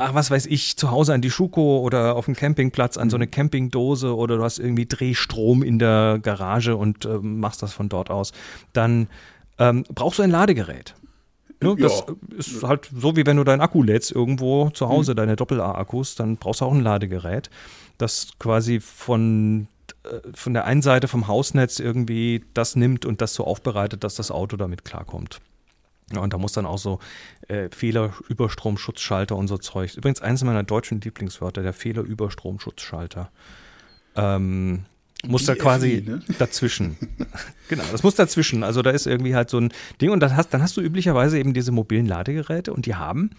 ach, 0.00 0.14
was 0.14 0.30
weiß 0.30 0.46
ich, 0.46 0.76
zu 0.76 0.90
Hause 0.90 1.14
an 1.14 1.20
die 1.20 1.30
Schuko 1.30 1.80
oder 1.80 2.16
auf 2.16 2.24
dem 2.24 2.34
Campingplatz 2.34 2.96
an 2.96 3.10
so 3.10 3.16
eine 3.16 3.26
mhm. 3.26 3.30
Campingdose 3.30 4.14
oder 4.16 4.36
du 4.36 4.42
hast 4.42 4.58
irgendwie 4.58 4.86
Drehstrom 4.86 5.62
in 5.62 5.78
der 5.78 6.18
Garage 6.22 6.76
und 6.76 7.04
äh, 7.04 7.18
machst 7.18 7.62
das 7.62 7.72
von 7.72 7.88
dort 7.88 8.10
aus, 8.10 8.32
dann 8.72 9.08
ähm, 9.58 9.84
brauchst 9.94 10.18
du 10.18 10.22
ein 10.22 10.30
Ladegerät. 10.30 10.94
Ne? 11.62 11.76
Das 11.76 12.04
ja. 12.06 12.14
ist 12.36 12.62
halt 12.62 12.90
so, 12.96 13.16
wie 13.16 13.26
wenn 13.26 13.36
du 13.36 13.44
deinen 13.44 13.60
Akku 13.60 13.82
lädst 13.82 14.10
irgendwo 14.10 14.70
zu 14.70 14.88
Hause, 14.88 15.12
mhm. 15.12 15.16
deine 15.16 15.36
Doppel-A-Akkus, 15.36 16.14
dann 16.14 16.36
brauchst 16.36 16.62
du 16.62 16.64
auch 16.64 16.72
ein 16.72 16.80
Ladegerät, 16.80 17.50
das 17.98 18.28
quasi 18.38 18.80
von 18.80 19.68
äh, 20.04 20.20
von 20.34 20.54
der 20.54 20.64
einen 20.64 20.82
Seite 20.82 21.08
vom 21.08 21.28
Hausnetz 21.28 21.78
irgendwie 21.78 22.44
das 22.54 22.76
nimmt 22.76 23.04
und 23.04 23.20
das 23.20 23.34
so 23.34 23.44
aufbereitet, 23.44 24.02
dass 24.04 24.14
das 24.14 24.30
Auto 24.30 24.56
damit 24.56 24.84
klarkommt. 24.84 25.40
Ja, 26.12 26.20
und 26.20 26.32
da 26.32 26.38
muss 26.38 26.52
dann 26.52 26.66
auch 26.66 26.78
so 26.78 26.98
äh, 27.48 27.68
Fehlerüberstromschutzschalter 27.70 29.36
und 29.36 29.48
so 29.48 29.58
Zeug. 29.58 29.96
Übrigens 29.96 30.20
eines 30.20 30.42
meiner 30.42 30.64
deutschen 30.64 31.00
Lieblingswörter, 31.00 31.62
der 31.62 31.72
Fehlerüberstromschutzschalter. 31.72 33.30
Ähm, 34.16 34.84
muss 35.26 35.44
da 35.44 35.54
quasi 35.54 36.02
ne? 36.06 36.22
dazwischen. 36.38 36.96
genau, 37.68 37.84
das 37.92 38.02
muss 38.02 38.14
dazwischen. 38.14 38.64
Also 38.64 38.82
da 38.82 38.90
ist 38.90 39.06
irgendwie 39.06 39.34
halt 39.34 39.50
so 39.50 39.58
ein 39.58 39.72
Ding 40.00 40.10
und 40.10 40.20
dann 40.20 40.36
hast, 40.36 40.52
dann 40.54 40.62
hast 40.62 40.76
du 40.76 40.80
üblicherweise 40.80 41.38
eben 41.38 41.54
diese 41.54 41.72
mobilen 41.72 42.06
Ladegeräte 42.06 42.72
und 42.72 42.86
die 42.86 42.94
haben 42.94 43.30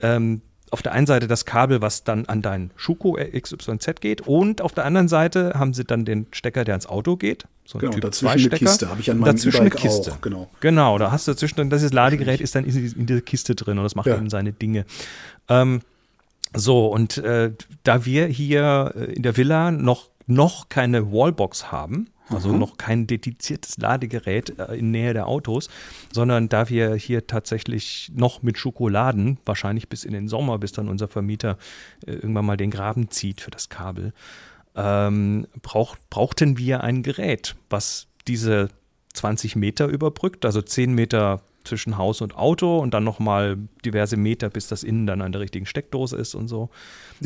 ähm, 0.00 0.42
auf 0.74 0.82
der 0.82 0.92
einen 0.92 1.06
Seite 1.06 1.26
das 1.28 1.44
Kabel, 1.44 1.80
was 1.80 2.04
dann 2.04 2.26
an 2.26 2.42
dein 2.42 2.70
Schuko 2.76 3.16
XYZ 3.16 4.00
geht 4.00 4.20
und 4.22 4.60
auf 4.60 4.72
der 4.72 4.84
anderen 4.84 5.08
Seite 5.08 5.52
haben 5.54 5.72
sie 5.72 5.84
dann 5.84 6.04
den 6.04 6.26
Stecker, 6.32 6.64
der 6.64 6.74
ans 6.74 6.86
Auto 6.86 7.16
geht. 7.16 7.46
So 7.64 7.78
genau, 7.78 7.92
typ 7.92 8.02
dazwischen 8.02 8.50
eine 8.50 8.58
Kiste, 8.58 8.90
habe 8.90 9.00
ich 9.00 9.10
an 9.10 9.18
meinem 9.18 9.36
dazwischen 9.36 9.60
eine 9.60 9.70
Kiste. 9.70 10.12
auch. 10.12 10.20
Genau. 10.20 10.50
genau, 10.60 10.98
da 10.98 11.12
hast 11.12 11.28
du 11.28 11.32
dazwischen, 11.32 11.70
das 11.70 11.92
Ladegerät 11.92 12.40
ist 12.40 12.54
dann 12.56 12.64
in, 12.64 12.76
in 12.76 13.06
dieser 13.06 13.22
Kiste 13.22 13.54
drin 13.54 13.78
und 13.78 13.84
das 13.84 13.94
macht 13.94 14.08
ja. 14.08 14.16
eben 14.16 14.28
seine 14.28 14.52
Dinge. 14.52 14.84
Ähm, 15.48 15.80
so, 16.52 16.88
und 16.88 17.18
äh, 17.18 17.52
da 17.84 18.04
wir 18.04 18.26
hier 18.26 18.92
äh, 18.96 19.04
in 19.14 19.22
der 19.22 19.36
Villa 19.36 19.70
noch, 19.70 20.10
noch 20.26 20.68
keine 20.68 21.12
Wallbox 21.12 21.72
haben, 21.72 22.08
also 22.28 22.50
mhm. 22.50 22.58
noch 22.58 22.76
kein 22.78 23.06
dediziertes 23.06 23.76
Ladegerät 23.78 24.58
äh, 24.58 24.76
in 24.76 24.90
Nähe 24.90 25.12
der 25.12 25.26
Autos, 25.26 25.68
sondern 26.12 26.48
da 26.48 26.68
wir 26.68 26.94
hier 26.94 27.26
tatsächlich 27.26 28.10
noch 28.14 28.42
mit 28.42 28.58
Schokoladen, 28.58 29.38
wahrscheinlich 29.44 29.88
bis 29.88 30.04
in 30.04 30.12
den 30.12 30.28
Sommer, 30.28 30.58
bis 30.58 30.72
dann 30.72 30.88
unser 30.88 31.08
Vermieter 31.08 31.58
äh, 32.06 32.12
irgendwann 32.12 32.46
mal 32.46 32.56
den 32.56 32.70
Graben 32.70 33.10
zieht 33.10 33.40
für 33.40 33.50
das 33.50 33.68
Kabel, 33.68 34.12
ähm, 34.74 35.46
brauch, 35.62 35.96
brauchten 36.10 36.58
wir 36.58 36.82
ein 36.82 37.02
Gerät, 37.02 37.56
was 37.70 38.06
diese 38.26 38.68
20 39.12 39.56
Meter 39.56 39.86
überbrückt, 39.86 40.44
also 40.44 40.62
10 40.62 40.92
Meter 40.92 41.42
zwischen 41.64 41.96
Haus 41.96 42.20
und 42.20 42.36
Auto 42.36 42.78
und 42.78 42.92
dann 42.92 43.04
nochmal 43.04 43.56
diverse 43.84 44.16
Meter, 44.16 44.50
bis 44.50 44.68
das 44.68 44.82
innen 44.82 45.06
dann 45.06 45.22
an 45.22 45.32
der 45.32 45.40
richtigen 45.40 45.66
Steckdose 45.66 46.16
ist 46.16 46.34
und 46.34 46.48
so. 46.48 46.68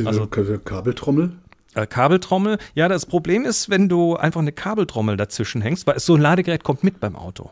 Also 0.05 0.27
Kabeltrommel? 0.27 1.33
Äh, 1.79 1.87
Kabeltrommel. 1.87 2.59
Ja, 2.75 2.89
das 2.89 3.07
Problem 3.07 3.45
ist, 3.45 3.71
wenn 3.71 3.89
du 3.89 4.17
einfach 4.17 4.41
eine 4.41 4.53
Kabeltrommel 4.53 5.17
dazwischen 5.17 5.63
hängst, 5.63 5.87
weil 5.87 5.99
so 6.01 6.15
ein 6.15 6.21
Ladegerät 6.21 6.65
kommt 6.65 6.83
mit 6.83 6.99
beim 6.99 7.15
Auto. 7.15 7.51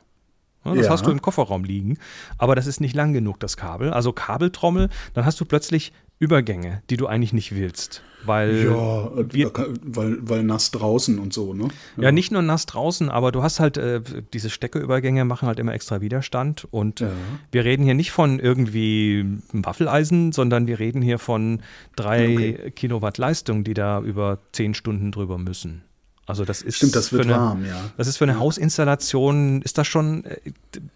Ja, 0.64 0.74
das 0.74 0.86
ja. 0.86 0.92
hast 0.92 1.06
du 1.06 1.12
im 1.12 1.22
Kofferraum 1.22 1.62
liegen, 1.62 1.98
aber 2.38 2.56
das 2.56 2.66
ist 2.66 2.80
nicht 2.80 2.96
lang 2.96 3.12
genug, 3.12 3.38
das 3.38 3.56
Kabel. 3.56 3.92
Also 3.92 4.12
Kabeltrommel, 4.12 4.88
dann 5.14 5.24
hast 5.24 5.40
du 5.40 5.44
plötzlich 5.44 5.92
Übergänge, 6.18 6.82
die 6.88 6.96
du 6.96 7.06
eigentlich 7.06 7.32
nicht 7.32 7.54
willst. 7.54 8.02
Weil, 8.24 8.64
ja, 8.64 9.10
wir, 9.32 9.52
weil, 9.82 10.16
weil 10.20 10.42
nass 10.42 10.72
draußen 10.72 11.18
und 11.18 11.32
so, 11.32 11.54
ne? 11.54 11.68
Ja. 11.96 12.04
ja, 12.04 12.12
nicht 12.12 12.32
nur 12.32 12.42
nass 12.42 12.66
draußen, 12.66 13.08
aber 13.08 13.30
du 13.30 13.42
hast 13.42 13.60
halt, 13.60 13.76
äh, 13.76 14.00
diese 14.32 14.50
Steckeübergänge 14.50 15.24
machen 15.24 15.46
halt 15.46 15.60
immer 15.60 15.74
extra 15.74 16.00
Widerstand. 16.00 16.66
Und 16.70 17.00
ja. 17.00 17.10
wir 17.52 17.64
reden 17.64 17.84
hier 17.84 17.94
nicht 17.94 18.10
von 18.10 18.40
irgendwie 18.40 19.24
Waffeleisen, 19.52 20.32
sondern 20.32 20.66
wir 20.66 20.80
reden 20.80 21.02
hier 21.02 21.18
von 21.18 21.60
drei 21.94 22.32
okay. 22.32 22.70
Kilowatt 22.72 23.18
Leistung, 23.18 23.62
die 23.62 23.74
da 23.74 24.00
über 24.00 24.38
zehn 24.52 24.74
Stunden 24.74 25.12
drüber 25.12 25.38
müssen. 25.38 25.82
Also 26.26 26.44
das 26.44 26.60
ist 26.60 26.76
Stimmt, 26.76 26.96
das 26.96 27.12
wird 27.12 27.26
eine, 27.26 27.34
warm, 27.34 27.64
ja. 27.64 27.90
Das 27.96 28.08
ist 28.08 28.16
für 28.16 28.24
eine 28.24 28.40
Hausinstallation, 28.40 29.62
ist 29.62 29.78
das 29.78 29.86
schon, 29.86 30.24
äh, 30.24 30.38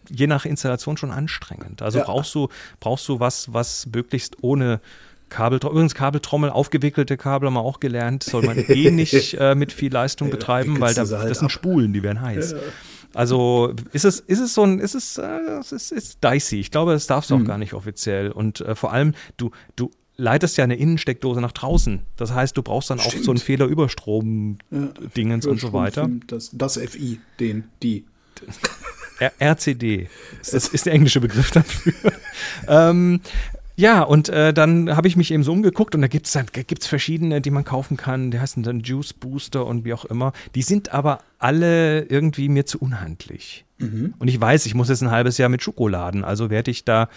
je 0.09 0.27
nach 0.27 0.45
Installation 0.45 0.97
schon 0.97 1.13
anstrengend. 1.13 1.83
Also 1.83 1.99
ja. 1.99 2.05
brauchst 2.05 2.35
du, 2.35 2.49
brauchst 2.81 3.09
du 3.09 3.21
was, 3.21 3.53
was 3.53 3.87
möglichst 3.87 4.43
ohne 4.43 4.81
Kabeltrommel, 5.31 5.77
übrigens 5.77 5.95
Kabeltrommel, 5.95 6.51
aufgewickelte 6.51 7.17
Kabel 7.17 7.47
haben 7.47 7.55
wir 7.55 7.61
auch 7.61 7.81
gelernt, 7.81 8.23
soll 8.23 8.45
man 8.45 8.59
eh 8.59 8.91
nicht 8.91 9.35
äh, 9.41 9.55
mit 9.55 9.73
viel 9.73 9.93
Leistung 9.93 10.31
betreiben, 10.31 10.75
ja, 10.75 10.81
weil 10.81 10.95
da, 10.95 11.01
halt 11.01 11.31
das 11.31 11.39
sind 11.39 11.47
ab. 11.47 11.53
Spulen, 11.53 11.93
die 11.93 12.03
werden 12.03 12.21
heiß. 12.21 12.53
Ja. 12.53 12.59
Also 13.15 13.75
ist 13.93 14.05
es, 14.05 14.21
ist 14.21 14.39
es 14.39 14.55
so 14.55 14.65
ein, 14.65 14.79
ist 14.79 14.95
es, 14.95 15.19
äh, 15.19 15.25
es 15.61 15.73
ist, 15.73 15.91
ist 15.91 16.23
dicey. 16.23 16.61
Ich 16.61 16.71
glaube, 16.71 16.93
das 16.93 17.07
darfst 17.07 17.31
du 17.31 17.37
mhm. 17.37 17.43
auch 17.43 17.49
gar 17.49 17.59
nicht 17.59 17.75
offiziell. 17.75 18.31
Und 18.31 18.61
äh, 18.61 18.75
vor 18.75 18.93
allem, 18.93 19.15
du, 19.37 19.51
du 19.77 19.91
leitest 20.17 20.57
ja 20.59 20.65
eine 20.65 20.77
Innensteckdose 20.77 21.41
nach 21.41 21.53
draußen. 21.53 22.01
Das 22.17 22.33
heißt, 22.33 22.57
du 22.57 22.63
brauchst 22.63 22.91
dann 22.91 23.01
Stimmt. 23.01 23.23
auch 23.23 23.25
so 23.25 23.31
einen 23.33 23.39
Fehlerüberstrom-Dingens 23.39 25.45
ja, 25.45 25.51
und 25.51 25.61
so 25.61 25.73
weiter. 25.73 26.09
Das, 26.27 26.51
das 26.53 26.79
FI, 26.79 27.21
den, 27.41 27.65
die. 27.83 28.05
RCD. 29.39 30.09
Das 30.51 30.69
ist 30.69 30.87
der 30.87 30.95
englische 30.95 31.21
Begriff 31.21 31.51
dafür. 31.51 32.13
ähm, 32.69 33.21
ja, 33.77 34.03
und 34.03 34.29
äh, 34.29 34.53
dann 34.53 34.95
habe 34.95 35.09
ich 35.09 35.17
mich 35.17 35.31
eben 35.31 35.43
so 35.43 35.53
umgeguckt 35.53 35.95
und 35.95 36.03
da 36.03 36.09
gibt 36.09 36.27
es 36.27 36.39
gibt's 36.53 36.87
verschiedene, 36.87 37.41
die 37.41 37.51
man 37.51 37.65
kaufen 37.65 37.97
kann. 37.97 38.31
Die 38.31 38.39
heißen 38.39 38.63
dann 38.63 38.81
Juice 38.81 39.13
Booster 39.13 39.65
und 39.67 39.85
wie 39.85 39.95
auch 39.95 40.05
immer. 40.05 40.33
Die 40.55 40.63
sind 40.63 40.93
aber 40.93 41.21
alle 41.39 42.03
irgendwie 42.03 42.49
mir 42.49 42.67
zu 42.67 42.79
unhandlich. 42.79 43.65
Mhm. 43.79 44.15
Und 44.19 44.29
ich 44.29 44.41
weiß, 44.41 44.67
ich 44.67 44.75
muss 44.75 44.89
jetzt 44.89 45.03
ein 45.03 45.11
halbes 45.11 45.39
Jahr 45.39 45.49
mit 45.49 45.63
Schokoladen, 45.63 46.25
also 46.25 46.51
werde 46.51 46.71
ich 46.71 46.85
da 46.85 47.09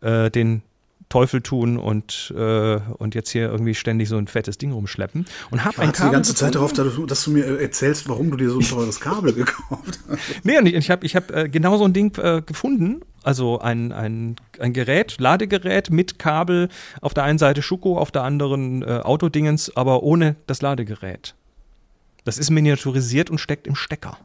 äh, 0.00 0.30
den 0.30 0.62
Teufel 1.08 1.40
tun 1.40 1.78
und, 1.78 2.34
äh, 2.36 2.76
und 2.98 3.14
jetzt 3.14 3.30
hier 3.30 3.48
irgendwie 3.48 3.74
ständig 3.74 4.08
so 4.08 4.16
ein 4.16 4.26
fettes 4.26 4.58
Ding 4.58 4.72
rumschleppen. 4.72 5.24
Und 5.50 5.64
hab 5.64 5.78
ein 5.78 5.92
Kabel 5.92 6.10
die 6.10 6.14
ganze 6.14 6.34
Zeit 6.34 6.56
darauf, 6.56 6.72
dass 6.72 7.24
du 7.24 7.30
mir 7.30 7.60
erzählst, 7.60 8.08
warum 8.08 8.30
du 8.30 8.36
dir 8.36 8.50
so 8.50 8.58
ein 8.58 8.66
teures 8.66 8.98
Kabel 8.98 9.32
gekauft 9.34 10.00
hast. 10.08 10.44
Nee, 10.44 10.58
und 10.58 10.66
ich, 10.66 10.74
ich 10.74 10.90
habe 10.90 11.06
ich 11.06 11.14
hab, 11.14 11.30
äh, 11.30 11.48
genau 11.48 11.76
so 11.76 11.84
ein 11.84 11.92
Ding 11.92 12.12
äh, 12.18 12.42
gefunden. 12.42 13.02
Also 13.26 13.58
ein, 13.58 13.90
ein, 13.90 14.36
ein 14.60 14.72
Gerät, 14.72 15.16
Ladegerät 15.18 15.90
mit 15.90 16.16
Kabel, 16.16 16.68
auf 17.00 17.12
der 17.12 17.24
einen 17.24 17.38
Seite 17.38 17.60
Schuko, 17.60 17.98
auf 17.98 18.12
der 18.12 18.22
anderen 18.22 18.82
äh, 18.82 19.00
Autodingens, 19.02 19.76
aber 19.76 20.04
ohne 20.04 20.36
das 20.46 20.62
Ladegerät. 20.62 21.34
Das 22.24 22.38
ist 22.38 22.50
miniaturisiert 22.50 23.28
und 23.28 23.38
steckt 23.38 23.66
im 23.66 23.74
Stecker. 23.74 24.16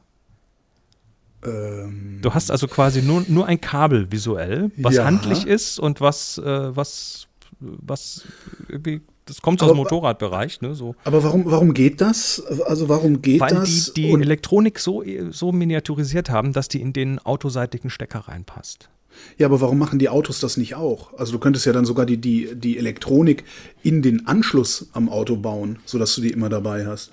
Ähm, 1.44 2.20
du 2.22 2.32
hast 2.36 2.52
also 2.52 2.68
quasi 2.68 3.02
nur, 3.02 3.26
nur 3.28 3.48
ein 3.48 3.60
Kabel 3.60 4.12
visuell, 4.12 4.70
was 4.78 4.98
ja. 4.98 5.06
handlich 5.06 5.48
ist 5.48 5.80
und 5.80 6.00
was, 6.00 6.38
äh, 6.38 6.76
was, 6.76 7.28
was 7.60 8.28
irgendwie 8.70 9.02
das 9.26 9.42
kommt 9.42 9.62
aber, 9.62 9.72
aus 9.72 9.78
dem 9.78 9.84
Motorradbereich, 9.84 10.62
ne? 10.62 10.74
So. 10.74 10.96
Aber 11.04 11.24
warum, 11.24 11.46
warum 11.46 11.74
geht 11.74 12.02
das? 12.02 12.44
Also 12.66 12.90
warum 12.90 13.22
geht 13.22 13.40
Weil 13.40 13.50
das? 13.50 13.90
Weil 13.90 13.94
die, 13.96 14.02
die 14.02 14.12
Elektronik 14.12 14.80
so, 14.80 15.04
so 15.30 15.52
miniaturisiert 15.52 16.30
haben, 16.30 16.54
dass 16.54 16.68
die 16.68 16.82
in 16.82 16.94
den 16.94 17.20
autoseitigen 17.20 17.90
Stecker 17.90 18.28
reinpasst. 18.28 18.90
Ja, 19.38 19.48
aber 19.48 19.62
warum 19.62 19.78
machen 19.78 20.00
die 20.00 20.10
Autos 20.10 20.40
das 20.40 20.58
nicht 20.58 20.76
auch? 20.76 21.14
Also 21.18 21.34
du 21.34 21.40
könntest 21.40 21.66
ja 21.66 21.74
dann 21.74 21.86
sogar 21.86 22.06
die, 22.06 22.18
die, 22.18 22.50
die 22.56 22.78
Elektronik 22.78 23.44
in 23.84 24.02
den 24.02 24.28
Anschluss 24.28 24.90
am 24.94 25.10
Auto 25.10 25.36
bauen, 25.36 25.80
sodass 25.86 26.16
du 26.16 26.22
die 26.22 26.32
immer 26.32 26.50
dabei 26.50 26.86
hast. 26.86 27.12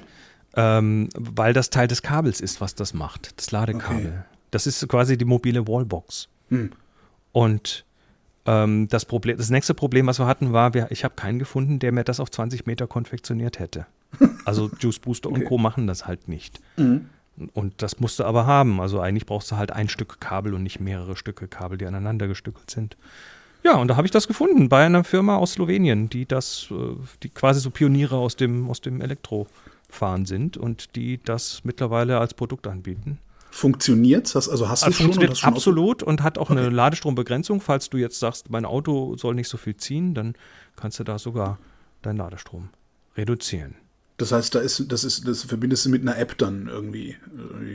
Ähm, 0.57 1.09
weil 1.15 1.53
das 1.53 1.71
Teil 1.71 1.89
des 1.89 2.03
Kabels 2.03 2.41
ist, 2.41 2.61
was 2.61 2.75
das 2.75 2.95
macht, 2.95 3.33
das 3.37 3.51
Ladekabel. 3.51 4.07
Okay. 4.07 4.19
Das 4.51 4.67
ist 4.67 4.87
quasi 4.89 5.19
die 5.19 5.25
mobile 5.25 5.67
Wallbox. 5.67 6.29
Hm. 6.49 6.71
Und 7.33 7.85
ähm, 8.49 8.89
das, 8.89 9.05
Problem, 9.05 9.37
das 9.37 9.51
nächste 9.51 9.75
Problem, 9.75 10.07
was 10.07 10.19
wir 10.19 10.27
hatten, 10.27 10.55
war, 10.55 10.73
wir, 10.73 10.91
ich 10.91 11.05
habe 11.05 11.15
keinen 11.15 11.39
gefunden, 11.39 11.79
der 11.79 11.93
mir 11.93 12.03
das 12.03 12.19
auf 12.19 12.31
20 12.31 12.65
Meter 12.65 12.87
konfektioniert 12.87 13.59
hätte. 13.59 13.87
Also 14.47 14.71
Juice 14.81 14.99
Booster 14.99 15.29
okay. 15.29 15.41
und 15.41 15.47
Co. 15.47 15.59
machen 15.59 15.87
das 15.87 16.07
halt 16.07 16.29
nicht. 16.29 16.59
Mhm. 16.79 17.11
Und 17.53 17.83
das 17.83 18.01
musst 18.01 18.19
du 18.19 18.25
aber 18.25 18.47
haben. 18.47 18.81
Also 18.81 19.01
eigentlich 19.01 19.27
brauchst 19.27 19.53
du 19.53 19.57
halt 19.57 19.71
ein 19.71 19.91
Stück 19.91 20.19
Kabel 20.19 20.55
und 20.55 20.63
nicht 20.63 20.81
mehrere 20.81 21.15
Stücke 21.15 21.47
Kabel, 21.47 21.77
die 21.77 21.87
aneinander 21.87 22.27
gestückelt 22.27 22.71
sind. 22.71 22.97
Ja, 23.65 23.77
und 23.77 23.89
da 23.89 23.97
habe 23.97 24.07
ich 24.07 24.11
das 24.11 24.27
gefunden 24.27 24.71
bei 24.71 24.87
einer 24.87 25.05
Firma 25.05 25.37
aus 25.37 25.53
Slowenien, 25.53 26.09
die 26.09 26.25
das, 26.25 26.69
äh, 26.71 26.97
die 27.23 27.29
quasi 27.29 27.61
so 27.61 27.71
Pioniere 27.71 28.17
aus 28.17 28.37
dem, 28.37 28.71
aus 28.71 28.81
dem 28.81 29.03
Elektrofahren 29.03 30.25
sind 30.25 30.57
und 30.57 30.97
die 30.97 31.21
das 31.23 31.65
mittlerweile 31.65 32.19
als 32.19 32.33
Produkt 32.33 32.67
anbieten. 32.67 33.19
Funktioniert 33.51 34.35
das? 34.35 34.49
Also 34.49 34.69
hast 34.69 34.83
du 34.83 34.87
also 34.87 35.03
funktioniert 35.03 35.39
schon, 35.39 35.55
absolut 35.55 36.03
und 36.03 36.23
hat 36.23 36.39
auch 36.39 36.51
okay. 36.51 36.59
eine 36.59 36.69
Ladestrombegrenzung. 36.69 37.61
Falls 37.61 37.89
du 37.91 37.97
jetzt 37.97 38.19
sagst, 38.21 38.51
mein 38.51 38.65
Auto 38.65 39.17
soll 39.17 39.35
nicht 39.35 39.49
so 39.49 39.57
viel 39.57 39.77
ziehen, 39.77 40.15
dann 40.15 40.35
kannst 40.77 41.01
du 41.01 41.05
da 41.05 41.19
sogar 41.19 41.59
deinen 42.03 42.19
Ladestrom 42.19 42.69
reduzieren. 43.17 43.75
Das 44.19 44.33
heißt, 44.33 44.55
da 44.55 44.59
ist, 44.61 44.91
das 44.91 45.05
ist, 45.05 45.27
das 45.27 45.45
verbindest 45.45 45.87
du 45.87 45.91
mit 45.91 46.03
einer 46.03 46.19
App 46.19 46.37
dann 46.39 46.69
irgendwie, 46.69 47.17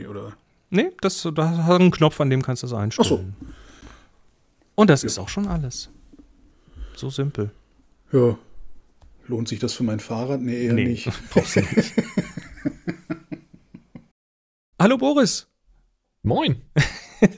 oder? 0.08 0.34
Nee, 0.70 0.90
das, 1.00 1.26
da 1.34 1.50
hast 1.50 1.68
du 1.68 1.72
einen 1.72 1.90
Knopf, 1.90 2.20
an 2.20 2.30
dem 2.30 2.42
kannst 2.42 2.62
du 2.62 2.66
das 2.66 2.74
einstellen. 2.76 3.06
Ach 3.06 3.44
so. 3.44 3.48
Und 4.74 4.90
das 4.90 5.02
ja. 5.02 5.06
ist 5.06 5.18
auch 5.18 5.28
schon 5.28 5.46
alles. 5.46 5.88
So 6.96 7.10
simpel. 7.10 7.50
Ja. 8.12 8.36
Lohnt 9.26 9.48
sich 9.48 9.58
das 9.58 9.72
für 9.72 9.84
mein 9.84 10.00
Fahrrad? 10.00 10.40
Nee, 10.40 10.66
eher 10.66 10.74
nee, 10.74 10.84
nicht. 10.84 11.10
Brauchst 11.30 11.56
du 11.56 11.60
nicht. 11.60 11.94
Hallo 14.78 14.98
Boris. 14.98 15.46
Moin. 16.24 16.62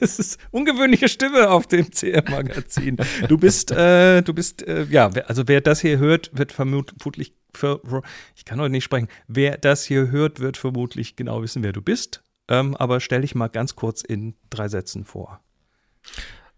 Es 0.01 0.19
ist 0.19 0.39
ungewöhnliche 0.51 1.07
Stimme 1.07 1.49
auf 1.49 1.65
dem 1.65 1.89
CR-Magazin. 1.89 2.97
Du 3.29 3.37
bist, 3.37 3.71
äh, 3.71 4.21
du 4.21 4.33
bist, 4.33 4.67
äh, 4.67 4.83
ja, 4.89 5.07
also 5.27 5.47
wer 5.47 5.61
das 5.61 5.79
hier 5.79 5.97
hört, 5.97 6.37
wird 6.37 6.51
vermutlich, 6.51 7.33
ich 8.35 8.43
kann 8.43 8.59
heute 8.59 8.71
nicht 8.71 8.83
sprechen, 8.83 9.07
wer 9.27 9.57
das 9.57 9.85
hier 9.85 10.11
hört, 10.11 10.41
wird 10.41 10.57
vermutlich 10.57 11.15
genau 11.15 11.41
wissen, 11.41 11.63
wer 11.63 11.71
du 11.71 11.81
bist. 11.81 12.21
Ähm, 12.49 12.75
aber 12.75 12.99
stell 12.99 13.21
dich 13.21 13.33
mal 13.33 13.47
ganz 13.47 13.77
kurz 13.77 14.01
in 14.01 14.35
drei 14.49 14.67
Sätzen 14.67 15.05
vor. 15.05 15.39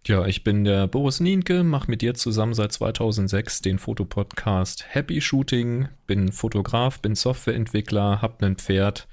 Ja, 0.07 0.25
ich 0.25 0.43
bin 0.43 0.63
der 0.63 0.87
Boris 0.87 1.19
Nienke, 1.19 1.63
mache 1.63 1.91
mit 1.91 2.01
dir 2.01 2.15
zusammen 2.15 2.55
seit 2.55 2.71
2006 2.71 3.61
den 3.61 3.77
Fotopodcast 3.77 4.85
Happy 4.87 5.21
Shooting, 5.21 5.89
bin 6.07 6.31
Fotograf, 6.31 6.99
bin 6.99 7.13
Softwareentwickler, 7.13 8.23
hab 8.23 8.41
ein 8.41 8.55
Pferd 8.55 9.07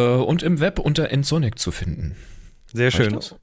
und 0.00 0.42
im 0.42 0.60
Web 0.60 0.78
unter 0.78 1.10
Ensonic 1.10 1.58
zu 1.58 1.70
finden. 1.70 2.16
Sehr 2.72 2.90
schön. 2.90 3.14
Das? 3.14 3.34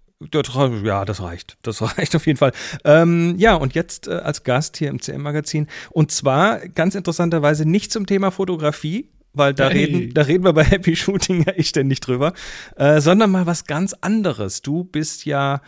Ja, 0.84 1.06
das 1.06 1.22
reicht. 1.22 1.58
Das 1.64 1.82
reicht 1.98 2.16
auf 2.16 2.28
jeden 2.28 2.38
Fall. 2.38 2.52
Ähm, 2.84 3.36
ja, 3.38 3.56
und 3.56 3.74
jetzt 3.74 4.08
äh, 4.08 4.12
als 4.12 4.44
Gast 4.44 4.78
hier 4.78 4.90
im 4.90 5.02
CM-Magazin. 5.02 5.68
Und 5.90 6.12
zwar 6.12 6.60
ganz 6.60 6.96
interessanterweise 6.96 7.66
nicht 7.66 7.92
zum 7.92 8.06
Thema 8.06 8.32
Fotografie, 8.32 9.10
weil 9.34 9.54
da, 9.54 9.70
hey. 9.70 9.86
reden, 9.86 10.14
da 10.14 10.24
reden 10.24 10.44
wir 10.44 10.54
bei 10.54 10.64
Happy 10.64 10.96
Shooting 10.96 11.46
ja 11.46 11.54
ich 11.56 11.70
ständig 11.70 12.02
drüber, 12.02 12.34
äh, 12.76 13.00
sondern 13.02 13.32
mal 13.32 13.46
was 13.46 13.66
ganz 13.66 13.94
anderes. 13.94 14.62
Du 14.62 14.84
bist 14.84 15.26
ja, 15.26 15.62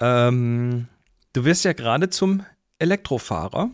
ähm, 0.00 0.86
du 1.32 1.44
wirst 1.44 1.64
ja 1.64 1.72
gerade 1.72 2.08
zum 2.10 2.44
Elektrofahrer. 2.78 3.70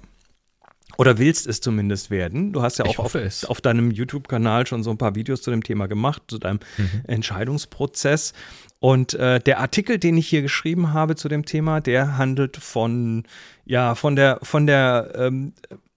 Oder 0.96 1.18
willst 1.18 1.46
es 1.46 1.60
zumindest 1.60 2.10
werden. 2.10 2.52
Du 2.52 2.62
hast 2.62 2.78
ja 2.78 2.84
auch 2.84 2.98
auf, 2.98 3.16
auf, 3.48 3.60
deinem 3.60 3.90
YouTube-Kanal 3.90 4.66
schon 4.66 4.82
so 4.82 4.90
ein 4.90 4.98
paar 4.98 5.14
Videos 5.14 5.42
zu 5.42 5.50
dem 5.50 5.62
Thema 5.62 5.86
gemacht, 5.86 6.22
zu 6.28 6.38
deinem 6.38 6.60
mhm. 6.76 7.02
Entscheidungsprozess. 7.06 8.32
Und 8.80 9.14
äh, 9.14 9.40
der 9.40 9.60
Artikel, 9.60 9.98
den 9.98 10.16
ich 10.16 10.28
hier 10.28 10.42
geschrieben 10.42 10.92
habe 10.92 11.16
zu 11.16 11.28
dem 11.28 11.44
Thema, 11.44 11.80
der 11.80 12.18
handelt 12.18 12.56
von, 12.58 13.24
ja, 13.64 13.94
von 13.94 14.14
der, 14.14 14.38
von 14.42 14.66
der, 14.66 15.12
ähm, 15.14 15.54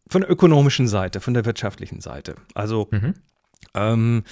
von 0.07 0.21
der 0.21 0.31
ökonomischen 0.31 0.87
Seite, 0.87 1.19
von 1.19 1.33
der 1.33 1.45
wirtschaftlichen 1.45 1.99
Seite. 1.99 2.35
Also, 2.53 2.87
mhm. 2.91 3.13
ähm, 3.73 4.23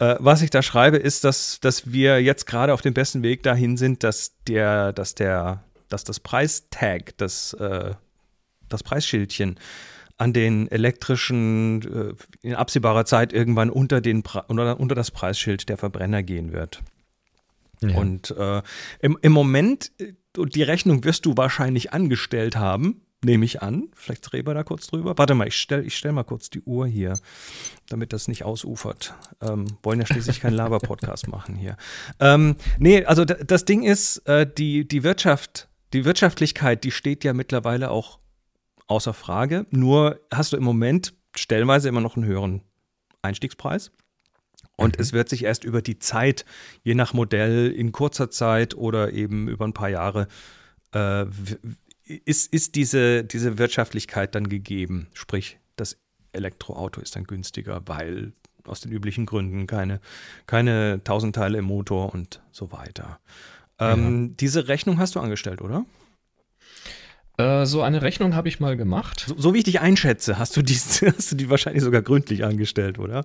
äh, 0.00 0.16
was 0.18 0.42
ich 0.42 0.50
da 0.50 0.62
schreibe, 0.62 0.96
ist, 0.96 1.24
dass, 1.24 1.60
dass 1.60 1.92
wir 1.92 2.20
jetzt 2.20 2.46
gerade 2.46 2.74
auf 2.74 2.80
dem 2.80 2.94
besten 2.94 3.22
Weg 3.22 3.42
dahin 3.42 3.76
sind, 3.76 4.02
dass 4.02 4.32
der, 4.48 4.92
dass 4.92 5.14
der, 5.14 5.62
dass 5.88 6.04
das 6.04 6.18
Preistag, 6.20 7.16
das, 7.18 7.52
äh, 7.54 7.94
das 8.68 8.82
Preisschildchen 8.82 9.56
an 10.20 10.34
den 10.34 10.70
elektrischen 10.70 11.82
äh, 12.10 12.46
in 12.46 12.54
absehbarer 12.54 13.06
Zeit 13.06 13.32
irgendwann 13.32 13.70
unter, 13.70 14.02
den, 14.02 14.22
unter, 14.48 14.78
unter 14.78 14.94
das 14.94 15.10
Preisschild 15.10 15.70
der 15.70 15.78
Verbrenner 15.78 16.22
gehen 16.22 16.52
wird. 16.52 16.82
Ja. 17.80 17.96
Und 17.96 18.30
äh, 18.32 18.60
im, 19.00 19.18
im 19.22 19.32
Moment, 19.32 19.92
äh, 19.98 20.12
die 20.36 20.62
Rechnung 20.62 21.04
wirst 21.04 21.24
du 21.24 21.38
wahrscheinlich 21.38 21.94
angestellt 21.94 22.56
haben, 22.56 23.00
nehme 23.24 23.46
ich 23.46 23.62
an. 23.62 23.88
Vielleicht 23.94 24.30
reden 24.34 24.46
wir 24.46 24.52
da 24.52 24.62
kurz 24.62 24.88
drüber. 24.88 25.16
Warte 25.16 25.34
mal, 25.34 25.48
ich 25.48 25.56
stelle 25.56 25.84
ich 25.84 25.96
stell 25.96 26.12
mal 26.12 26.24
kurz 26.24 26.50
die 26.50 26.60
Uhr 26.60 26.86
hier, 26.86 27.18
damit 27.88 28.12
das 28.12 28.28
nicht 28.28 28.44
ausufert. 28.44 29.14
Ähm, 29.40 29.64
wollen 29.82 30.00
ja 30.00 30.06
schließlich 30.06 30.40
keinen 30.40 30.54
Laber-Podcast 30.54 31.28
machen 31.28 31.56
hier. 31.56 31.78
Ähm, 32.18 32.56
nee, 32.78 33.06
also 33.06 33.24
das 33.24 33.64
Ding 33.64 33.84
ist, 33.84 34.18
äh, 34.26 34.46
die, 34.46 34.86
die 34.86 35.02
Wirtschaft, 35.02 35.68
die 35.94 36.04
Wirtschaftlichkeit, 36.04 36.84
die 36.84 36.90
steht 36.90 37.24
ja 37.24 37.32
mittlerweile 37.32 37.90
auch 37.90 38.20
außer 38.90 39.14
Frage. 39.14 39.66
Nur 39.70 40.20
hast 40.32 40.52
du 40.52 40.56
im 40.56 40.64
Moment 40.64 41.14
stellenweise 41.36 41.88
immer 41.88 42.00
noch 42.00 42.16
einen 42.16 42.26
höheren 42.26 42.62
Einstiegspreis. 43.22 43.92
Und 44.76 44.96
mhm. 44.96 45.02
es 45.02 45.12
wird 45.12 45.28
sich 45.28 45.44
erst 45.44 45.64
über 45.64 45.80
die 45.80 45.98
Zeit, 45.98 46.44
je 46.82 46.94
nach 46.94 47.12
Modell, 47.12 47.70
in 47.70 47.92
kurzer 47.92 48.30
Zeit 48.30 48.74
oder 48.74 49.12
eben 49.12 49.48
über 49.48 49.64
ein 49.64 49.74
paar 49.74 49.90
Jahre, 49.90 50.26
äh, 50.92 51.26
ist, 52.04 52.52
ist 52.52 52.74
diese, 52.74 53.22
diese 53.22 53.58
Wirtschaftlichkeit 53.58 54.34
dann 54.34 54.48
gegeben. 54.48 55.06
Sprich, 55.12 55.58
das 55.76 55.96
Elektroauto 56.32 57.00
ist 57.00 57.14
dann 57.14 57.24
günstiger, 57.24 57.82
weil 57.86 58.32
aus 58.64 58.80
den 58.80 58.90
üblichen 58.90 59.26
Gründen 59.26 59.66
keine, 59.66 60.00
keine 60.46 61.02
tausend 61.04 61.36
Teile 61.36 61.58
im 61.58 61.64
Motor 61.66 62.12
und 62.12 62.42
so 62.50 62.72
weiter. 62.72 63.20
Ähm, 63.78 64.28
ja. 64.28 64.34
Diese 64.40 64.68
Rechnung 64.68 64.98
hast 64.98 65.14
du 65.14 65.20
angestellt, 65.20 65.60
oder? 65.60 65.84
Äh, 67.40 67.64
so 67.64 67.80
eine 67.80 68.02
Rechnung 68.02 68.34
habe 68.34 68.48
ich 68.48 68.60
mal 68.60 68.76
gemacht. 68.76 69.24
So, 69.26 69.34
so, 69.38 69.54
wie 69.54 69.58
ich 69.58 69.64
dich 69.64 69.80
einschätze, 69.80 70.38
hast 70.38 70.56
du, 70.56 70.62
die, 70.62 70.74
hast 70.74 71.32
du 71.32 71.36
die 71.36 71.48
wahrscheinlich 71.48 71.82
sogar 71.82 72.02
gründlich 72.02 72.44
angestellt, 72.44 72.98
oder? 72.98 73.24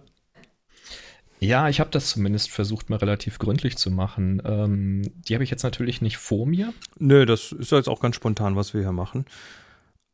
Ja, 1.42 1.68
ich 1.68 1.82
habe 1.82 1.90
das 1.90 2.10
zumindest 2.10 2.50
versucht, 2.50 2.90
mal 2.90 2.96
relativ 2.96 3.40
gründlich 3.40 3.76
zu 3.78 3.92
machen. 3.92 4.42
Ähm, 4.46 5.02
die 5.28 5.34
habe 5.34 5.44
ich 5.44 5.50
jetzt 5.50 5.64
natürlich 5.64 6.02
nicht 6.02 6.18
vor 6.18 6.48
mir. 6.48 6.74
Nö, 6.98 7.26
das 7.26 7.52
ist 7.52 7.72
jetzt 7.72 7.90
auch 7.90 8.00
ganz 8.00 8.16
spontan, 8.16 8.56
was 8.56 8.74
wir 8.74 8.82
hier 8.82 8.94
machen. 8.94 9.26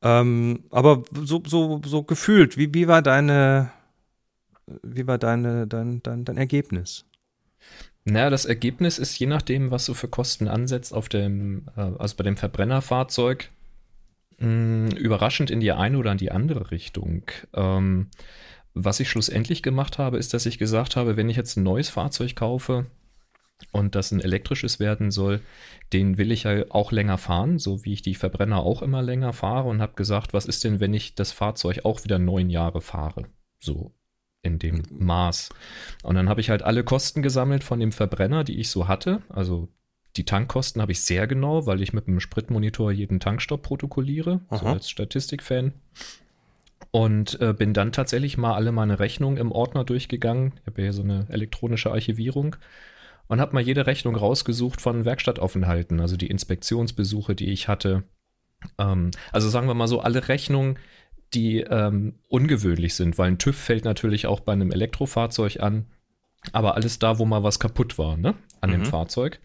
Ähm, 0.01 0.63
aber 0.71 1.03
so, 1.13 1.43
so, 1.45 1.79
so 1.85 2.01
gefühlt, 2.01 2.57
wie, 2.57 2.73
wie 2.73 2.87
war 2.87 3.03
deine, 3.03 3.71
wie 4.81 5.05
war 5.05 5.19
deine, 5.19 5.67
dein, 5.67 6.01
dein, 6.01 6.25
dein 6.25 6.37
Ergebnis? 6.37 7.05
Naja, 8.03 8.31
das 8.31 8.45
Ergebnis 8.45 8.97
ist 8.97 9.19
je 9.19 9.27
nachdem, 9.27 9.69
was 9.69 9.85
du 9.85 9.93
für 9.93 10.07
Kosten 10.07 10.47
ansetzt 10.47 10.91
auf 10.91 11.07
dem, 11.07 11.67
äh, 11.77 11.81
also 11.99 12.15
bei 12.15 12.23
dem 12.23 12.35
Verbrennerfahrzeug, 12.35 13.51
mh, 14.41 14.91
hm, 14.91 14.97
überraschend 14.97 15.49
in 15.51 15.59
die 15.59 15.71
eine 15.71 15.97
oder 15.97 16.11
in 16.11 16.17
die 16.17 16.31
andere 16.31 16.71
Richtung. 16.71 17.23
Ähm, 17.53 18.09
was 18.73 18.99
ich 18.99 19.09
schlussendlich 19.09 19.63
gemacht 19.63 19.97
habe, 19.97 20.17
ist, 20.17 20.33
dass 20.33 20.45
ich 20.45 20.57
gesagt 20.57 20.95
habe, 20.95 21.17
wenn 21.17 21.29
ich 21.29 21.37
jetzt 21.37 21.57
ein 21.57 21.63
neues 21.63 21.89
Fahrzeug 21.89 22.35
kaufe 22.35 22.85
und 23.71 23.95
das 23.95 24.11
ein 24.11 24.21
elektrisches 24.21 24.79
werden 24.79 25.11
soll, 25.11 25.41
den 25.93 26.17
will 26.17 26.31
ich 26.31 26.43
ja 26.43 26.63
auch 26.69 26.91
länger 26.91 27.17
fahren, 27.17 27.59
so 27.59 27.83
wie 27.85 27.93
ich 27.93 28.01
die 28.01 28.15
Verbrenner 28.15 28.63
auch 28.63 28.81
immer 28.81 29.01
länger 29.01 29.33
fahre 29.33 29.69
und 29.69 29.81
habe 29.81 29.93
gesagt, 29.93 30.33
was 30.33 30.45
ist 30.45 30.63
denn, 30.63 30.79
wenn 30.79 30.93
ich 30.93 31.15
das 31.15 31.31
Fahrzeug 31.31 31.81
auch 31.85 32.03
wieder 32.03 32.17
neun 32.17 32.49
Jahre 32.49 32.81
fahre? 32.81 33.25
So 33.59 33.93
in 34.43 34.57
dem 34.57 34.83
Maß. 34.89 35.49
Und 36.03 36.15
dann 36.15 36.29
habe 36.29 36.41
ich 36.41 36.49
halt 36.49 36.63
alle 36.63 36.83
Kosten 36.83 37.21
gesammelt 37.21 37.63
von 37.63 37.79
dem 37.79 37.91
Verbrenner, 37.91 38.43
die 38.43 38.59
ich 38.59 38.69
so 38.69 38.87
hatte. 38.87 39.21
Also 39.29 39.69
die 40.17 40.25
Tankkosten 40.25 40.81
habe 40.81 40.91
ich 40.91 41.01
sehr 41.01 41.27
genau, 41.27 41.65
weil 41.65 41.81
ich 41.81 41.93
mit 41.93 42.07
dem 42.07 42.19
Spritmonitor 42.19 42.91
jeden 42.91 43.19
Tankstopp 43.19 43.63
protokolliere, 43.63 44.41
Aha. 44.49 44.57
so 44.57 44.65
als 44.65 44.89
Statistikfan. 44.89 45.73
Und 46.91 47.39
äh, 47.39 47.53
bin 47.53 47.73
dann 47.73 47.93
tatsächlich 47.93 48.37
mal 48.37 48.53
alle 48.53 48.73
meine 48.73 48.99
Rechnungen 48.99 49.37
im 49.37 49.51
Ordner 49.51 49.85
durchgegangen. 49.85 50.53
Ich 50.59 50.67
habe 50.67 50.81
ja 50.81 50.85
hier 50.87 50.93
so 50.93 51.03
eine 51.03 51.25
elektronische 51.29 51.91
Archivierung 51.91 52.57
und 53.27 53.39
habe 53.39 53.53
mal 53.53 53.61
jede 53.61 53.87
Rechnung 53.87 54.17
rausgesucht 54.17 54.81
von 54.81 55.05
Werkstattaufenthalten, 55.05 56.01
also 56.01 56.17
die 56.17 56.27
Inspektionsbesuche, 56.27 57.33
die 57.33 57.51
ich 57.51 57.69
hatte. 57.69 58.03
Ähm, 58.77 59.11
also 59.31 59.47
sagen 59.47 59.67
wir 59.67 59.73
mal 59.73 59.87
so, 59.87 60.01
alle 60.01 60.27
Rechnungen, 60.27 60.77
die 61.33 61.61
ähm, 61.61 62.15
ungewöhnlich 62.27 62.95
sind, 62.95 63.17
weil 63.17 63.29
ein 63.29 63.37
TÜV 63.37 63.55
fällt 63.55 63.85
natürlich 63.85 64.27
auch 64.27 64.41
bei 64.41 64.51
einem 64.51 64.71
Elektrofahrzeug 64.71 65.61
an, 65.61 65.85
aber 66.51 66.75
alles 66.75 66.99
da, 66.99 67.19
wo 67.19 67.25
mal 67.25 67.43
was 67.43 67.59
kaputt 67.59 67.97
war, 67.97 68.17
ne, 68.17 68.35
an 68.59 68.71
mhm. 68.71 68.73
dem 68.73 68.85
Fahrzeug. 68.85 69.39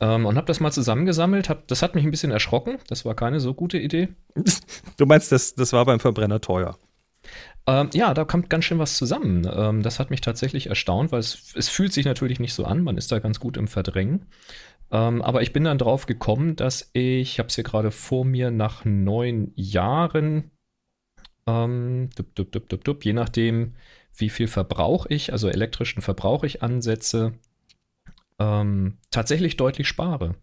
Ähm, 0.00 0.26
und 0.26 0.36
habe 0.36 0.46
das 0.46 0.60
mal 0.60 0.72
zusammengesammelt. 0.72 1.48
Hab, 1.48 1.66
das 1.68 1.82
hat 1.82 1.94
mich 1.94 2.04
ein 2.04 2.10
bisschen 2.10 2.30
erschrocken. 2.30 2.78
Das 2.88 3.04
war 3.04 3.14
keine 3.14 3.40
so 3.40 3.54
gute 3.54 3.78
Idee. 3.78 4.08
Du 4.96 5.06
meinst, 5.06 5.32
das, 5.32 5.54
das 5.54 5.72
war 5.72 5.84
beim 5.84 6.00
Verbrenner 6.00 6.40
teuer? 6.40 6.78
Ähm, 7.66 7.90
ja, 7.92 8.14
da 8.14 8.24
kommt 8.24 8.50
ganz 8.50 8.64
schön 8.64 8.78
was 8.78 8.96
zusammen. 8.96 9.48
Ähm, 9.52 9.82
das 9.82 9.98
hat 9.98 10.10
mich 10.10 10.20
tatsächlich 10.20 10.68
erstaunt, 10.68 11.12
weil 11.12 11.20
es, 11.20 11.54
es 11.56 11.68
fühlt 11.68 11.92
sich 11.92 12.04
natürlich 12.04 12.38
nicht 12.38 12.54
so 12.54 12.64
an. 12.64 12.82
Man 12.82 12.96
ist 12.96 13.10
da 13.10 13.18
ganz 13.18 13.40
gut 13.40 13.56
im 13.56 13.68
Verdrängen. 13.68 14.26
Ähm, 14.90 15.20
aber 15.22 15.42
ich 15.42 15.52
bin 15.52 15.64
dann 15.64 15.78
drauf 15.78 16.06
gekommen, 16.06 16.54
dass 16.54 16.90
ich, 16.92 17.32
ich 17.32 17.38
habe 17.38 17.48
es 17.48 17.56
hier 17.56 17.64
gerade 17.64 17.90
vor 17.90 18.24
mir, 18.24 18.50
nach 18.50 18.84
neun 18.84 19.52
Jahren, 19.56 20.52
ähm, 21.48 22.10
dup, 22.14 22.52
dup, 22.68 22.84
dup, 22.84 23.04
je 23.04 23.12
nachdem, 23.12 23.74
wie 24.14 24.30
viel 24.30 24.46
Verbrauch 24.46 25.06
ich, 25.08 25.32
also 25.32 25.48
elektrischen 25.48 26.02
Verbrauch 26.02 26.44
ich 26.44 26.62
ansetze, 26.62 27.34
ähm, 28.38 28.98
tatsächlich 29.10 29.56
deutlich 29.56 29.88
spare. 29.88 30.34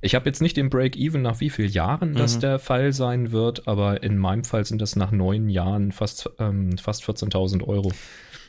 Ich 0.00 0.14
habe 0.14 0.28
jetzt 0.28 0.42
nicht 0.42 0.56
den 0.56 0.70
Break-Even 0.70 1.22
nach 1.22 1.40
wie 1.40 1.50
vielen 1.50 1.70
Jahren 1.70 2.14
das 2.14 2.36
mhm. 2.36 2.40
der 2.40 2.58
Fall 2.58 2.92
sein 2.92 3.32
wird, 3.32 3.68
aber 3.68 4.02
in 4.02 4.18
meinem 4.18 4.44
Fall 4.44 4.64
sind 4.64 4.82
das 4.82 4.96
nach 4.96 5.12
neun 5.12 5.48
Jahren 5.48 5.92
fast, 5.92 6.30
ähm, 6.38 6.76
fast 6.78 7.04
14.000 7.04 7.66
Euro. 7.66 7.92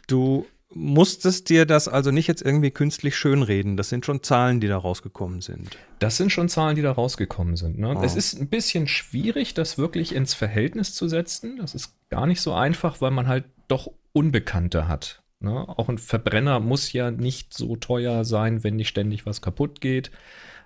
Du 0.08 0.46
musstest 0.76 1.50
dir 1.50 1.66
das 1.66 1.88
also 1.88 2.12
nicht 2.12 2.28
jetzt 2.28 2.42
irgendwie 2.42 2.72
künstlich 2.72 3.16
schönreden. 3.16 3.78
Das 3.78 3.90
sind 3.90 4.06
schon 4.06 4.24
Zahlen, 4.24 4.60
die 4.60 4.68
da 4.68 4.78
rausgekommen 4.78 5.42
sind. 5.42 5.78
Das 6.00 6.18
sind 6.18 6.32
schon 6.32 6.50
Zahlen, 6.50 6.76
die 6.76 6.82
da 6.82 6.92
rausgekommen 6.92 7.56
sind. 7.56 7.80
Ne? 7.80 7.96
Oh. 7.96 8.02
Es 8.04 8.16
ist 8.16 8.40
ein 8.40 8.50
bisschen 8.50 8.88
schwierig, 8.88 9.54
das 9.54 9.78
wirklich 9.78 10.16
ins 10.16 10.34
Verhältnis 10.34 10.94
zu 10.94 11.08
setzen. 11.08 11.58
Das 11.58 11.76
ist 11.76 11.96
gar 12.10 12.26
nicht 12.26 12.42
so 12.42 12.54
einfach, 12.54 13.02
weil 13.02 13.12
man 13.12 13.28
halt 13.28 13.46
doch 13.68 13.92
Unbekannte 14.14 14.88
hat. 14.88 15.23
Ne? 15.44 15.68
Auch 15.68 15.90
ein 15.90 15.98
Verbrenner 15.98 16.60
muss 16.60 16.94
ja 16.94 17.12
nicht 17.12 17.54
so 17.54 17.76
teuer 17.76 18.24
sein, 18.26 18.64
wenn 18.64 18.76
nicht 18.76 18.88
ständig 18.88 19.26
was 19.26 19.42
kaputt 19.42 19.82
geht. 19.82 20.12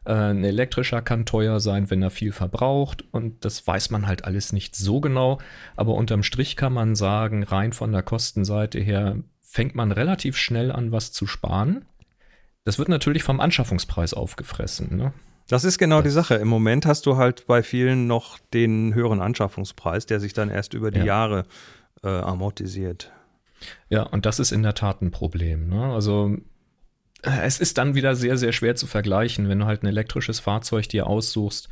Äh, 0.05 0.13
ein 0.13 0.43
elektrischer 0.43 1.01
kann 1.01 1.25
teuer 1.25 1.59
sein, 1.59 1.89
wenn 1.89 2.01
er 2.01 2.11
viel 2.11 2.31
verbraucht. 2.31 3.03
Und 3.11 3.43
das 3.43 3.65
weiß 3.65 3.89
man 3.89 4.07
halt 4.07 4.25
alles 4.25 4.53
nicht 4.53 4.75
so 4.75 5.01
genau. 5.01 5.39
Aber 5.75 5.95
unterm 5.95 6.23
Strich 6.23 6.55
kann 6.55 6.73
man 6.73 6.95
sagen, 6.95 7.43
rein 7.43 7.73
von 7.73 7.91
der 7.91 8.03
Kostenseite 8.03 8.79
her 8.79 9.17
fängt 9.41 9.75
man 9.75 9.91
relativ 9.91 10.37
schnell 10.37 10.71
an, 10.71 10.91
was 10.91 11.11
zu 11.11 11.25
sparen. 11.25 11.85
Das 12.63 12.77
wird 12.77 12.89
natürlich 12.89 13.23
vom 13.23 13.39
Anschaffungspreis 13.39 14.13
aufgefressen. 14.13 14.95
Ne? 14.95 15.13
Das 15.47 15.63
ist 15.63 15.77
genau 15.77 16.01
die 16.01 16.09
Sache. 16.09 16.35
Im 16.35 16.49
Moment 16.49 16.85
hast 16.85 17.05
du 17.05 17.17
halt 17.17 17.47
bei 17.47 17.63
vielen 17.63 18.05
noch 18.05 18.37
den 18.53 18.93
höheren 18.93 19.21
Anschaffungspreis, 19.21 20.05
der 20.05 20.19
sich 20.19 20.33
dann 20.33 20.49
erst 20.49 20.73
über 20.73 20.91
die 20.91 20.99
ja. 20.99 21.05
Jahre 21.05 21.45
äh, 22.03 22.09
amortisiert. 22.09 23.11
Ja, 23.89 24.03
und 24.03 24.25
das 24.25 24.39
ist 24.39 24.51
in 24.51 24.63
der 24.63 24.75
Tat 24.75 25.01
ein 25.01 25.11
Problem. 25.11 25.67
Ne? 25.67 25.93
Also 25.93 26.37
äh, 27.23 27.41
es 27.43 27.59
ist 27.59 27.77
dann 27.77 27.95
wieder 27.95 28.15
sehr, 28.15 28.37
sehr 28.37 28.53
schwer 28.53 28.75
zu 28.75 28.87
vergleichen, 28.87 29.49
wenn 29.49 29.59
du 29.59 29.65
halt 29.65 29.83
ein 29.83 29.87
elektrisches 29.87 30.39
Fahrzeug 30.39 30.89
dir 30.89 31.07
aussuchst, 31.07 31.69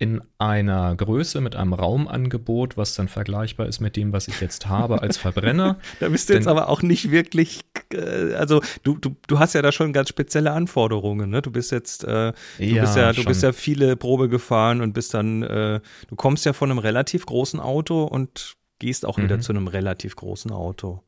in 0.00 0.22
einer 0.38 0.94
Größe 0.94 1.40
mit 1.40 1.56
einem 1.56 1.72
Raumangebot, 1.72 2.76
was 2.76 2.94
dann 2.94 3.08
vergleichbar 3.08 3.66
ist 3.66 3.80
mit 3.80 3.96
dem, 3.96 4.12
was 4.12 4.28
ich 4.28 4.40
jetzt 4.40 4.68
habe 4.68 5.02
als 5.02 5.16
Verbrenner. 5.18 5.78
da 5.98 6.08
bist 6.08 6.28
du 6.28 6.34
Denn, 6.34 6.42
jetzt 6.42 6.46
aber 6.46 6.68
auch 6.68 6.82
nicht 6.82 7.10
wirklich, 7.10 7.62
äh, 7.92 8.34
also 8.34 8.62
du, 8.84 8.96
du, 8.96 9.16
du 9.26 9.38
hast 9.40 9.54
ja 9.54 9.62
da 9.62 9.72
schon 9.72 9.92
ganz 9.92 10.08
spezielle 10.08 10.52
Anforderungen, 10.52 11.30
ne? 11.30 11.42
Du 11.42 11.50
bist 11.50 11.72
jetzt, 11.72 12.04
äh, 12.04 12.32
du 12.58 12.64
ja, 12.64 12.82
bist 12.82 12.96
ja, 12.96 13.12
du 13.12 13.24
bist 13.24 13.42
ja 13.42 13.52
viele 13.52 13.96
Probe 13.96 14.28
gefahren 14.28 14.82
und 14.82 14.92
bist 14.92 15.14
dann, 15.14 15.42
äh, 15.42 15.80
du 16.06 16.14
kommst 16.14 16.46
ja 16.46 16.52
von 16.52 16.70
einem 16.70 16.78
relativ 16.78 17.26
großen 17.26 17.58
Auto 17.58 18.04
und 18.04 18.54
gehst 18.78 19.04
auch 19.04 19.18
mhm. 19.18 19.24
wieder 19.24 19.40
zu 19.40 19.52
einem 19.52 19.66
relativ 19.66 20.14
großen 20.14 20.52
Auto. 20.52 21.02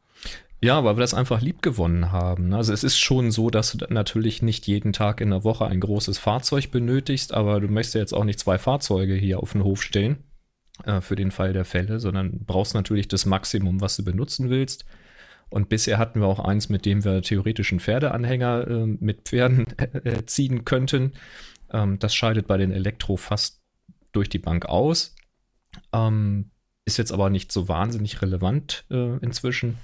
Ja, 0.63 0.85
weil 0.85 0.97
wir 0.97 1.01
das 1.01 1.15
einfach 1.15 1.41
lieb 1.41 1.63
gewonnen 1.63 2.13
haben. 2.13 2.53
Also 2.53 2.75
es 2.75 2.85
ist 2.85 2.99
schon 2.99 3.31
so, 3.31 3.49
dass 3.49 3.73
du 3.73 3.87
natürlich 3.89 4.43
nicht 4.43 4.67
jeden 4.67 4.93
Tag 4.93 5.23
in 5.23 5.31
der 5.31 5.43
Woche 5.43 5.67
ein 5.67 5.81
großes 5.81 6.19
Fahrzeug 6.19 6.71
benötigst, 6.71 7.33
aber 7.33 7.61
du 7.61 7.69
möchtest 7.69 7.95
ja 7.95 8.01
jetzt 8.03 8.13
auch 8.13 8.25
nicht 8.25 8.39
zwei 8.39 8.59
Fahrzeuge 8.59 9.15
hier 9.15 9.41
auf 9.41 9.53
den 9.53 9.65
Hof 9.65 9.83
stellen 9.83 10.19
äh, 10.85 11.01
für 11.01 11.17
den 11.17 11.31
Fall 11.31 11.55
der 11.55 11.65
Fälle, 11.65 11.99
sondern 11.99 12.45
brauchst 12.45 12.75
natürlich 12.75 13.09
das 13.09 13.25
Maximum, 13.25 13.81
was 13.81 13.97
du 13.97 14.05
benutzen 14.05 14.51
willst. 14.51 14.85
Und 15.49 15.71
bisher 15.71 15.99
hatten 15.99 16.21
wir 16.21 16.27
auch 16.27 16.41
eins, 16.41 16.69
mit 16.69 16.85
dem 16.85 17.05
wir 17.05 17.23
theoretischen 17.23 17.81
Pferdeanhänger 17.81 18.69
äh, 18.69 18.87
mit 18.87 19.23
Pferden 19.23 19.67
äh, 20.05 20.25
ziehen 20.27 20.67
könnten. 20.67 21.13
Ähm, 21.73 21.99
das 21.99 22.15
scheidet 22.15 22.47
bei 22.47 22.59
den 22.59 22.71
Elektro 22.71 23.17
fast 23.17 23.63
durch 24.13 24.29
die 24.29 24.39
Bank 24.39 24.67
aus. 24.67 25.17
Ähm, 25.95 26.51
ist 26.85 26.99
jetzt 26.99 27.13
aber 27.13 27.31
nicht 27.31 27.51
so 27.51 27.69
wahnsinnig 27.69 28.21
relevant 28.21 28.85
äh, 28.91 29.17
inzwischen. 29.19 29.79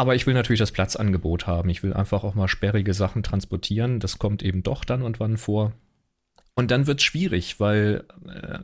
Aber 0.00 0.14
ich 0.14 0.26
will 0.26 0.32
natürlich 0.32 0.60
das 0.60 0.72
Platzangebot 0.72 1.46
haben. 1.46 1.68
Ich 1.68 1.82
will 1.82 1.92
einfach 1.92 2.24
auch 2.24 2.34
mal 2.34 2.48
sperrige 2.48 2.94
Sachen 2.94 3.22
transportieren. 3.22 4.00
Das 4.00 4.16
kommt 4.16 4.42
eben 4.42 4.62
doch 4.62 4.82
dann 4.82 5.02
und 5.02 5.20
wann 5.20 5.36
vor. 5.36 5.74
Und 6.54 6.70
dann 6.70 6.86
wird 6.86 7.00
es 7.00 7.04
schwierig, 7.04 7.60
weil 7.60 8.04
äh, 8.26 8.60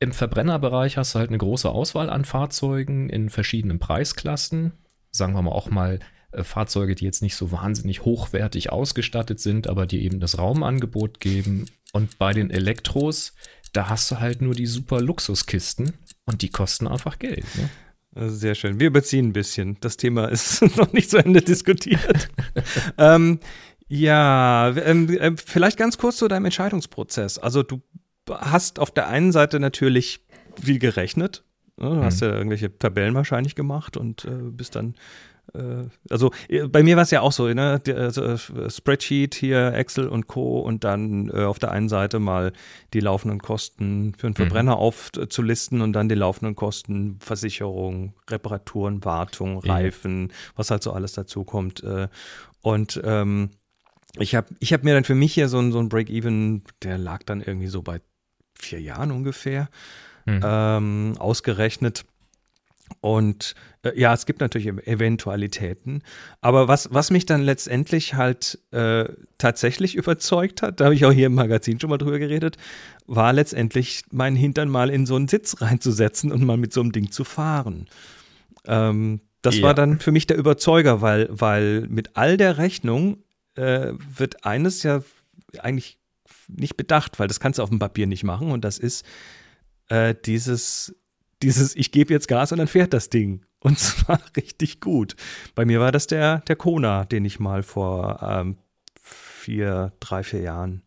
im 0.00 0.12
Verbrennerbereich 0.12 0.96
hast 0.96 1.14
du 1.14 1.18
halt 1.18 1.28
eine 1.28 1.36
große 1.36 1.68
Auswahl 1.68 2.08
an 2.08 2.24
Fahrzeugen 2.24 3.10
in 3.10 3.28
verschiedenen 3.28 3.78
Preisklassen. 3.78 4.72
Sagen 5.10 5.34
wir 5.34 5.42
mal 5.42 5.52
auch 5.52 5.68
mal 5.68 6.00
äh, 6.32 6.42
Fahrzeuge, 6.42 6.94
die 6.94 7.04
jetzt 7.04 7.20
nicht 7.20 7.36
so 7.36 7.52
wahnsinnig 7.52 8.06
hochwertig 8.06 8.72
ausgestattet 8.72 9.40
sind, 9.40 9.66
aber 9.66 9.84
die 9.84 10.02
eben 10.06 10.20
das 10.20 10.38
Raumangebot 10.38 11.20
geben. 11.20 11.66
Und 11.92 12.16
bei 12.16 12.32
den 12.32 12.48
Elektros, 12.48 13.34
da 13.74 13.90
hast 13.90 14.10
du 14.10 14.20
halt 14.20 14.40
nur 14.40 14.54
die 14.54 14.64
super 14.64 15.02
Luxuskisten 15.02 15.92
und 16.24 16.40
die 16.40 16.48
kosten 16.48 16.86
einfach 16.86 17.18
Geld. 17.18 17.44
Ne? 17.58 17.68
Sehr 18.18 18.54
schön. 18.54 18.80
Wir 18.80 18.86
überziehen 18.86 19.28
ein 19.28 19.32
bisschen. 19.32 19.76
Das 19.80 19.96
Thema 19.96 20.26
ist 20.30 20.62
noch 20.76 20.92
nicht 20.92 21.10
zu 21.10 21.18
Ende 21.18 21.42
diskutiert. 21.42 22.30
ähm, 22.98 23.40
ja, 23.88 24.74
ähm, 24.76 25.08
äh, 25.10 25.32
vielleicht 25.36 25.76
ganz 25.76 25.98
kurz 25.98 26.16
zu 26.16 26.26
deinem 26.26 26.46
Entscheidungsprozess. 26.46 27.38
Also 27.38 27.62
du 27.62 27.82
hast 28.28 28.78
auf 28.78 28.90
der 28.90 29.08
einen 29.08 29.32
Seite 29.32 29.60
natürlich 29.60 30.24
viel 30.60 30.78
gerechnet. 30.78 31.44
Ne? 31.76 31.90
Du 31.90 32.02
hast 32.02 32.20
mhm. 32.22 32.28
ja 32.28 32.34
irgendwelche 32.34 32.78
Tabellen 32.78 33.14
wahrscheinlich 33.14 33.54
gemacht 33.54 33.96
und 33.96 34.24
äh, 34.24 34.30
bist 34.50 34.74
dann 34.76 34.94
also 36.10 36.30
äh, 36.48 36.66
bei 36.68 36.82
mir 36.82 36.96
war 36.96 37.02
es 37.02 37.10
ja 37.10 37.20
auch 37.20 37.32
so, 37.32 37.46
ne? 37.48 37.80
Also, 37.86 38.36
Spreadsheet 38.36 39.34
hier, 39.34 39.72
Excel 39.74 40.08
und 40.08 40.26
Co. 40.26 40.60
und 40.60 40.84
dann 40.84 41.30
äh, 41.30 41.44
auf 41.44 41.58
der 41.58 41.70
einen 41.70 41.88
Seite 41.88 42.18
mal 42.18 42.52
die 42.92 43.00
laufenden 43.00 43.40
Kosten 43.40 44.14
für 44.16 44.26
einen 44.26 44.32
mhm. 44.32 44.36
Verbrenner 44.36 44.76
mhm. 44.76 44.82
aufzulisten 44.82 45.80
und 45.80 45.92
dann 45.92 46.08
die 46.08 46.14
laufenden 46.14 46.56
Kosten, 46.56 47.18
Versicherung, 47.20 48.14
Reparaturen, 48.28 49.04
Wartung, 49.04 49.58
Reifen, 49.58 50.22
mhm. 50.24 50.30
was 50.56 50.70
halt 50.70 50.82
so 50.82 50.92
alles 50.92 51.12
dazu 51.12 51.44
kommt. 51.44 51.82
Und 52.62 53.00
ähm, 53.04 53.50
ich 54.18 54.34
habe 54.34 54.48
ich 54.60 54.72
hab 54.72 54.82
mir 54.82 54.94
dann 54.94 55.04
für 55.04 55.14
mich 55.14 55.34
hier 55.34 55.48
so 55.48 55.58
ein, 55.58 55.72
so 55.72 55.78
ein 55.78 55.88
Break-Even, 55.88 56.62
der 56.82 56.98
lag 56.98 57.22
dann 57.24 57.40
irgendwie 57.40 57.68
so 57.68 57.82
bei 57.82 58.00
vier 58.58 58.80
Jahren 58.80 59.10
ungefähr, 59.10 59.68
mhm. 60.24 60.40
ähm, 60.42 61.14
ausgerechnet. 61.18 62.04
Und 63.00 63.54
äh, 63.82 63.98
ja, 63.98 64.14
es 64.14 64.26
gibt 64.26 64.40
natürlich 64.40 64.66
Eventualitäten. 64.66 66.02
Aber 66.40 66.68
was, 66.68 66.92
was 66.92 67.10
mich 67.10 67.26
dann 67.26 67.42
letztendlich 67.42 68.14
halt 68.14 68.58
äh, 68.72 69.04
tatsächlich 69.38 69.94
überzeugt 69.94 70.62
hat, 70.62 70.80
da 70.80 70.86
habe 70.86 70.94
ich 70.94 71.04
auch 71.04 71.12
hier 71.12 71.26
im 71.26 71.34
Magazin 71.34 71.80
schon 71.80 71.90
mal 71.90 71.98
drüber 71.98 72.18
geredet, 72.18 72.56
war 73.06 73.32
letztendlich 73.32 74.02
meinen 74.10 74.36
Hintern 74.36 74.68
mal 74.68 74.90
in 74.90 75.06
so 75.06 75.16
einen 75.16 75.28
Sitz 75.28 75.60
reinzusetzen 75.60 76.32
und 76.32 76.44
mal 76.44 76.56
mit 76.56 76.72
so 76.72 76.80
einem 76.80 76.92
Ding 76.92 77.10
zu 77.10 77.24
fahren. 77.24 77.86
Ähm, 78.64 79.20
das 79.42 79.58
ja. 79.58 79.62
war 79.62 79.74
dann 79.74 80.00
für 80.00 80.10
mich 80.10 80.26
der 80.26 80.36
Überzeuger, 80.36 81.00
weil, 81.02 81.28
weil 81.30 81.86
mit 81.88 82.16
all 82.16 82.36
der 82.36 82.58
Rechnung 82.58 83.18
äh, 83.54 83.92
wird 84.16 84.44
eines 84.44 84.82
ja 84.82 85.02
eigentlich 85.58 85.98
nicht 86.48 86.76
bedacht, 86.76 87.18
weil 87.18 87.28
das 87.28 87.40
kannst 87.40 87.58
du 87.58 87.62
auf 87.62 87.70
dem 87.70 87.78
Papier 87.78 88.06
nicht 88.06 88.24
machen 88.24 88.50
und 88.50 88.64
das 88.64 88.78
ist 88.78 89.04
äh, 89.88 90.14
dieses 90.24 90.94
dieses, 91.42 91.76
ich 91.76 91.92
gebe 91.92 92.12
jetzt 92.12 92.28
Gas 92.28 92.52
und 92.52 92.58
dann 92.58 92.68
fährt 92.68 92.92
das 92.92 93.10
Ding. 93.10 93.44
Und 93.60 93.78
zwar 93.78 94.20
richtig 94.36 94.80
gut. 94.80 95.16
Bei 95.54 95.64
mir 95.64 95.80
war 95.80 95.92
das 95.92 96.06
der, 96.06 96.40
der 96.40 96.56
Kona, 96.56 97.04
den 97.04 97.24
ich 97.24 97.40
mal 97.40 97.62
vor 97.62 98.20
ähm, 98.22 98.56
vier, 99.00 99.92
drei, 100.00 100.22
vier 100.22 100.40
Jahren 100.40 100.82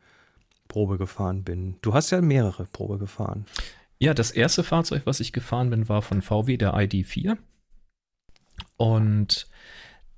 Probe 0.68 0.98
gefahren 0.98 1.44
bin. 1.44 1.78
Du 1.82 1.94
hast 1.94 2.12
ja 2.12 2.22
mehrere 2.22 2.66
Probe 2.66 3.00
gefahren. 3.00 3.46
Ja, 4.00 4.14
das 4.14 4.32
erste 4.32 4.64
Fahrzeug, 4.64 5.02
was 5.06 5.20
ich 5.20 5.34
gefahren 5.34 5.70
bin, 5.70 5.90
war 5.90 6.02
von 6.02 6.22
VW, 6.22 6.58
der 6.58 6.74
ID4. 6.74 7.38
Und 8.78 9.48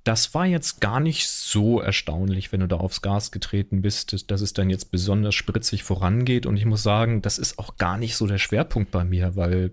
das 0.04 0.34
war 0.34 0.46
jetzt 0.46 0.80
gar 0.80 1.00
nicht 1.00 1.28
so 1.28 1.80
erstaunlich, 1.80 2.52
wenn 2.52 2.60
du 2.60 2.68
da 2.68 2.76
aufs 2.76 3.02
Gas 3.02 3.30
getreten 3.30 3.82
bist, 3.82 4.30
dass 4.30 4.40
es 4.40 4.52
dann 4.52 4.70
jetzt 4.70 4.90
besonders 4.90 5.34
spritzig 5.34 5.82
vorangeht. 5.84 6.46
Und 6.46 6.56
ich 6.56 6.64
muss 6.64 6.82
sagen, 6.82 7.22
das 7.22 7.38
ist 7.38 7.58
auch 7.58 7.76
gar 7.76 7.98
nicht 7.98 8.16
so 8.16 8.26
der 8.26 8.38
Schwerpunkt 8.38 8.90
bei 8.90 9.04
mir, 9.04 9.36
weil 9.36 9.72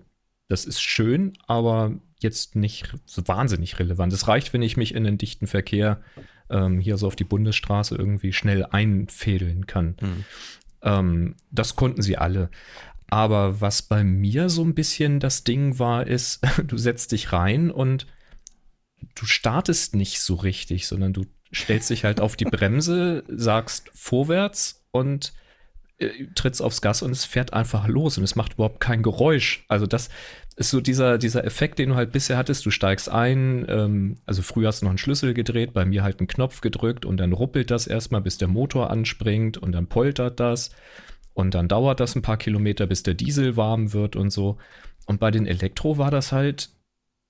das 0.50 0.64
ist 0.64 0.82
schön, 0.82 1.32
aber 1.46 1.92
jetzt 2.18 2.56
nicht 2.56 2.92
so 3.06 3.26
wahnsinnig 3.28 3.78
relevant. 3.78 4.12
Es 4.12 4.26
reicht, 4.26 4.52
wenn 4.52 4.62
ich 4.62 4.76
mich 4.76 4.94
in 4.96 5.04
den 5.04 5.16
dichten 5.16 5.46
Verkehr 5.46 6.02
ähm, 6.50 6.80
hier 6.80 6.98
so 6.98 7.06
auf 7.06 7.14
die 7.14 7.24
Bundesstraße 7.24 7.94
irgendwie 7.94 8.32
schnell 8.32 8.66
einfädeln 8.66 9.68
kann. 9.68 9.96
Hm. 10.00 10.24
Ähm, 10.82 11.34
das 11.52 11.76
konnten 11.76 12.02
sie 12.02 12.18
alle. 12.18 12.50
Aber 13.06 13.60
was 13.60 13.82
bei 13.82 14.02
mir 14.02 14.48
so 14.48 14.64
ein 14.64 14.74
bisschen 14.74 15.20
das 15.20 15.44
Ding 15.44 15.78
war, 15.78 16.08
ist, 16.08 16.40
du 16.66 16.76
setzt 16.76 17.12
dich 17.12 17.32
rein 17.32 17.70
und 17.70 18.08
du 19.14 19.26
startest 19.26 19.94
nicht 19.94 20.20
so 20.20 20.34
richtig, 20.34 20.88
sondern 20.88 21.12
du 21.12 21.26
stellst 21.54 21.90
dich 21.90 22.04
halt 22.04 22.20
auf 22.20 22.34
die 22.34 22.44
Bremse, 22.44 23.22
sagst 23.28 23.88
vorwärts 23.94 24.84
und 24.90 25.32
äh, 26.00 26.26
trittst 26.34 26.62
aufs 26.62 26.80
Gas 26.80 27.02
und 27.02 27.12
es 27.12 27.24
fährt 27.24 27.52
einfach 27.52 27.86
los 27.86 28.18
und 28.18 28.24
es 28.24 28.34
macht 28.34 28.54
überhaupt 28.54 28.80
kein 28.80 29.02
Geräusch. 29.02 29.64
Also 29.68 29.86
das 29.86 30.08
ist 30.56 30.70
so 30.70 30.80
dieser, 30.80 31.18
dieser 31.18 31.44
Effekt, 31.44 31.78
den 31.78 31.90
du 31.90 31.94
halt 31.94 32.12
bisher 32.12 32.36
hattest. 32.36 32.66
Du 32.66 32.70
steigst 32.70 33.08
ein, 33.08 33.64
ähm, 33.68 34.16
also 34.26 34.42
früher 34.42 34.68
hast 34.68 34.80
du 34.80 34.86
noch 34.86 34.90
einen 34.90 34.98
Schlüssel 34.98 35.34
gedreht, 35.34 35.72
bei 35.72 35.84
mir 35.84 36.02
halt 36.02 36.18
einen 36.18 36.26
Knopf 36.26 36.60
gedrückt 36.60 37.04
und 37.04 37.18
dann 37.18 37.32
ruppelt 37.32 37.70
das 37.70 37.86
erstmal, 37.86 38.20
bis 38.20 38.38
der 38.38 38.48
Motor 38.48 38.90
anspringt 38.90 39.58
und 39.58 39.72
dann 39.72 39.86
poltert 39.86 40.40
das 40.40 40.70
und 41.34 41.54
dann 41.54 41.68
dauert 41.68 42.00
das 42.00 42.14
ein 42.16 42.22
paar 42.22 42.36
Kilometer, 42.36 42.86
bis 42.86 43.02
der 43.02 43.14
Diesel 43.14 43.56
warm 43.56 43.92
wird 43.92 44.16
und 44.16 44.30
so. 44.30 44.58
Und 45.06 45.20
bei 45.20 45.30
den 45.30 45.46
Elektro 45.46 45.98
war 45.98 46.10
das 46.10 46.32
halt 46.32 46.70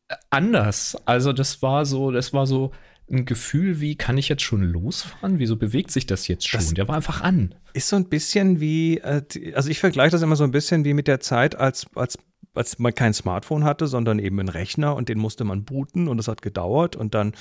äh, 0.09 0.17
anders. 0.31 0.97
Also 1.07 1.33
das 1.33 1.63
war 1.63 1.85
so, 1.87 2.11
das 2.11 2.33
war 2.33 2.47
so, 2.47 2.73
ein 3.11 3.25
Gefühl 3.25 3.81
wie, 3.81 3.97
kann 3.97 4.19
ich 4.19 4.29
jetzt 4.29 4.43
schon 4.43 4.63
losfahren? 4.63 5.39
Wieso 5.39 5.57
bewegt 5.57 5.91
sich 5.91 6.07
das 6.07 6.29
jetzt 6.29 6.49
schon? 6.49 6.61
Das 6.61 6.75
der 6.75 6.89
war 6.89 6.97
einfach 6.97 7.23
an. 7.23 7.55
Ist 7.73 7.89
so 7.89 7.97
ein 7.97 8.09
bisschen 8.09 8.61
wie, 8.61 8.99
äh, 8.99 9.23
also 9.55 9.69
ich 9.69 9.81
vergleiche 9.81 10.13
das 10.13 10.23
immer 10.23 10.37
so 10.37 10.45
ein 10.45 10.53
bisschen 10.53 10.85
wie 10.85 10.95
mit 10.95 11.09
der 11.09 11.21
Zeit, 11.21 11.57
als, 11.57 11.87
als, 11.95 12.19
als 12.55 12.79
man 12.79 12.95
kein 12.95 13.13
Smartphone 13.13 13.65
hatte, 13.65 13.89
sondern 13.89 14.19
eben 14.19 14.39
einen 14.39 14.49
Rechner 14.49 14.95
und 14.95 15.09
den 15.09 15.19
musste 15.19 15.45
man 15.45 15.65
booten 15.65 16.09
und 16.09 16.19
das 16.19 16.29
hat 16.29 16.41
gedauert 16.41 16.95
und 16.95 17.15
dann 17.15 17.35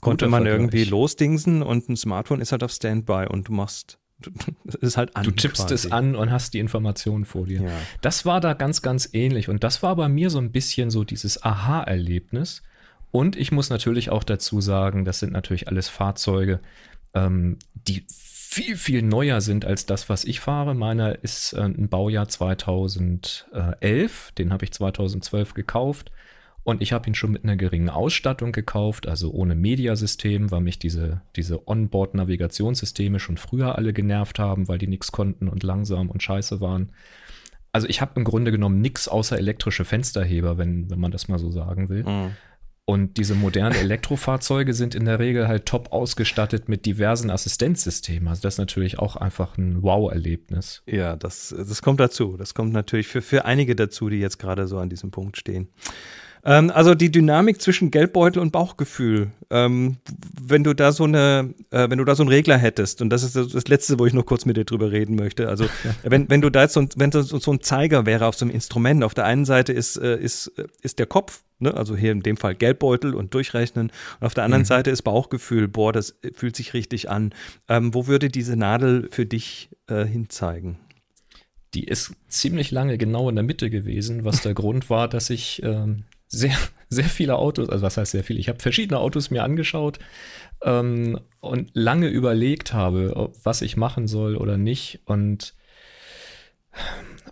konnte 0.00 0.26
man 0.26 0.42
Vergleich. 0.42 0.60
irgendwie 0.60 0.84
losdingsen 0.84 1.62
und 1.62 1.88
ein 1.88 1.96
Smartphone 1.96 2.40
ist 2.40 2.52
halt 2.52 2.62
auf 2.62 2.72
Standby 2.72 3.26
und 3.30 3.48
du 3.48 3.52
machst 3.52 3.98
halt 4.96 5.16
an. 5.16 5.24
Du 5.24 5.30
tippst 5.30 5.68
quasi. 5.68 5.74
es 5.74 5.92
an 5.92 6.16
und 6.16 6.30
hast 6.30 6.54
die 6.54 6.58
Informationen 6.58 7.24
vor 7.24 7.46
dir. 7.46 7.62
Ja. 7.62 7.70
Das 8.00 8.26
war 8.26 8.40
da 8.40 8.52
ganz, 8.52 8.82
ganz 8.82 9.08
ähnlich. 9.12 9.48
Und 9.48 9.64
das 9.64 9.82
war 9.82 9.96
bei 9.96 10.08
mir 10.08 10.30
so 10.30 10.38
ein 10.38 10.52
bisschen 10.52 10.90
so 10.90 11.04
dieses 11.04 11.42
Aha-Erlebnis. 11.42 12.62
Und 13.14 13.36
ich 13.36 13.52
muss 13.52 13.70
natürlich 13.70 14.10
auch 14.10 14.24
dazu 14.24 14.60
sagen, 14.60 15.04
das 15.04 15.20
sind 15.20 15.32
natürlich 15.32 15.68
alles 15.68 15.88
Fahrzeuge, 15.88 16.58
ähm, 17.14 17.60
die 17.74 18.04
viel, 18.08 18.76
viel 18.76 19.02
neuer 19.02 19.40
sind 19.40 19.64
als 19.64 19.86
das, 19.86 20.08
was 20.08 20.24
ich 20.24 20.40
fahre. 20.40 20.74
Meiner 20.74 21.22
ist 21.22 21.52
äh, 21.52 21.60
ein 21.60 21.88
Baujahr 21.88 22.26
2011, 22.26 24.32
den 24.36 24.52
habe 24.52 24.64
ich 24.64 24.72
2012 24.72 25.54
gekauft. 25.54 26.10
Und 26.64 26.82
ich 26.82 26.92
habe 26.92 27.08
ihn 27.08 27.14
schon 27.14 27.30
mit 27.30 27.44
einer 27.44 27.54
geringen 27.54 27.88
Ausstattung 27.88 28.50
gekauft, 28.50 29.06
also 29.06 29.30
ohne 29.30 29.54
Mediasystem, 29.54 30.50
weil 30.50 30.62
mich 30.62 30.80
diese, 30.80 31.20
diese 31.36 31.68
Onboard-Navigationssysteme 31.68 33.20
schon 33.20 33.36
früher 33.36 33.78
alle 33.78 33.92
genervt 33.92 34.40
haben, 34.40 34.66
weil 34.66 34.78
die 34.78 34.88
nichts 34.88 35.12
konnten 35.12 35.48
und 35.48 35.62
langsam 35.62 36.10
und 36.10 36.20
scheiße 36.20 36.60
waren. 36.60 36.90
Also 37.70 37.88
ich 37.88 38.00
habe 38.00 38.14
im 38.16 38.24
Grunde 38.24 38.50
genommen 38.50 38.80
nichts 38.80 39.06
außer 39.06 39.38
elektrische 39.38 39.84
Fensterheber, 39.84 40.58
wenn, 40.58 40.90
wenn 40.90 40.98
man 40.98 41.12
das 41.12 41.28
mal 41.28 41.38
so 41.38 41.52
sagen 41.52 41.88
will. 41.88 42.02
Mhm. 42.02 42.32
Und 42.86 43.16
diese 43.16 43.34
modernen 43.34 43.74
Elektrofahrzeuge 43.74 44.74
sind 44.74 44.94
in 44.94 45.06
der 45.06 45.18
Regel 45.18 45.48
halt 45.48 45.64
top 45.64 45.90
ausgestattet 45.92 46.68
mit 46.68 46.84
diversen 46.84 47.30
Assistenzsystemen. 47.30 48.28
Also 48.28 48.42
das 48.42 48.54
ist 48.54 48.58
natürlich 48.58 48.98
auch 48.98 49.16
einfach 49.16 49.56
ein 49.56 49.82
Wow-Erlebnis. 49.82 50.82
Ja, 50.84 51.16
das, 51.16 51.54
das 51.56 51.80
kommt 51.80 52.00
dazu. 52.00 52.36
Das 52.36 52.52
kommt 52.52 52.74
natürlich 52.74 53.06
für, 53.08 53.22
für 53.22 53.46
einige 53.46 53.74
dazu, 53.74 54.10
die 54.10 54.18
jetzt 54.18 54.38
gerade 54.38 54.66
so 54.66 54.78
an 54.78 54.90
diesem 54.90 55.10
Punkt 55.10 55.38
stehen. 55.38 55.68
Ähm, 56.44 56.70
also 56.70 56.94
die 56.94 57.10
Dynamik 57.10 57.60
zwischen 57.60 57.90
Geldbeutel 57.90 58.40
und 58.40 58.52
Bauchgefühl. 58.52 59.30
Ähm, 59.50 59.96
wenn 60.40 60.62
du 60.62 60.74
da 60.74 60.92
so 60.92 61.04
eine, 61.04 61.54
äh, 61.70 61.88
wenn 61.88 61.98
du 61.98 62.04
da 62.04 62.14
so 62.14 62.22
einen 62.22 62.30
Regler 62.30 62.58
hättest, 62.58 63.00
und 63.00 63.10
das 63.10 63.22
ist 63.22 63.34
das 63.34 63.68
Letzte, 63.68 63.98
wo 63.98 64.06
ich 64.06 64.12
noch 64.12 64.26
kurz 64.26 64.44
mit 64.44 64.56
dir 64.56 64.64
drüber 64.64 64.92
reden 64.92 65.16
möchte. 65.16 65.48
Also 65.48 65.66
wenn, 66.02 66.28
wenn 66.28 66.42
du 66.42 66.50
da 66.50 66.62
jetzt 66.62 66.74
so 66.74 66.80
ein, 66.80 66.88
wenn 66.96 67.10
das 67.10 67.28
so 67.28 67.52
ein 67.52 67.60
Zeiger 67.60 68.04
wäre 68.04 68.26
auf 68.26 68.34
so 68.34 68.44
einem 68.44 68.54
Instrument, 68.54 69.02
auf 69.04 69.14
der 69.14 69.24
einen 69.24 69.46
Seite 69.46 69.72
ist, 69.72 69.96
äh, 69.96 70.18
ist, 70.18 70.52
ist 70.82 70.98
der 70.98 71.06
Kopf, 71.06 71.42
ne? 71.60 71.74
also 71.74 71.96
hier 71.96 72.12
in 72.12 72.20
dem 72.20 72.36
Fall 72.36 72.54
Geldbeutel 72.54 73.14
und 73.14 73.32
durchrechnen, 73.32 73.90
und 74.20 74.26
auf 74.26 74.34
der 74.34 74.44
anderen 74.44 74.62
mhm. 74.62 74.66
Seite 74.66 74.90
ist 74.90 75.02
Bauchgefühl, 75.02 75.68
boah, 75.68 75.92
das 75.92 76.16
fühlt 76.34 76.56
sich 76.56 76.74
richtig 76.74 77.08
an. 77.08 77.32
Ähm, 77.68 77.94
wo 77.94 78.06
würde 78.06 78.28
diese 78.28 78.56
Nadel 78.56 79.08
für 79.10 79.24
dich 79.24 79.70
äh, 79.88 80.04
hinzeigen? 80.04 80.78
die 81.74 81.82
ist 81.82 82.12
ziemlich 82.28 82.70
lange 82.70 82.98
genau 82.98 83.28
in 83.28 83.34
der 83.34 83.42
Mitte 83.42 83.68
gewesen, 83.68 84.24
was 84.24 84.42
der 84.42 84.54
Grund 84.54 84.90
war, 84.90 85.08
dass 85.08 85.28
ich 85.28 85.60
ähm, 85.64 86.04
sehr, 86.34 86.56
sehr 86.88 87.04
viele 87.04 87.36
Autos, 87.36 87.68
also 87.68 87.82
was 87.82 87.96
heißt 87.96 88.12
sehr 88.12 88.24
viele, 88.24 88.40
ich 88.40 88.48
habe 88.48 88.60
verschiedene 88.60 88.98
Autos 88.98 89.30
mir 89.30 89.42
angeschaut 89.42 89.98
ähm, 90.62 91.20
und 91.40 91.70
lange 91.74 92.08
überlegt 92.08 92.72
habe, 92.72 93.32
was 93.42 93.62
ich 93.62 93.76
machen 93.76 94.06
soll 94.06 94.36
oder 94.36 94.56
nicht. 94.56 95.00
Und 95.04 95.54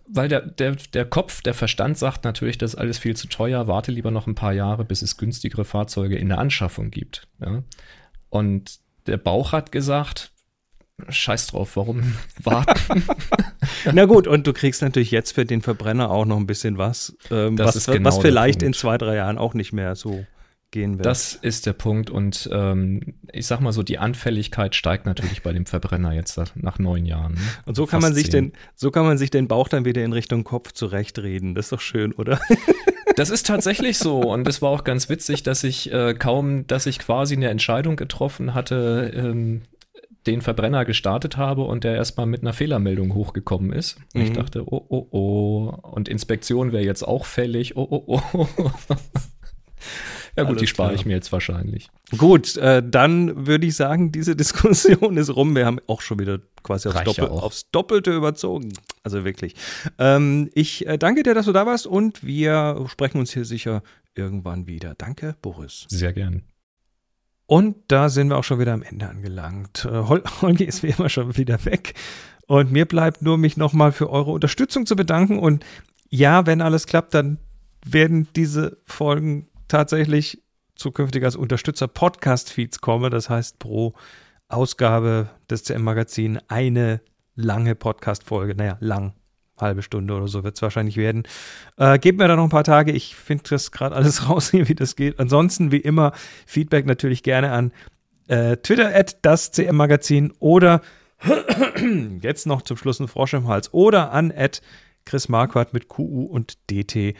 weil 0.07 0.28
der, 0.28 0.40
der, 0.42 0.76
der 0.92 1.05
Kopf, 1.05 1.42
der 1.42 1.55
Verstand 1.55 1.98
sagt 1.98 2.24
natürlich, 2.24 2.59
das 2.59 2.74
ist 2.74 2.80
alles 2.80 2.98
viel 2.98 3.16
zu 3.16 3.28
teuer, 3.28 3.66
warte 3.66 3.92
lieber 3.92 4.11
noch 4.11 4.26
ein 4.26 4.34
paar 4.34 4.53
Jahre, 4.53 4.84
bis 4.84 5.03
es 5.03 5.16
günstigere 5.16 5.64
Fahrzeuge 5.64 6.16
in 6.16 6.28
der 6.28 6.38
Anschaffung 6.38 6.90
gibt. 6.90 7.28
Ja? 7.40 7.62
Und 8.28 8.78
der 9.07 9.16
Bauch 9.16 9.53
hat 9.53 9.72
gesagt, 9.72 10.31
Scheiß 11.09 11.49
drauf, 11.49 11.76
warum 11.76 12.14
warten? 12.43 13.05
Na 13.93 14.05
gut, 14.05 14.26
und 14.26 14.47
du 14.47 14.53
kriegst 14.53 14.82
natürlich 14.82 15.11
jetzt 15.11 15.32
für 15.32 15.45
den 15.45 15.62
Verbrenner 15.62 16.11
auch 16.11 16.24
noch 16.24 16.36
ein 16.36 16.47
bisschen 16.47 16.78
was, 16.78 17.16
ähm, 17.30 17.59
was, 17.59 17.86
genau 17.86 18.09
was 18.09 18.18
vielleicht 18.18 18.62
in 18.62 18.72
zwei, 18.72 18.99
drei 18.99 19.16
Jahren 19.16 19.38
auch 19.38 19.55
nicht 19.55 19.72
mehr 19.72 19.97
so 19.97 20.24
gehen 20.70 20.99
wird. 20.99 21.07
Das 21.07 21.34
ist 21.34 21.66
der 21.66 21.74
Punkt 21.74 22.11
und 22.11 22.49
ähm, 22.53 23.14
ich 23.32 23.47
sag 23.47 23.61
mal 23.61 23.72
so, 23.72 23.82
die 23.82 23.99
Anfälligkeit 23.99 24.74
steigt 24.74 25.07
natürlich 25.07 25.43
bei 25.43 25.53
dem 25.53 25.66
Verbrenner 25.66 26.12
jetzt 26.12 26.40
nach 26.57 26.78
neun 26.78 27.05
Jahren. 27.05 27.34
Ne? 27.34 27.40
Und 27.66 27.76
so 27.76 27.86
kann 27.86 28.01
man 28.01 28.14
sich 28.14 28.30
den, 28.30 28.53
so 28.74 28.90
kann 28.90 29.05
man 29.05 29.18
sich 29.18 29.30
den 29.30 29.49
Bauch 29.49 29.68
dann 29.68 29.84
wieder 29.84 30.03
in 30.03 30.12
Richtung 30.12 30.45
Kopf 30.45 30.72
zurechtreden. 30.72 31.55
Das 31.55 31.66
ist 31.66 31.72
doch 31.72 31.80
schön, 31.80 32.12
oder? 32.12 32.40
Das 33.16 33.28
ist 33.28 33.47
tatsächlich 33.47 33.99
so 33.99 34.20
und 34.20 34.49
es 34.49 34.62
war 34.62 34.70
auch 34.70 34.84
ganz 34.84 35.11
witzig, 35.11 35.43
dass 35.43 35.64
ich 35.64 35.93
äh, 35.93 36.14
kaum, 36.14 36.66
dass 36.66 36.86
ich 36.86 36.99
quasi 36.99 37.36
eine 37.36 37.51
Entscheidung 37.51 37.97
getroffen 37.97 38.55
hatte, 38.55 39.12
ähm, 39.14 39.62
den 40.26 40.40
Verbrenner 40.40 40.84
gestartet 40.84 41.36
habe 41.36 41.62
und 41.62 41.84
der 41.84 41.96
erstmal 41.96 42.26
mit 42.26 42.42
einer 42.42 42.52
Fehlermeldung 42.52 43.14
hochgekommen 43.14 43.72
ist. 43.72 43.98
Mhm. 44.14 44.22
Ich 44.22 44.32
dachte, 44.32 44.64
oh, 44.66 44.84
oh, 44.88 45.06
oh. 45.10 45.74
Und 45.82 46.08
Inspektion 46.08 46.72
wäre 46.72 46.84
jetzt 46.84 47.02
auch 47.02 47.24
fällig. 47.24 47.76
Oh, 47.76 47.86
oh, 47.90 48.04
oh. 48.06 48.20
ja, 50.36 50.44
gut, 50.44 50.50
Alles 50.50 50.60
die 50.60 50.66
spare 50.66 50.94
ich 50.94 51.04
mir 51.04 51.14
jetzt 51.14 51.32
wahrscheinlich. 51.32 51.88
Gut, 52.16 52.56
äh, 52.56 52.82
dann 52.88 53.46
würde 53.46 53.66
ich 53.66 53.74
sagen, 53.74 54.12
diese 54.12 54.36
Diskussion 54.36 55.16
ist 55.16 55.34
rum. 55.34 55.56
Wir 55.56 55.66
haben 55.66 55.80
auch 55.86 56.02
schon 56.02 56.18
wieder 56.20 56.38
quasi 56.62 56.88
aufs, 56.88 57.02
Doppel, 57.04 57.28
aufs 57.28 57.70
Doppelte 57.70 58.14
überzogen. 58.14 58.72
Also 59.02 59.24
wirklich. 59.24 59.54
Ähm, 59.98 60.50
ich 60.54 60.86
äh, 60.86 60.98
danke 60.98 61.24
dir, 61.24 61.34
dass 61.34 61.46
du 61.46 61.52
da 61.52 61.66
warst 61.66 61.86
und 61.86 62.24
wir 62.24 62.84
sprechen 62.88 63.18
uns 63.18 63.32
hier 63.32 63.44
sicher 63.44 63.82
irgendwann 64.14 64.66
wieder. 64.66 64.94
Danke, 64.96 65.34
Boris. 65.42 65.86
Sehr 65.88 66.12
gern. 66.12 66.42
Und 67.53 67.76
da 67.88 68.09
sind 68.09 68.30
wir 68.30 68.38
auch 68.38 68.44
schon 68.44 68.61
wieder 68.61 68.72
am 68.72 68.82
Ende 68.82 69.11
angelangt. 69.11 69.84
Äh, 69.84 70.09
Hol 70.09 70.22
Holgi 70.40 70.64
ist 70.64 70.82
wie 70.82 70.86
immer 70.86 71.11
schon 71.11 71.36
wieder 71.36 71.62
weg. 71.66 71.92
Und 72.46 72.72
mir 72.72 72.86
bleibt 72.86 73.20
nur, 73.20 73.36
mich 73.36 73.59
nochmal 73.59 73.92
für 73.92 74.09
eure 74.09 74.30
Unterstützung 74.30 74.86
zu 74.86 74.96
bedanken. 74.96 75.38
Und 75.38 75.62
ja, 76.09 76.46
wenn 76.46 76.62
alles 76.62 76.86
klappt, 76.86 77.12
dann 77.12 77.36
werden 77.84 78.26
diese 78.36 78.78
Folgen 78.86 79.50
tatsächlich 79.68 80.42
zukünftig 80.76 81.24
als 81.24 81.36
Unterstützer-Podcast-Feeds 81.36 82.80
kommen. 82.80 83.11
Das 83.11 83.28
heißt, 83.28 83.59
pro 83.59 83.92
Ausgabe 84.48 85.28
des 85.50 85.64
CM-Magazin 85.64 86.38
eine 86.48 87.03
lange 87.34 87.74
Podcast-Folge. 87.74 88.55
Naja, 88.55 88.78
lang 88.80 89.12
halbe 89.62 89.82
Stunde 89.82 90.14
oder 90.14 90.28
so 90.28 90.44
wird 90.44 90.56
es 90.56 90.62
wahrscheinlich 90.62 90.96
werden. 90.96 91.22
Äh, 91.78 91.98
gebt 91.98 92.18
mir 92.18 92.28
da 92.28 92.36
noch 92.36 92.44
ein 92.44 92.50
paar 92.50 92.64
Tage. 92.64 92.92
Ich 92.92 93.16
finde 93.16 93.44
das 93.48 93.70
gerade 93.70 93.96
alles 93.96 94.28
raus 94.28 94.52
wie 94.52 94.74
das 94.74 94.96
geht. 94.96 95.18
Ansonsten, 95.18 95.72
wie 95.72 95.78
immer, 95.78 96.12
Feedback 96.46 96.84
natürlich 96.84 97.22
gerne 97.22 97.52
an 97.52 97.72
äh, 98.28 98.56
Twitter 98.58 98.94
at 98.94 99.18
das 99.22 99.52
CM 99.52 99.76
Magazin 99.76 100.32
oder 100.38 100.82
jetzt 102.20 102.46
noch 102.46 102.62
zum 102.62 102.76
Schluss 102.76 103.00
ein 103.00 103.08
Frosch 103.08 103.34
im 103.34 103.48
Hals 103.48 103.72
oder 103.72 104.12
an 104.12 104.32
at 104.36 104.60
Chris 105.04 105.28
Marquardt 105.28 105.72
mit 105.72 105.88
QU 105.88 106.24
und 106.24 106.58
DT 106.70 107.14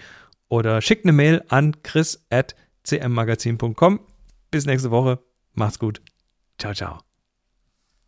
oder 0.49 0.81
schickt 0.81 1.05
eine 1.05 1.13
Mail 1.13 1.43
an 1.49 1.83
chris 1.83 2.27
at 2.31 2.55
cmmagazin.com. 2.85 4.01
Bis 4.51 4.67
nächste 4.67 4.91
Woche. 4.91 5.19
Macht's 5.55 5.79
gut. 5.79 6.03
Ciao, 6.59 6.75
ciao. 6.75 7.12